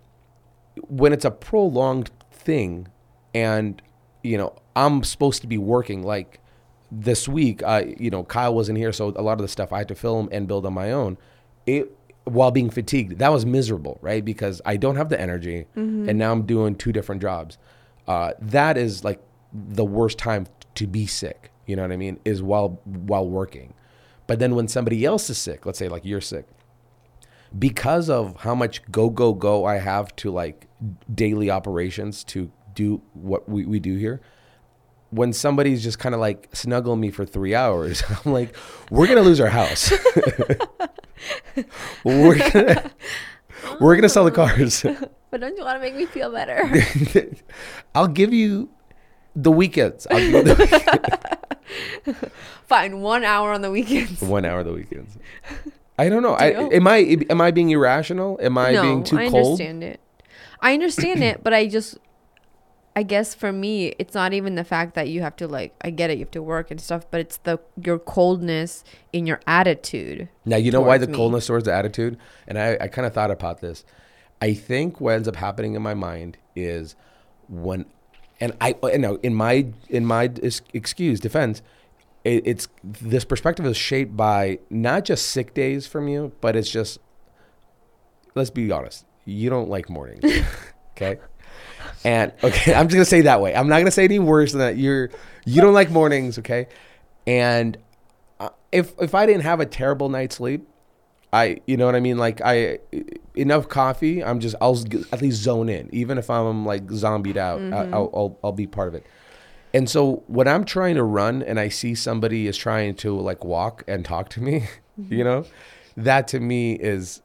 when 0.88 1.12
it's 1.12 1.24
a 1.24 1.30
prolonged 1.30 2.10
thing, 2.30 2.88
and 3.34 3.80
you 4.22 4.36
know 4.38 4.54
I'm 4.76 5.04
supposed 5.04 5.40
to 5.42 5.46
be 5.46 5.58
working 5.58 6.02
like 6.02 6.40
this 6.90 7.28
week, 7.28 7.62
I 7.62 7.94
you 7.98 8.10
know 8.10 8.24
Kyle 8.24 8.54
wasn't 8.54 8.78
here, 8.78 8.92
so 8.92 9.12
a 9.16 9.22
lot 9.22 9.34
of 9.34 9.42
the 9.42 9.48
stuff 9.48 9.72
I 9.72 9.78
had 9.78 9.88
to 9.88 9.94
film 9.94 10.28
and 10.32 10.46
build 10.46 10.66
on 10.66 10.74
my 10.74 10.92
own. 10.92 11.18
It 11.66 11.96
while 12.24 12.50
being 12.50 12.70
fatigued, 12.70 13.18
that 13.18 13.32
was 13.32 13.44
miserable, 13.44 13.98
right? 14.00 14.24
Because 14.24 14.62
I 14.64 14.76
don't 14.76 14.96
have 14.96 15.08
the 15.10 15.20
energy, 15.20 15.66
and 15.74 16.18
now 16.18 16.32
I'm 16.32 16.46
doing 16.46 16.74
two 16.74 16.92
different 16.92 17.20
jobs. 17.20 17.58
Uh, 18.06 18.32
that 18.40 18.76
is 18.76 19.04
like 19.04 19.20
the 19.52 19.84
worst 19.84 20.18
time 20.18 20.46
to 20.76 20.86
be 20.86 21.06
sick. 21.06 21.50
You 21.66 21.76
know 21.76 21.82
what 21.82 21.92
I 21.92 21.96
mean? 21.96 22.18
Is 22.24 22.42
while 22.42 22.80
while 22.84 23.28
working. 23.28 23.74
But 24.26 24.38
then 24.38 24.54
when 24.54 24.68
somebody 24.68 25.04
else 25.04 25.28
is 25.28 25.38
sick, 25.38 25.66
let's 25.66 25.78
say 25.78 25.88
like 25.88 26.04
you're 26.04 26.20
sick, 26.20 26.46
because 27.58 28.10
of 28.10 28.36
how 28.40 28.54
much 28.54 28.82
go 28.90 29.08
go 29.10 29.32
go 29.32 29.64
I 29.64 29.76
have 29.78 30.14
to 30.16 30.30
like 30.30 30.66
daily 31.14 31.50
operations 31.50 32.24
to 32.24 32.50
do 32.74 33.00
what 33.12 33.48
we, 33.48 33.64
we 33.64 33.78
do 33.80 33.96
here. 33.96 34.20
When 35.10 35.32
somebody's 35.32 35.82
just 35.82 35.98
kind 36.00 36.14
of 36.14 36.20
like 36.20 36.48
snuggle 36.52 36.96
me 36.96 37.10
for 37.10 37.24
three 37.24 37.54
hours, 37.54 38.02
I'm 38.24 38.32
like, 38.32 38.54
we're 38.90 39.06
gonna 39.06 39.20
lose 39.22 39.40
our 39.40 39.48
house. 39.48 39.92
we're 42.04 42.38
gonna 42.50 42.90
we're 43.80 43.94
gonna 43.96 44.08
sell 44.08 44.24
the 44.24 44.30
cars. 44.32 44.84
But 45.30 45.40
don't 45.40 45.56
you 45.56 45.64
want 45.64 45.74
to 45.74 45.80
make 45.80 45.96
me 45.96 46.06
feel 46.06 46.30
better? 46.30 46.62
I'll 47.92 48.06
give 48.06 48.32
you 48.32 48.70
the 49.34 49.50
weekends. 49.50 50.06
I'll 50.08 50.20
give 50.20 50.46
you 50.46 50.54
the 50.54 52.28
Fine, 52.66 53.00
one 53.00 53.24
hour 53.24 53.52
on 53.52 53.60
the 53.60 53.72
weekends. 53.72 54.22
one 54.22 54.44
hour 54.44 54.62
the 54.62 54.72
weekends. 54.72 55.18
I 55.98 56.08
don't 56.08 56.22
know. 56.22 56.34
I, 56.34 56.46
am 56.72 56.86
I 56.88 56.98
am 57.30 57.40
I 57.40 57.50
being 57.50 57.70
irrational? 57.70 58.38
Am 58.42 58.58
I 58.58 58.72
no, 58.72 58.82
being 58.82 59.04
too 59.04 59.18
I 59.18 59.28
cold? 59.28 59.60
I 59.60 59.64
understand 59.64 59.84
it. 59.84 60.00
I 60.60 60.72
understand 60.72 61.22
it, 61.22 61.44
but 61.44 61.52
I 61.52 61.68
just, 61.68 61.98
I 62.96 63.02
guess 63.02 63.34
for 63.34 63.52
me, 63.52 63.94
it's 63.98 64.14
not 64.14 64.32
even 64.32 64.54
the 64.54 64.64
fact 64.64 64.94
that 64.94 65.08
you 65.08 65.20
have 65.20 65.36
to 65.36 65.46
like. 65.46 65.74
I 65.82 65.90
get 65.90 66.10
it, 66.10 66.14
you 66.14 66.24
have 66.24 66.30
to 66.32 66.42
work 66.42 66.70
and 66.70 66.80
stuff, 66.80 67.04
but 67.10 67.20
it's 67.20 67.36
the 67.36 67.60
your 67.84 67.98
coldness 67.98 68.82
in 69.12 69.26
your 69.26 69.40
attitude. 69.46 70.28
Now 70.44 70.56
you 70.56 70.72
know 70.72 70.80
why 70.80 70.98
the 70.98 71.06
me. 71.06 71.14
coldness 71.14 71.46
towards 71.46 71.64
the 71.64 71.72
attitude, 71.72 72.18
and 72.48 72.58
I, 72.58 72.78
I 72.80 72.88
kind 72.88 73.06
of 73.06 73.12
thought 73.12 73.30
about 73.30 73.60
this. 73.60 73.84
I 74.42 74.54
think 74.54 75.00
what 75.00 75.14
ends 75.14 75.28
up 75.28 75.36
happening 75.36 75.74
in 75.74 75.82
my 75.82 75.94
mind 75.94 76.38
is 76.56 76.96
when, 77.48 77.84
and 78.40 78.52
I 78.60 78.74
you 78.84 78.98
know 78.98 79.20
in 79.22 79.34
my 79.34 79.66
in 79.88 80.04
my 80.06 80.30
excuse 80.72 81.20
defense, 81.20 81.62
it, 82.24 82.46
it's 82.46 82.68
this 82.82 83.24
perspective 83.24 83.66
is 83.66 83.76
shaped 83.76 84.16
by 84.16 84.58
not 84.70 85.04
just 85.04 85.28
sick 85.28 85.54
days 85.54 85.86
from 85.86 86.08
you, 86.08 86.32
but 86.40 86.56
it's 86.56 86.70
just 86.70 86.98
let's 88.34 88.50
be 88.50 88.72
honest, 88.72 89.04
you 89.24 89.50
don't 89.50 89.68
like 89.68 89.88
mornings, 89.88 90.24
okay? 90.92 91.18
And 92.04 92.32
okay, 92.42 92.74
I'm 92.74 92.88
just 92.88 92.94
gonna 92.94 93.04
say 93.04 93.22
that 93.22 93.40
way. 93.40 93.54
I'm 93.54 93.68
not 93.68 93.78
gonna 93.78 93.90
say 93.90 94.04
any 94.04 94.18
worse 94.18 94.52
than 94.52 94.60
that. 94.60 94.76
You're 94.76 95.10
you 95.44 95.60
don't 95.60 95.74
like 95.74 95.90
mornings, 95.90 96.38
okay? 96.38 96.68
And 97.26 97.78
uh, 98.40 98.50
if 98.72 98.92
if 99.00 99.14
I 99.14 99.26
didn't 99.26 99.42
have 99.42 99.60
a 99.60 99.66
terrible 99.66 100.08
night's 100.08 100.36
sleep, 100.36 100.66
I 101.32 101.60
you 101.66 101.76
know 101.76 101.86
what 101.86 101.94
I 101.94 102.00
mean. 102.00 102.18
Like 102.18 102.40
I 102.44 102.78
enough 103.34 103.68
coffee, 103.68 104.22
I'm 104.22 104.40
just 104.40 104.54
I'll 104.60 104.78
at 105.12 105.22
least 105.22 105.42
zone 105.42 105.68
in, 105.68 105.88
even 105.92 106.18
if 106.18 106.28
I'm 106.30 106.64
like 106.66 106.90
zombied 106.90 107.36
out. 107.36 107.60
I, 107.60 107.90
I'll, 107.90 108.10
I'll 108.14 108.38
I'll 108.44 108.52
be 108.52 108.66
part 108.66 108.88
of 108.88 108.94
it. 108.94 109.06
And 109.74 109.90
so 109.90 110.22
when 110.28 110.46
I'm 110.48 110.64
trying 110.64 110.94
to 110.94 111.02
run 111.02 111.42
and 111.42 111.58
I 111.60 111.68
see 111.68 111.94
somebody 111.96 112.46
is 112.46 112.56
trying 112.56 112.94
to 112.96 113.18
like 113.18 113.44
walk 113.44 113.84
and 113.88 114.04
talk 114.04 114.30
to 114.30 114.40
me, 114.40 114.68
you 115.10 115.24
know, 115.24 115.44
that 115.96 116.28
to 116.28 116.40
me 116.40 116.72
is 116.74 117.20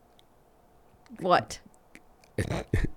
What? 1.19 1.59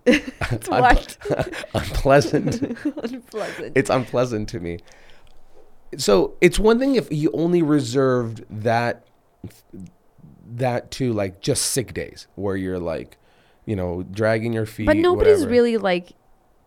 it's 0.07 0.69
what? 0.69 1.17
unpleasant. 1.75 2.63
Unpleasant. 2.87 3.73
it's 3.77 3.91
unpleasant 3.91 4.49
to 4.51 4.61
me. 4.61 4.79
So 5.99 6.35
it's 6.41 6.59
one 6.59 6.79
thing 6.79 6.95
if 6.95 7.13
you 7.13 7.31
only 7.35 7.61
reserved 7.63 8.45
that 8.49 9.05
that 10.55 10.91
to 10.93 11.13
like 11.13 11.41
just 11.41 11.67
sick 11.73 11.93
days 11.93 12.27
where 12.37 12.57
you're 12.57 12.79
like, 12.79 13.19
you 13.67 13.77
know, 13.77 14.03
dragging 14.05 14.53
your 14.53 14.65
feet. 14.67 14.87
but 14.87 14.97
nobody's 14.97 15.39
whatever. 15.41 15.51
really 15.51 15.77
like. 15.77 16.13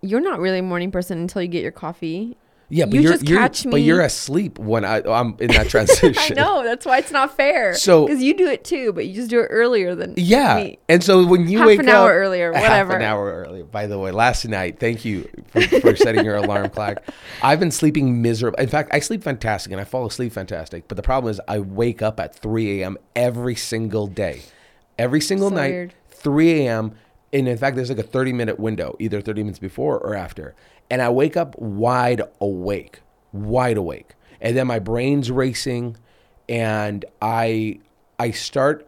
You're 0.01 0.21
not 0.21 0.39
really 0.39 0.59
a 0.59 0.63
morning 0.63 0.91
person 0.91 1.17
until 1.17 1.41
you 1.41 1.47
get 1.47 1.63
your 1.63 1.71
coffee. 1.71 2.37
Yeah, 2.69 2.85
but 2.85 2.95
you 2.95 3.01
you're, 3.01 3.11
just 3.13 3.27
you're 3.29 3.39
catch 3.39 3.69
but 3.69 3.77
you're 3.81 4.01
asleep 4.01 4.57
when 4.57 4.83
I 4.85 5.01
I'm 5.01 5.35
in 5.39 5.47
that 5.51 5.69
transition. 5.69 6.15
I 6.17 6.29
know 6.33 6.63
that's 6.63 6.85
why 6.85 6.97
it's 6.97 7.11
not 7.11 7.35
fair. 7.37 7.75
So- 7.75 8.07
because 8.07 8.23
you 8.23 8.33
do 8.35 8.47
it 8.47 8.63
too, 8.63 8.91
but 8.93 9.05
you 9.05 9.13
just 9.13 9.29
do 9.29 9.39
it 9.39 9.47
earlier 9.49 9.93
than 9.95 10.13
me. 10.13 10.21
Yeah, 10.21 10.55
me. 10.57 10.79
and 10.89 11.03
so 11.03 11.25
when 11.25 11.47
you 11.47 11.59
Half 11.59 11.67
wake 11.67 11.79
an 11.79 11.89
hour 11.89 12.09
up 12.09 12.15
earlier, 12.15 12.51
half 12.53 12.61
whatever. 12.63 12.93
an 12.95 13.01
hour 13.03 13.45
earlier. 13.47 13.63
By 13.65 13.87
the 13.87 13.99
way, 13.99 14.11
last 14.11 14.45
night, 14.45 14.79
thank 14.79 15.05
you 15.05 15.29
for, 15.47 15.61
for 15.61 15.95
setting 15.95 16.25
your 16.25 16.37
alarm 16.37 16.69
clock. 16.69 17.03
I've 17.41 17.59
been 17.59 17.71
sleeping 17.71 18.21
miserable. 18.21 18.57
In 18.59 18.67
fact, 18.69 18.89
I 18.93 18.99
sleep 18.99 19.23
fantastic 19.23 19.71
and 19.71 19.79
I 19.79 19.83
fall 19.83 20.05
asleep 20.05 20.33
fantastic. 20.33 20.87
But 20.87 20.97
the 20.97 21.03
problem 21.03 21.31
is, 21.31 21.39
I 21.47 21.59
wake 21.59 22.01
up 22.01 22.19
at 22.19 22.35
3 22.35 22.81
a.m. 22.81 22.97
every 23.15 23.55
single 23.55 24.07
day, 24.07 24.41
every 24.97 25.21
single 25.21 25.49
So 25.49 25.55
night, 25.55 25.71
weird. 25.71 25.93
3 26.09 26.61
a.m. 26.65 26.95
And 27.33 27.47
in 27.49 27.57
fact, 27.57 27.75
there's 27.75 27.89
like 27.89 27.99
a 27.99 28.03
30 28.03 28.31
minute 28.33 28.59
window, 28.59 28.95
either 28.99 29.19
30 29.19 29.43
minutes 29.43 29.59
before 29.59 29.99
or 29.99 30.15
after, 30.15 30.55
and 30.89 31.01
I 31.01 31.09
wake 31.09 31.35
up 31.37 31.57
wide 31.57 32.21
awake, 32.39 33.01
wide 33.31 33.77
awake, 33.77 34.15
and 34.41 34.55
then 34.55 34.67
my 34.67 34.79
brain's 34.79 35.31
racing, 35.31 35.97
and 36.47 37.05
I 37.21 37.79
I 38.19 38.31
start 38.31 38.87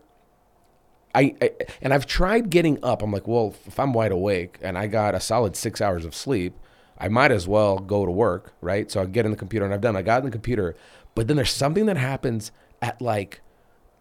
I, 1.16 1.36
I 1.42 1.52
and 1.82 1.94
I've 1.94 2.06
tried 2.06 2.50
getting 2.50 2.84
up. 2.84 3.02
I'm 3.02 3.12
like, 3.12 3.28
well, 3.28 3.56
if 3.66 3.80
I'm 3.80 3.94
wide 3.94 4.12
awake 4.12 4.60
and 4.62 4.78
I 4.78 4.88
got 4.88 5.16
a 5.16 5.20
solid 5.20 5.56
six 5.56 5.82
hours 5.82 6.06
of 6.06 6.14
sleep, 6.14 6.56
I 6.98 7.08
might 7.08 7.32
as 7.32 7.48
well 7.48 7.80
go 7.80 8.06
to 8.06 8.12
work, 8.12 8.54
right? 8.62 8.90
So 8.92 9.02
I 9.02 9.06
get 9.06 9.26
in 9.26 9.32
the 9.32 9.38
computer 9.38 9.66
and 9.66 9.74
I've 9.74 9.82
done. 9.82 9.96
I 9.96 10.04
got 10.04 10.20
in 10.20 10.26
the 10.26 10.32
computer, 10.32 10.76
but 11.16 11.28
then 11.28 11.36
there's 11.38 11.52
something 11.52 11.88
that 11.88 11.98
happens 11.98 12.52
at 12.82 13.02
like 13.02 13.42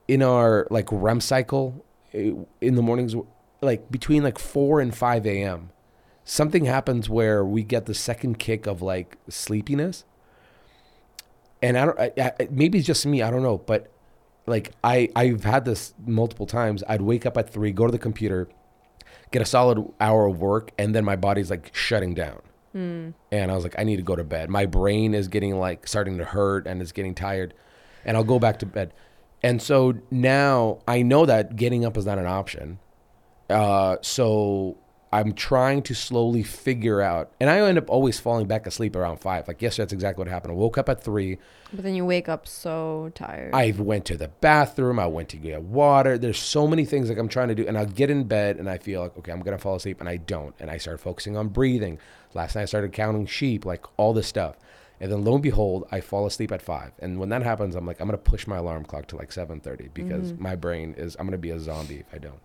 in 0.07 0.23
our 0.23 0.67
like 0.71 0.89
REM 0.93 1.21
cycle 1.21 1.85
eh, 2.13 2.33
in 2.61 2.75
the 2.75 2.83
mornings 2.83 3.17
like 3.63 3.91
between 3.91 4.23
like 4.23 4.39
4 4.39 4.81
and 4.81 4.95
5 4.95 5.27
a.m 5.27 5.71
something 6.27 6.65
happens 6.65 7.09
where 7.09 7.45
we 7.45 7.63
get 7.63 7.87
the 7.87 7.95
second 7.95 8.39
kick 8.39 8.67
of 8.67 8.83
like 8.83 9.17
sleepiness. 9.31 10.05
And 11.63 11.79
i 11.79 11.87
don't 11.87 11.99
I, 11.99 12.13
I, 12.19 12.49
maybe 12.51 12.77
it's 12.79 12.87
just 12.87 13.07
me 13.07 13.23
i 13.23 13.31
don't 13.31 13.43
know 13.43 13.57
but 13.57 13.91
like 14.47 14.73
i 14.85 15.09
i've 15.17 15.45
had 15.45 15.65
this 15.65 15.95
multiple 16.05 16.45
times. 16.45 16.85
I'd 16.87 17.01
wake 17.01 17.25
up 17.25 17.39
at 17.39 17.49
3 17.49 17.73
go 17.73 17.87
to 17.87 17.93
the 17.93 17.99
computer 17.99 18.49
get 19.31 19.41
a 19.41 19.47
solid 19.47 19.91
hour 19.99 20.27
of 20.27 20.39
work 20.39 20.73
and 20.77 20.95
then 20.95 21.05
my 21.05 21.17
body's 21.17 21.49
like 21.49 21.75
shutting 21.75 22.13
down. 22.13 22.43
And 23.33 23.51
i 23.51 23.55
was 23.55 23.65
like 23.65 23.77
i 23.79 23.85
need 23.85 23.97
to 23.97 24.03
go 24.03 24.17
to 24.17 24.25
bed. 24.25 24.51
My 24.51 24.67
brain 24.67 25.15
is 25.15 25.29
getting 25.29 25.59
like 25.59 25.87
starting 25.87 26.19
to 26.19 26.25
hurt 26.25 26.67
and 26.67 26.83
it's 26.83 26.93
getting 26.93 27.15
tired 27.15 27.55
and 28.05 28.17
i'll 28.17 28.25
go 28.25 28.39
back 28.39 28.59
to 28.59 28.67
bed. 28.67 28.93
And 29.43 29.63
so 29.63 29.95
now 30.11 30.81
i 30.87 31.03
know 31.03 31.25
that 31.25 31.57
getting 31.57 31.85
up 31.85 31.97
is 31.97 32.05
not 32.05 32.19
an 32.19 32.27
option. 32.27 32.81
Uh, 33.49 33.97
so 34.03 34.77
I'm 35.17 35.33
trying 35.33 35.81
to 35.85 35.95
slowly 35.95 36.43
figure 36.43 37.01
out, 37.01 37.33
and 37.41 37.49
I 37.49 37.59
end 37.61 37.79
up 37.79 37.89
always 37.89 38.21
falling 38.21 38.47
back 38.47 38.67
asleep 38.67 38.95
around 38.95 39.17
five. 39.17 39.49
Like 39.49 39.63
yesterday, 39.63 39.85
that's 39.85 39.95
exactly 39.95 40.21
what 40.21 40.29
happened. 40.29 40.53
I 40.53 40.57
woke 40.57 40.77
up 40.77 40.91
at 40.91 41.03
three. 41.03 41.39
But 41.73 41.85
then 41.85 41.95
you 41.95 42.05
wake 42.05 42.29
up 42.29 42.47
so 42.47 43.11
tired. 43.15 43.55
I 43.55 43.71
went 43.79 44.05
to 44.07 44.19
the 44.19 44.29
bathroom. 44.29 44.99
I 44.99 45.07
went 45.07 45.31
to 45.31 45.39
get 45.39 45.63
water. 45.63 46.19
There's 46.19 46.39
so 46.39 46.67
many 46.67 46.85
things 46.85 47.09
like 47.09 47.17
I'm 47.17 47.29
trying 47.29 47.49
to 47.49 47.55
do, 47.55 47.67
and 47.67 47.79
I'll 47.79 47.87
get 47.87 48.11
in 48.11 48.25
bed 48.25 48.59
and 48.59 48.69
I 48.69 48.77
feel 48.77 49.01
like 49.01 49.17
okay, 49.17 49.33
I'm 49.33 49.41
gonna 49.41 49.57
fall 49.57 49.77
asleep, 49.77 50.01
and 50.01 50.09
I 50.09 50.19
don't. 50.19 50.55
And 50.61 50.71
I 50.71 50.77
start 50.77 51.01
focusing 51.01 51.35
on 51.35 51.49
breathing. 51.49 51.99
Last 52.35 52.55
night 52.55 52.63
I 52.63 52.67
started 52.67 52.93
counting 52.93 53.25
sheep, 53.25 53.65
like 53.65 53.87
all 53.97 54.13
this 54.13 54.27
stuff. 54.27 54.57
And 55.01 55.11
then 55.11 55.25
lo 55.25 55.33
and 55.33 55.43
behold, 55.43 55.89
I 55.91 56.03
fall 56.03 56.27
asleep 56.27 56.53
at 56.53 56.61
five. 56.61 56.93
And 56.99 57.19
when 57.19 57.31
that 57.31 57.43
happens, 57.43 57.75
I'm 57.75 57.87
like, 57.87 58.01
I'm 58.01 58.07
gonna 58.07 58.19
push 58.19 58.47
my 58.47 58.57
alarm 58.57 58.85
clock 58.85 59.07
to 59.09 59.17
like 59.17 59.31
7:30 59.31 59.95
because 59.95 60.33
mm-hmm. 60.33 60.43
my 60.43 60.57
brain 60.57 60.95
is 60.99 61.17
I'm 61.19 61.27
gonna 61.27 61.39
be 61.39 61.53
a 61.53 61.59
zombie 61.59 62.01
if 62.01 62.13
I 62.13 62.19
don't. 62.19 62.41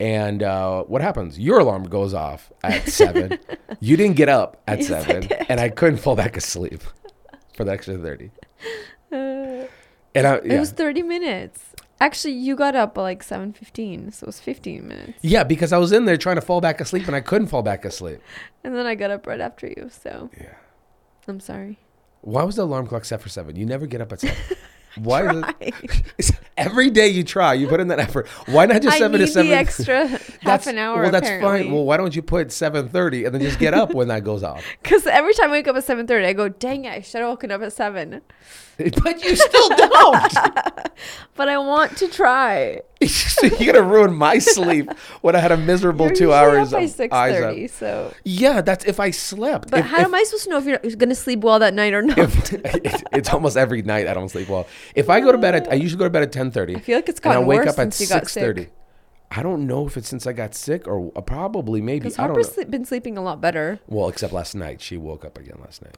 And 0.00 0.42
uh, 0.42 0.82
what 0.84 1.02
happens? 1.02 1.38
Your 1.38 1.60
alarm 1.60 1.84
goes 1.84 2.14
off 2.14 2.52
at 2.62 2.88
seven. 2.88 3.38
you 3.80 3.96
didn't 3.96 4.16
get 4.16 4.28
up 4.28 4.62
at 4.66 4.78
Yes, 4.80 4.88
seven, 4.88 5.20
did. 5.22 5.46
and 5.48 5.60
I 5.60 5.68
couldn't 5.68 5.98
fall 5.98 6.16
back 6.16 6.36
asleep 6.36 6.82
for 7.56 7.64
the 7.64 7.72
extra 7.72 7.96
thirty. 7.96 8.30
and 9.12 9.68
I, 10.26 10.36
It 10.36 10.58
was 10.58 10.70
30 10.72 11.02
minutes. 11.02 11.60
Actually, 12.00 12.34
you 12.34 12.56
got 12.56 12.74
up 12.74 12.98
at 12.98 13.00
like 13.00 13.22
7:15, 13.24 14.12
so 14.12 14.24
it 14.24 14.26
was 14.26 14.40
15 14.40 14.86
minutes. 14.86 15.18
yeah, 15.22 15.44
because 15.44 15.72
I 15.72 15.78
was 15.78 15.92
in 15.92 16.04
there 16.06 16.16
trying 16.16 16.36
to 16.36 16.42
fall 16.42 16.60
back 16.60 16.80
asleep, 16.80 17.06
and 17.06 17.14
I 17.16 17.20
couldn't 17.20 17.46
fall 17.46 17.62
back 17.62 17.84
asleep. 17.84 18.20
And 18.64 18.74
then 18.76 18.86
I 18.86 18.94
got 18.96 19.10
up 19.10 19.26
right 19.26 19.40
after 19.40 19.66
you, 19.68 19.88
so 19.90 20.28
Yeah. 20.38 20.54
I'm 21.28 21.40
sorry. 21.40 21.78
Why 22.20 22.42
was 22.42 22.56
the 22.56 22.62
alarm 22.62 22.86
clock 22.88 23.04
set 23.04 23.20
for 23.22 23.28
seven? 23.28 23.54
You 23.56 23.64
never 23.64 23.86
get 23.86 24.00
up 24.00 24.12
at 24.12 24.20
seven. 24.20 24.36
Why? 24.96 25.52
It, 26.16 26.30
every 26.56 26.88
day 26.90 27.08
you 27.08 27.24
try, 27.24 27.54
you 27.54 27.66
put 27.66 27.80
in 27.80 27.88
that 27.88 27.98
effort. 27.98 28.28
Why 28.46 28.66
not 28.66 28.80
just 28.80 28.94
I 28.94 28.98
seven 29.00 29.18
need 29.20 29.26
to 29.26 29.32
seven? 29.32 29.50
the 29.50 29.56
extra 29.56 30.06
half 30.42 30.66
an 30.68 30.78
hour. 30.78 31.02
Well, 31.02 31.10
that's 31.10 31.26
apparently. 31.26 31.64
fine. 31.64 31.72
Well, 31.72 31.84
why 31.84 31.96
don't 31.96 32.14
you 32.14 32.22
put 32.22 32.52
seven 32.52 32.88
thirty 32.88 33.24
and 33.24 33.34
then 33.34 33.42
just 33.42 33.58
get 33.58 33.74
up 33.74 33.92
when 33.94 34.06
that 34.08 34.22
goes 34.22 34.44
off? 34.44 34.64
Because 34.82 35.06
every 35.08 35.34
time 35.34 35.48
I 35.50 35.52
wake 35.52 35.66
up 35.68 35.74
at 35.74 35.84
7:30, 35.84 36.24
I 36.26 36.32
go, 36.32 36.48
"Dang 36.48 36.84
it! 36.84 36.90
I 36.92 37.00
should 37.00 37.20
have 37.22 37.30
woken 37.30 37.50
up 37.50 37.62
at 37.62 37.72
7." 37.72 38.20
But 38.76 39.22
you 39.24 39.36
still 39.36 39.68
don't. 39.68 40.34
But 41.36 41.48
I 41.48 41.58
want 41.58 41.96
to 41.98 42.08
try. 42.08 42.80
so 43.06 43.46
you're 43.46 43.72
gonna 43.72 43.86
ruin 43.86 44.14
my 44.14 44.38
sleep 44.38 44.90
when 45.20 45.34
I 45.36 45.38
had 45.40 45.52
a 45.52 45.56
miserable 45.56 46.06
You're 46.06 46.14
two 46.16 46.32
hours 46.32 46.72
up 46.72 46.80
by 46.80 46.84
of 46.84 47.12
eyes 47.12 47.40
up. 47.40 47.50
6:30, 47.54 47.70
so. 47.70 48.14
Yeah, 48.24 48.60
that's 48.62 48.84
if 48.84 48.98
I 49.00 49.10
slept. 49.10 49.70
But 49.70 49.80
If- 49.80 49.86
how 49.86 49.98
if- 49.98 50.04
am 50.06 50.14
I 50.14 50.22
supposed 50.24 50.44
to 50.44 50.50
know 50.50 50.58
if 50.58 50.64
you're 50.64 50.78
going 50.96 51.08
to 51.08 51.14
sleep 51.14 51.40
well 51.40 51.58
that 51.60 51.74
night 51.74 51.92
or 51.94 52.02
not? 52.02 52.18
if- 52.18 52.52
it's, 52.52 53.02
it's 53.12 53.28
almost 53.32 53.56
every 53.56 53.82
night 53.82 54.06
I 54.08 54.14
don't 54.14 54.28
sleep 54.28 54.48
well. 54.48 54.66
If 54.94 55.08
I 55.10 55.20
go 55.20 55.32
to 55.32 55.38
bed 55.38 55.54
at, 55.54 55.70
I 55.70 55.74
usually 55.74 55.98
go 55.98 56.04
to 56.04 56.10
bed 56.10 56.22
at 56.22 56.32
ten 56.32 56.50
thirty. 56.50 56.76
I 56.76 56.80
feel 56.80 56.98
like 56.98 57.08
it's 57.08 57.20
and 57.20 57.32
I 57.32 57.34
gotten 57.34 57.46
wake 57.48 57.58
worse 57.60 57.68
up 57.68 57.78
at 57.78 57.94
since 57.94 58.00
you 58.00 58.06
got 58.14 58.22
six 58.28 58.34
thirty. 58.34 58.62
sick. 58.64 58.72
I 59.30 59.42
don't 59.42 59.66
know 59.66 59.86
if 59.86 59.96
it's 59.96 60.08
since 60.08 60.26
I 60.26 60.32
got 60.32 60.54
sick 60.54 60.86
or 60.86 61.10
uh, 61.16 61.20
probably 61.20 61.80
maybe 61.80 62.00
Because 62.00 62.16
Harper's 62.16 62.52
sleep, 62.52 62.70
been 62.70 62.84
sleeping 62.84 63.18
a 63.18 63.22
lot 63.22 63.40
better. 63.40 63.80
Well, 63.88 64.08
except 64.08 64.32
last 64.32 64.54
night, 64.54 64.80
she 64.80 64.96
woke 64.96 65.24
up 65.24 65.38
again 65.38 65.58
last 65.60 65.82
night. 65.82 65.96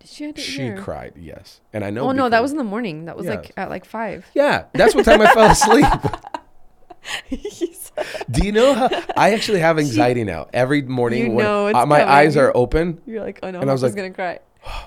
Did 0.00 0.08
she? 0.08 0.24
Didn't 0.26 0.38
She 0.38 0.62
hear. 0.62 0.76
cried, 0.80 1.12
yes, 1.16 1.60
and 1.72 1.84
I 1.84 1.90
know. 1.90 2.08
Oh 2.08 2.12
no, 2.12 2.28
that 2.28 2.40
was 2.40 2.52
in 2.52 2.58
the 2.58 2.64
morning. 2.64 3.04
That 3.06 3.16
was 3.16 3.26
Yeah. 3.26 3.34
like 3.36 3.52
at 3.56 3.68
like 3.70 3.84
five. 3.84 4.26
Yeah, 4.34 4.64
that's 4.72 4.94
what 4.94 5.04
time 5.04 5.20
I 5.20 5.32
fell 5.34 5.50
asleep. 5.50 5.84
Do 8.30 8.44
you 8.46 8.52
know 8.52 8.72
how 8.74 8.88
I 9.16 9.34
actually 9.34 9.60
have 9.60 9.78
anxiety 9.78 10.24
now? 10.24 10.48
Every 10.54 10.80
morning, 10.82 11.26
You 11.26 11.32
when 11.32 11.46
uh, 11.46 11.64
my 11.86 11.98
coming. 12.00 12.00
eyes 12.00 12.36
are 12.36 12.50
open. 12.54 13.00
You're 13.06 13.22
like, 13.22 13.40
oh 13.42 13.50
no, 13.50 13.60
And 13.60 13.68
I 13.68 13.72
was 13.74 13.82
like, 13.82 13.94
gonna 13.94 14.10
cry. 14.10 14.38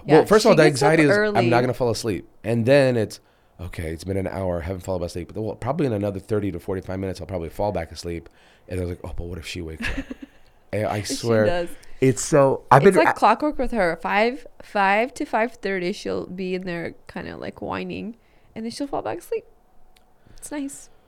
Well, 0.05 0.25
first 0.25 0.45
of 0.45 0.49
all, 0.51 0.55
the 0.55 0.63
anxiety 0.63 1.03
is 1.03 1.09
I'm 1.17 1.49
not 1.49 1.61
gonna 1.61 1.73
fall 1.73 1.89
asleep, 1.89 2.28
and 2.43 2.65
then 2.65 2.97
it's 2.97 3.19
okay. 3.59 3.91
It's 3.91 4.03
been 4.03 4.17
an 4.17 4.28
hour, 4.28 4.61
I 4.61 4.65
haven't 4.65 4.82
fallen 4.82 5.03
asleep. 5.03 5.32
But 5.34 5.41
well, 5.41 5.55
probably 5.55 5.86
in 5.86 5.93
another 5.93 6.19
thirty 6.19 6.51
to 6.51 6.59
forty-five 6.59 6.99
minutes, 6.99 7.21
I'll 7.21 7.28
probably 7.28 7.49
fall 7.49 7.71
back 7.71 7.91
asleep. 7.91 8.30
And 8.67 8.80
I 8.80 8.84
was 8.84 8.89
like, 8.91 8.99
oh, 9.03 9.13
but 9.15 9.25
what 9.25 9.38
if 9.38 9.47
she 9.47 9.61
wakes 9.61 9.88
up? 9.88 10.05
I 10.73 11.01
She 11.01 11.13
swear, 11.13 11.45
does. 11.45 11.69
it's 12.01 12.23
so. 12.23 12.63
I've 12.69 12.86
It's 12.86 12.95
been 12.95 13.05
like 13.05 13.15
clockwork 13.15 13.57
with 13.57 13.71
her. 13.71 13.97
Five, 14.01 14.45
five 14.61 15.13
to 15.15 15.25
five 15.25 15.53
thirty, 15.53 15.93
she'll 15.93 16.28
be 16.28 16.55
in 16.55 16.63
there, 16.63 16.95
kind 17.07 17.28
of 17.28 17.39
like 17.39 17.61
whining, 17.61 18.17
and 18.55 18.65
then 18.65 18.71
she'll 18.71 18.88
fall 18.88 19.01
back 19.01 19.19
asleep. 19.19 19.45
It's 20.38 20.51
nice. 20.51 20.89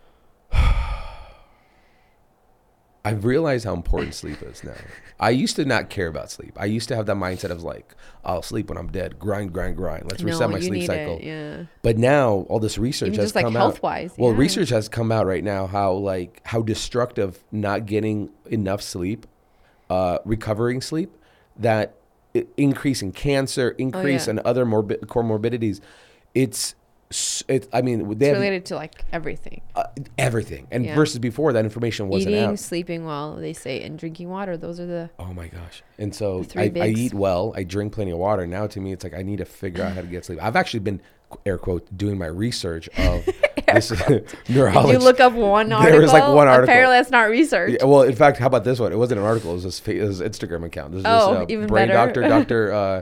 I've 3.06 3.24
realized 3.24 3.64
how 3.66 3.74
important 3.74 4.14
sleep 4.14 4.42
is 4.44 4.64
now. 4.64 4.74
I 5.20 5.30
used 5.30 5.56
to 5.56 5.66
not 5.66 5.90
care 5.90 6.08
about 6.08 6.32
sleep. 6.32 6.54
I 6.58 6.66
used 6.66 6.90
to 6.90 6.96
have 6.96 7.06
that 7.06 7.16
mindset 7.16 7.50
of 7.50 7.64
like, 7.64 7.96
I'll 8.26 8.42
sleep 8.42 8.68
when 8.70 8.78
I'm 8.78 8.92
dead. 8.92 9.18
Grind, 9.18 9.54
grind, 9.54 9.78
grind. 9.78 10.04
Let's 10.04 10.22
reset 10.22 10.42
no, 10.42 10.48
my 10.50 10.58
you 10.58 10.64
sleep 10.64 10.74
need 10.82 10.86
cycle. 10.88 11.18
it. 11.18 11.24
Yeah. 11.24 11.64
But 11.82 11.98
now 11.98 12.46
all 12.50 12.60
this 12.60 12.78
research 12.78 13.08
Even 13.10 13.20
has 13.20 13.26
just 13.28 13.36
like 13.36 13.46
come 13.46 13.56
health 13.56 13.78
out. 13.78 13.84
wise. 13.84 14.14
Well, 14.18 14.32
yeah. 14.34 14.38
research 14.40 14.70
has 14.70 14.90
come 14.90 15.12
out 15.14 15.26
right 15.26 15.44
now 15.44 15.66
how 15.68 15.94
like 15.94 16.42
how 16.44 16.62
destructive 16.62 17.42
not 17.52 17.86
getting 17.86 18.30
enough 18.48 18.82
sleep, 18.82 19.26
uh, 19.90 20.20
recovering 20.26 20.82
sleep, 20.82 21.12
that 21.58 21.96
i- 22.36 22.46
increase 22.58 23.02
in 23.02 23.12
cancer, 23.14 23.70
increase 23.78 24.28
Oh, 24.28 24.34
yeah. 24.34 24.40
in 24.40 24.46
other 24.46 24.66
morbid 24.66 25.02
comorbidities. 25.02 25.80
It's 26.36 26.76
it. 27.48 27.68
I 27.74 27.82
mean, 27.82 28.08
they 28.08 28.14
It's 28.14 28.26
have 28.28 28.38
related 28.38 28.66
to 28.66 28.76
like 28.76 29.04
everything. 29.12 29.62
uh, 29.76 29.86
everything, 30.18 30.68
and 30.72 30.86
Yeah. 30.86 30.96
versus 30.96 31.18
before 31.20 31.54
that 31.54 31.66
information 31.66 32.08
wasn't 32.08 32.36
Eating, 32.36 32.44
out. 32.50 32.60
sleeping 32.60 33.04
well, 33.06 33.36
they 33.36 33.54
say, 33.54 33.82
and 33.82 33.98
drinking 33.98 34.30
water. 34.30 34.58
Those 34.58 34.80
are 34.80 34.86
the 34.86 35.10
Oh 35.18 35.34
my 35.34 35.48
gosh! 35.48 35.82
And 35.98 36.14
so 36.14 36.46
I, 36.56 36.72
I 36.76 36.88
eat 36.90 37.14
well. 37.16 37.54
I 37.56 37.64
drink 37.64 37.94
plenty 37.94 38.12
of 38.12 38.20
water. 38.20 38.46
Now 38.46 38.68
to 38.68 38.80
me, 38.80 38.92
it's 38.94 39.04
like 39.04 39.16
I 39.16 39.24
need 39.24 39.38
to 39.40 39.46
figure 39.46 39.84
out 39.84 39.94
how 39.94 40.02
to 40.02 40.08
get 40.08 40.26
sleep. 40.26 40.38
I've 40.42 40.56
actually 40.56 40.82
been 40.82 41.02
air 41.46 41.58
quote 41.58 41.88
doing 41.98 42.18
my 42.20 42.26
research 42.28 42.90
of 42.98 43.28
this 43.74 43.92
neurology. 44.50 44.94
You 44.94 45.00
look 45.00 45.20
up 45.20 45.34
one 45.34 45.72
article. 45.74 45.92
There 46.00 46.02
was, 46.02 46.14
like, 46.14 46.28
one 46.34 46.48
article. 46.48 46.72
Apparently, 46.72 46.98
that's 46.98 47.12
not 47.12 47.30
research. 47.30 47.78
Yeah, 47.80 47.86
well, 47.86 48.02
in 48.04 48.16
fact, 48.16 48.38
how 48.38 48.48
about 48.48 48.64
this 48.64 48.80
one? 48.80 48.92
It 48.92 48.98
wasn't 48.98 49.20
an 49.20 49.26
article. 49.26 49.52
It 49.52 49.56
was 49.56 49.64
this, 49.64 49.80
fa- 49.80 49.96
it 49.96 50.02
was 50.08 50.20
his 50.20 50.28
Instagram 50.28 50.64
account. 50.66 50.92
This 50.92 51.00
is 51.02 51.06
Oh, 51.08 51.34
this, 51.34 51.42
uh, 51.42 51.46
even 51.50 51.68
brain 51.68 51.88
better. 51.90 51.94
doctor, 51.94 52.22
doctor 52.28 52.74
uh, 52.74 53.02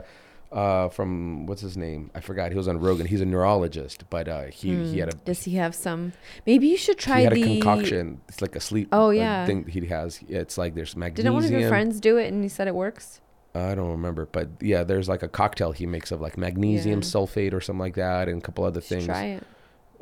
uh, 0.50 0.88
from 0.88 1.46
what's 1.46 1.60
his 1.60 1.76
name? 1.76 2.10
I 2.14 2.20
forgot. 2.20 2.50
He 2.52 2.56
was 2.56 2.68
on 2.68 2.78
Rogan. 2.78 3.06
He's 3.06 3.20
a 3.20 3.26
neurologist, 3.26 4.04
but 4.10 4.28
uh, 4.28 4.44
he 4.46 4.74
he 4.84 4.98
had 4.98 5.10
a 5.12 5.16
Does 5.16 5.44
he 5.44 5.56
have 5.56 5.74
some? 5.74 6.12
Maybe 6.46 6.66
you 6.68 6.76
should 6.76 6.98
try 6.98 7.18
he 7.18 7.24
had 7.24 7.32
the. 7.34 7.42
a 7.42 7.46
concoction. 7.60 8.20
It's 8.28 8.40
like 8.40 8.56
a 8.56 8.60
sleep. 8.60 8.88
Oh, 8.92 9.08
uh, 9.08 9.10
yeah. 9.10 9.46
thing 9.46 9.66
he 9.66 9.86
has. 9.86 10.20
It's 10.28 10.56
like 10.56 10.74
there's 10.74 10.96
magnesium. 10.96 11.34
Didn't 11.34 11.34
one 11.34 11.44
of 11.44 11.50
your 11.60 11.68
friends 11.68 12.00
do 12.00 12.16
it 12.16 12.32
and 12.32 12.42
he 12.42 12.48
said 12.48 12.66
it 12.68 12.74
works? 12.74 13.20
I 13.54 13.74
don't 13.74 13.90
remember, 13.90 14.26
but 14.26 14.48
yeah, 14.60 14.84
there's 14.84 15.08
like 15.08 15.22
a 15.22 15.28
cocktail 15.28 15.72
he 15.72 15.86
makes 15.86 16.12
of 16.12 16.20
like 16.20 16.36
magnesium 16.38 17.00
Yeah. 17.00 17.04
sulfate 17.06 17.52
or 17.52 17.60
something 17.60 17.80
like 17.80 17.94
that, 17.96 18.28
and 18.28 18.38
a 18.38 18.40
couple 18.40 18.64
other 18.64 18.80
things. 18.80 19.06
Try 19.06 19.24
it. 19.24 19.42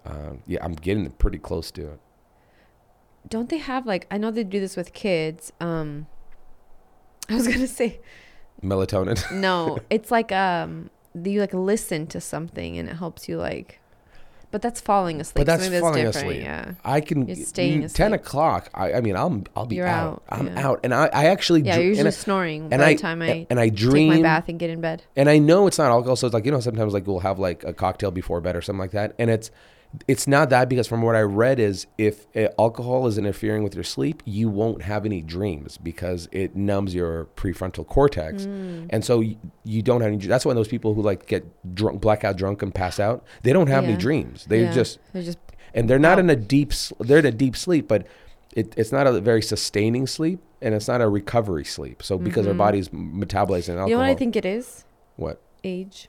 Um, 0.05 0.42
yeah, 0.47 0.62
I'm 0.64 0.72
getting 0.74 1.09
pretty 1.11 1.38
close 1.38 1.70
to 1.72 1.92
it. 1.92 2.01
Don't 3.28 3.49
they 3.49 3.59
have 3.59 3.86
like? 3.86 4.07
I 4.11 4.18
know 4.18 4.30
they 4.30 4.44
do 4.44 4.61
this 4.61 4.76
with 4.76 4.92
kids. 4.92 5.53
Um, 5.61 6.07
I 7.28 7.34
was 7.34 7.49
gonna 7.49 7.66
say 7.80 8.01
Melatonin. 8.62 9.30
no. 9.40 9.78
it's 9.90 10.11
like 10.11 10.32
um, 10.32 10.90
you 11.14 11.40
like 11.40 11.54
listen 11.54 12.07
to 12.09 12.20
something 12.20 12.78
and 12.78 12.88
it 12.88 12.96
helps 12.96 13.28
you 13.28 13.36
like. 13.38 13.80
But 14.52 14.62
that's 14.62 14.80
falling 14.80 15.20
asleep. 15.20 15.34
But 15.44 15.46
that's 15.46 15.64
Something 15.64 15.80
falling 15.80 16.04
different, 16.04 16.28
asleep. 16.28 16.42
Yeah. 16.44 16.74
I 16.84 17.00
can 17.00 17.26
You're 17.26 17.36
staying 17.36 17.82
mm, 17.82 17.92
ten 17.92 18.12
o'clock. 18.12 18.70
I, 18.74 18.94
I 18.94 19.00
mean, 19.00 19.16
I'm 19.16 19.44
I'll 19.57 19.66
be 19.66 19.76
You're 19.76 19.88
out. 19.88 20.22
out, 20.30 20.40
I'm 20.40 20.46
yeah. 20.46 20.68
out, 20.68 20.80
and 20.84 20.94
I, 20.94 21.07
I 21.12 21.24
actually 21.26 21.62
Yeah, 21.62 21.74
dr- 21.74 21.84
you're 21.84 21.90
and 21.90 21.96
usually 21.96 22.07
I, 22.09 22.11
snoring 22.11 22.62
and 22.72 22.80
by 22.80 22.86
I 22.86 22.94
the 22.94 23.00
time 23.02 23.22
I 23.22 23.46
and 23.50 23.59
I 23.59 23.68
take 23.68 24.09
my 24.09 24.22
bath 24.22 24.48
and 24.48 24.59
get 24.59 24.70
in 24.70 24.80
bed. 24.80 25.02
and 25.16 25.28
I 25.28 25.38
know 25.38 25.66
it's 25.66 25.78
not 25.78 25.90
alcohol. 25.90 26.16
So 26.16 26.28
it's 26.28 26.32
like 26.34 26.46
you 26.46 26.52
know 26.52 26.61
sometimes 26.61 26.94
like 26.94 27.07
we'll 27.07 27.18
have 27.18 27.38
like 27.40 27.64
a 27.64 27.72
cocktail 27.74 28.12
before 28.12 28.40
bed 28.40 28.54
or 28.57 28.62
something 28.62 28.80
like 28.80 28.92
that, 28.92 29.14
and 29.18 29.30
it's 29.30 29.50
it's 30.09 30.26
not 30.26 30.51
that 30.51 30.68
because 30.68 30.87
from 30.87 31.03
what 31.03 31.16
I 31.16 31.20
read 31.22 31.59
is 31.59 31.87
if 31.99 32.26
uh, 32.37 32.49
alcohol 32.59 33.07
is 33.07 33.16
interfering 33.18 33.62
with 33.62 33.74
your 33.74 33.84
sleep, 33.84 34.22
you 34.26 34.49
won't 34.49 34.82
have 34.82 35.07
any 35.07 35.22
dreams 35.22 35.78
because 35.78 36.28
it 36.32 36.55
numbs 36.55 36.95
your 36.95 37.26
prefrontal 37.37 37.87
cortex, 37.87 38.45
Mm. 38.47 38.87
and 38.91 39.05
so 39.05 39.20
you, 39.20 39.37
you 39.64 39.82
don't 39.82 40.01
have 40.03 40.12
any. 40.12 40.18
That's 40.26 40.45
why 40.45 40.53
those 40.55 40.68
people 40.68 40.95
who 40.95 41.03
like 41.03 41.26
get 41.26 41.45
drunk, 41.74 42.01
blackout 42.01 42.37
drunk, 42.37 42.62
and 42.62 42.74
pass 42.74 43.01
out, 43.01 43.24
they 43.43 43.53
don't 43.53 43.68
have 43.68 43.84
any 43.84 43.97
dreams. 43.97 44.45
They 44.47 44.62
Yeah. 44.64 44.72
just 44.72 44.99
They're 45.12 45.22
just 45.22 45.39
and 45.74 45.89
they're 45.91 45.99
not 45.99 46.12
out. 46.12 46.18
in 46.20 46.30
a 46.30 46.37
deep. 46.37 46.72
They're 47.01 47.18
in 47.18 47.26
a 47.26 47.32
deep 47.32 47.57
sleep, 47.57 47.89
but. 47.89 48.07
It, 48.55 48.72
it's 48.78 48.91
not 48.91 49.07
a 49.07 49.20
very 49.20 49.43
sustaining 49.43 50.07
sleep, 50.07 50.41
and 50.62 50.74
it's 50.74 50.89
not 50.89 51.03
a 51.03 51.09
recovery 51.11 51.64
sleep. 51.64 52.03
So 52.03 52.16
because 52.16 52.47
our 52.47 52.55
Mhm. 52.55 52.59
body's 52.59 52.89
metabolizing 52.89 53.70
alcohol, 53.76 53.89
You 53.91 53.95
know 53.97 54.01
what 54.01 54.09
I 54.09 54.14
think 54.14 54.34
it 54.34 54.47
is? 54.47 54.87
What? 55.16 55.43
Age. 55.62 56.09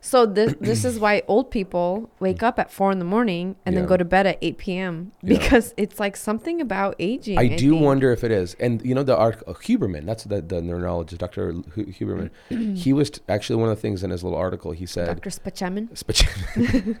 So 0.00 0.26
this 0.26 0.54
this 0.60 0.84
is 0.84 0.98
why 0.98 1.22
old 1.28 1.50
people 1.50 2.10
wake 2.20 2.42
up 2.42 2.58
at 2.58 2.70
four 2.70 2.90
in 2.92 2.98
the 2.98 3.04
morning 3.04 3.56
and 3.64 3.74
Yeah. 3.74 3.80
then 3.82 3.88
go 3.88 3.96
to 3.96 4.04
bed 4.04 4.26
at 4.26 4.38
eight 4.42 4.58
p.m. 4.58 5.12
Yeah. 5.22 5.38
because 5.38 5.74
it's 5.76 5.98
like 6.00 6.16
something 6.16 6.60
about 6.60 6.96
aging. 6.98 7.38
I 7.38 7.48
do 7.48 7.70
think. 7.72 7.82
wonder 7.82 8.12
if 8.12 8.24
it 8.24 8.30
is. 8.30 8.54
And 8.60 8.82
you 8.84 8.94
know, 8.94 9.02
the 9.02 9.16
arc, 9.16 9.42
uh, 9.46 9.52
Huberman, 9.54 10.06
that's 10.06 10.24
the, 10.24 10.40
the 10.42 10.60
neurologist, 10.62 11.20
Dr. 11.20 11.52
Hu- 11.52 11.86
Huberman. 11.86 12.30
he 12.76 12.92
was 12.92 13.10
t- 13.10 13.20
actually 13.28 13.56
one 13.56 13.68
of 13.68 13.76
the 13.76 13.80
things 13.82 14.02
in 14.04 14.10
his 14.10 14.22
little 14.24 14.38
article, 14.38 14.72
he 14.72 14.86
said, 14.86 15.06
Dr. 15.06 15.30
Spaceman. 15.30 15.94
Space- 15.96 16.24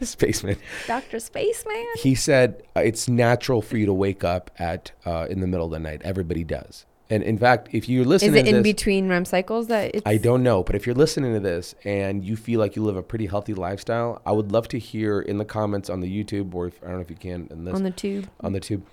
Spaceman. 0.02 0.56
Dr. 0.86 1.18
Spaceman. 1.20 1.86
He 1.98 2.14
said 2.14 2.62
uh, 2.76 2.80
it's 2.80 3.08
natural 3.08 3.62
for 3.62 3.76
you 3.76 3.86
to 3.86 3.92
wake 3.92 4.24
up 4.24 4.50
at 4.58 4.92
uh, 5.04 5.26
in 5.30 5.40
the 5.40 5.46
middle 5.46 5.66
of 5.66 5.72
the 5.72 5.78
night. 5.78 6.02
Everybody 6.04 6.44
does. 6.44 6.86
And 7.10 7.22
in 7.24 7.36
fact, 7.38 7.68
if 7.72 7.88
you're 7.88 8.04
listening 8.04 8.34
Is 8.34 8.40
it 8.40 8.42
to 8.44 8.48
in 8.50 8.54
this, 8.56 8.62
between 8.62 9.08
REM 9.08 9.24
cycles 9.24 9.66
that 9.66 9.94
it's 9.96 10.02
I 10.06 10.16
don't 10.16 10.42
know, 10.44 10.62
but 10.62 10.76
if 10.76 10.86
you're 10.86 10.94
listening 10.94 11.34
to 11.34 11.40
this 11.40 11.74
and 11.84 12.24
you 12.24 12.36
feel 12.36 12.60
like 12.60 12.76
you 12.76 12.84
live 12.84 12.96
a 12.96 13.02
pretty 13.02 13.26
healthy 13.26 13.52
lifestyle, 13.52 14.22
I 14.24 14.30
would 14.32 14.52
love 14.52 14.68
to 14.68 14.78
hear 14.78 15.20
in 15.20 15.38
the 15.38 15.44
comments 15.44 15.90
on 15.90 16.00
the 16.00 16.24
YouTube 16.24 16.54
or 16.54 16.68
if, 16.68 16.80
I 16.82 16.86
don't 16.86 16.94
know 16.96 17.00
if 17.00 17.10
you 17.10 17.16
can 17.16 17.48
in 17.50 17.64
this 17.64 17.74
on 17.74 17.82
the 17.82 17.90
tube? 17.90 18.28
on 18.40 18.52
the 18.52 18.60
tube. 18.60 18.86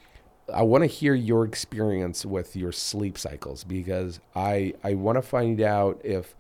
I 0.54 0.64
want 0.64 0.82
to 0.84 0.88
hear 0.88 1.14
your 1.14 1.46
experience 1.46 2.26
with 2.26 2.56
your 2.56 2.72
sleep 2.72 3.18
cycles 3.18 3.64
because 3.64 4.20
I 4.36 4.74
I 4.84 4.96
want 4.96 5.18
to 5.18 5.22
find 5.22 5.62
out 5.62 6.02
if 6.04 6.36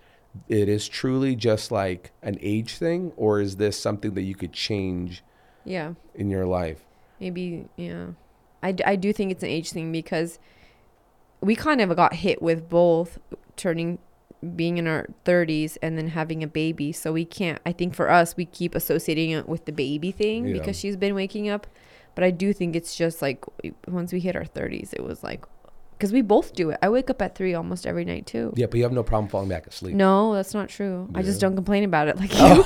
it 0.49 0.69
is 0.69 0.88
truly 0.88 1.36
just 1.36 1.71
like 1.71 2.11
an 2.23 2.38
age 2.41 2.78
thing 2.78 3.11
or 3.17 3.39
is 3.39 3.57
this 3.57 3.80
something 3.80 4.13
that 4.15 4.21
you 4.23 4.34
could 4.36 4.53
change 4.53 5.23
Yeah. 5.63 5.93
in 6.15 6.30
your 6.30 6.45
life? 6.45 6.86
Maybe, 7.19 7.65
yeah. 7.75 8.07
I, 8.63 8.71
d- 8.71 8.84
I 8.84 8.95
do 8.95 9.11
think 9.13 9.32
it's 9.32 9.43
an 9.43 9.49
age 9.49 9.71
thing 9.71 9.91
because 9.91 10.38
we 11.41 11.55
kind 11.55 11.81
of 11.81 11.95
got 11.95 12.13
hit 12.15 12.41
with 12.41 12.67
both 12.69 13.19
turning, 13.55 13.99
being 14.55 14.77
in 14.77 14.88
our 14.88 15.07
30s 15.25 15.77
and 15.81 15.97
then 15.97 16.09
having 16.09 16.43
a 16.43 16.47
baby. 16.47 16.91
So 16.91 17.11
we 17.13 17.25
can't, 17.25 17.59
I 17.65 17.71
think 17.71 17.93
for 17.95 18.09
us, 18.09 18.35
we 18.38 18.45
keep 18.45 18.75
associating 18.75 19.31
it 19.31 19.47
with 19.47 19.65
the 19.65 19.71
baby 19.71 20.11
thing 20.11 20.45
Yeah. 20.47 20.53
because 20.53 20.77
she's 20.77 20.95
been 20.95 21.15
waking 21.15 21.49
up. 21.49 21.67
But 22.15 22.23
I 22.23 22.31
do 22.31 22.51
think 22.53 22.75
it's 22.75 22.95
just 22.95 23.21
like 23.21 23.43
once 23.88 24.11
we 24.11 24.19
hit 24.19 24.35
our 24.35 24.45
30s, 24.45 24.93
it 24.93 25.03
was 25.03 25.23
like, 25.23 25.45
because 25.97 26.11
we 26.11 26.21
both 26.21 26.53
do 26.53 26.69
it. 26.69 26.77
I 26.83 26.89
wake 26.89 27.09
up 27.09 27.21
at 27.23 27.33
three 27.35 27.55
almost 27.55 27.88
every 27.88 28.05
night 28.05 28.27
too. 28.27 28.53
Yeah, 28.55 28.67
but 28.67 28.77
you 28.77 28.83
have 28.83 28.91
no 28.91 29.01
problem 29.01 29.29
falling 29.29 29.49
back 29.49 29.65
asleep. 29.65 29.95
No, 29.95 30.33
that's 30.35 30.53
not 30.53 30.69
true. 30.69 31.09
I 31.15 31.23
just 31.23 31.41
don't 31.41 31.55
complain 31.55 31.83
about 31.83 32.07
it 32.07 32.17
like 32.17 32.31
you. 32.38 32.63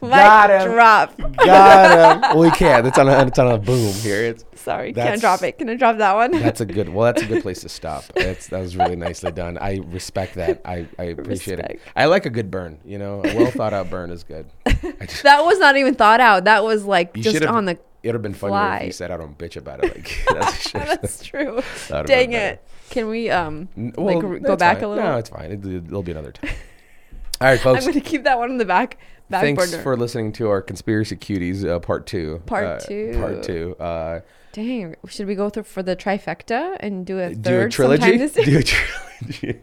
Got 0.00 0.50
him. 0.50 0.70
drop. 0.72 1.16
Got 1.36 2.16
him. 2.16 2.20
well, 2.22 2.38
we 2.40 2.50
can't. 2.52 2.86
It's 2.86 2.98
on 2.98 3.08
a 3.08 3.26
it's 3.26 3.38
on 3.38 3.50
a 3.52 3.58
boom 3.58 3.92
here. 3.94 4.22
It's 4.24 4.44
Sorry, 4.66 4.90
That's- 4.92 5.12
can't 5.12 5.20
drop 5.20 5.42
it. 5.44 5.58
Can 5.58 5.68
I 5.70 5.76
drop 5.76 5.98
that 5.98 6.14
one? 6.16 6.32
that's 6.32 6.60
a 6.60 6.66
good. 6.66 6.88
Well, 6.88 7.04
that's 7.04 7.22
a 7.22 7.26
good 7.26 7.40
place 7.42 7.60
to 7.60 7.68
stop. 7.80 8.02
That's 8.16 8.48
that 8.48 8.58
was 8.60 8.76
really 8.76 8.96
nicely 8.96 9.30
done. 9.30 9.58
I 9.58 9.78
respect 9.86 10.34
that. 10.34 10.60
I 10.64 10.88
I 10.98 11.04
appreciate 11.04 11.60
it. 11.60 11.80
I 11.94 12.06
like 12.06 12.26
a 12.26 12.30
good 12.30 12.50
burn. 12.50 12.78
You 12.84 12.98
know, 12.98 13.20
a 13.24 13.36
well 13.36 13.52
thought 13.52 13.72
out 13.72 13.88
burn 13.90 14.10
is 14.10 14.24
good. 14.24 14.46
Just, 15.00 15.22
That 15.22 15.44
was 15.44 15.60
not 15.60 15.76
even 15.76 15.94
thought 15.94 16.18
out. 16.20 16.44
That 16.46 16.64
was 16.64 16.84
like 16.84 17.14
just 17.14 17.44
on 17.44 17.66
the. 17.66 17.78
It'd 18.02 18.14
have 18.14 18.22
been 18.22 18.34
funnier 18.34 18.78
if 18.80 18.86
you 18.86 18.92
said 18.92 19.10
I 19.12 19.16
don't 19.16 19.38
bitch 19.38 19.56
about 19.56 19.84
it. 19.84 19.94
Like 19.96 20.26
that's, 20.32 20.72
That's 20.72 21.24
true. 21.24 21.62
Dang 22.04 22.32
it. 22.32 22.60
Can 22.90 23.06
we 23.08 23.30
um 23.30 23.68
N- 23.76 23.94
like 23.96 24.20
well, 24.20 24.38
go 24.40 24.56
back 24.56 24.78
fine. 24.78 24.84
a 24.84 24.88
little? 24.88 25.04
No, 25.04 25.16
it's 25.16 25.30
fine. 25.30 25.52
It, 25.52 25.64
it'll 25.64 26.02
be 26.02 26.10
another 26.10 26.32
time. 26.32 26.50
All 27.40 27.46
right, 27.48 27.60
folks. 27.60 27.86
I'm 27.86 27.92
gonna 27.92 28.04
keep 28.04 28.24
that 28.24 28.36
one 28.38 28.50
in 28.50 28.58
the 28.58 28.64
back 28.64 28.98
back 29.30 29.42
Thanks 29.42 29.70
burner. 29.70 29.82
for 29.82 29.96
listening 29.96 30.32
to 30.32 30.48
our 30.48 30.60
conspiracy 30.62 31.16
cuties 31.16 31.64
uh, 31.68 31.78
part 31.80 32.06
two. 32.06 32.40
Part 32.46 32.64
Uh, 32.64 32.78
two. 32.78 33.16
Part 33.18 33.42
two. 33.42 33.76
Uh, 33.80 34.20
Dang, 34.56 34.96
should 35.06 35.26
we 35.26 35.34
go 35.34 35.50
through 35.50 35.64
for 35.64 35.82
the 35.82 35.94
trifecta 35.94 36.78
and 36.80 37.04
do 37.04 37.18
a 37.18 37.34
third 37.34 37.42
do 37.42 37.60
a 37.60 37.68
trilogy. 37.68 38.16
Do 38.16 38.24
a 38.58 38.62
trilogy. 38.62 39.60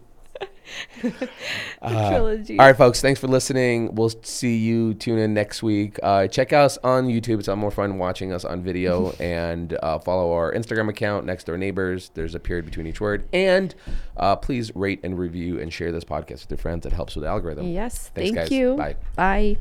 Uh, 1.82 2.10
trilogy. 2.10 2.56
All 2.60 2.66
right, 2.66 2.76
folks. 2.76 3.00
Thanks 3.00 3.18
for 3.18 3.26
listening. 3.26 3.96
We'll 3.96 4.12
see 4.22 4.56
you. 4.56 4.94
Tune 4.94 5.18
in 5.18 5.34
next 5.34 5.64
week. 5.64 5.98
Uh, 6.00 6.28
check 6.28 6.52
us 6.52 6.78
on 6.84 7.08
YouTube. 7.08 7.40
It's 7.40 7.48
a 7.48 7.50
lot 7.50 7.58
more 7.58 7.72
fun 7.72 7.98
watching 7.98 8.32
us 8.32 8.44
on 8.44 8.62
video. 8.62 9.10
and 9.18 9.76
uh, 9.82 9.98
follow 9.98 10.32
our 10.32 10.52
Instagram 10.52 10.88
account, 10.88 11.26
Next 11.26 11.42
Door 11.42 11.58
Neighbors. 11.58 12.12
There's 12.14 12.36
a 12.36 12.40
period 12.40 12.64
between 12.64 12.86
each 12.86 13.00
word. 13.00 13.28
And 13.32 13.74
uh, 14.16 14.36
please 14.36 14.74
rate 14.76 15.00
and 15.02 15.18
review 15.18 15.58
and 15.60 15.72
share 15.72 15.90
this 15.90 16.04
podcast 16.04 16.42
with 16.42 16.50
your 16.50 16.58
friends. 16.58 16.86
It 16.86 16.92
helps 16.92 17.16
with 17.16 17.24
the 17.24 17.30
algorithm. 17.30 17.66
Yes, 17.66 18.12
Thanks, 18.14 18.30
thank 18.30 18.34
guys. 18.36 18.50
you. 18.52 18.76
Bye. 18.76 18.94
Bye. 19.16 19.58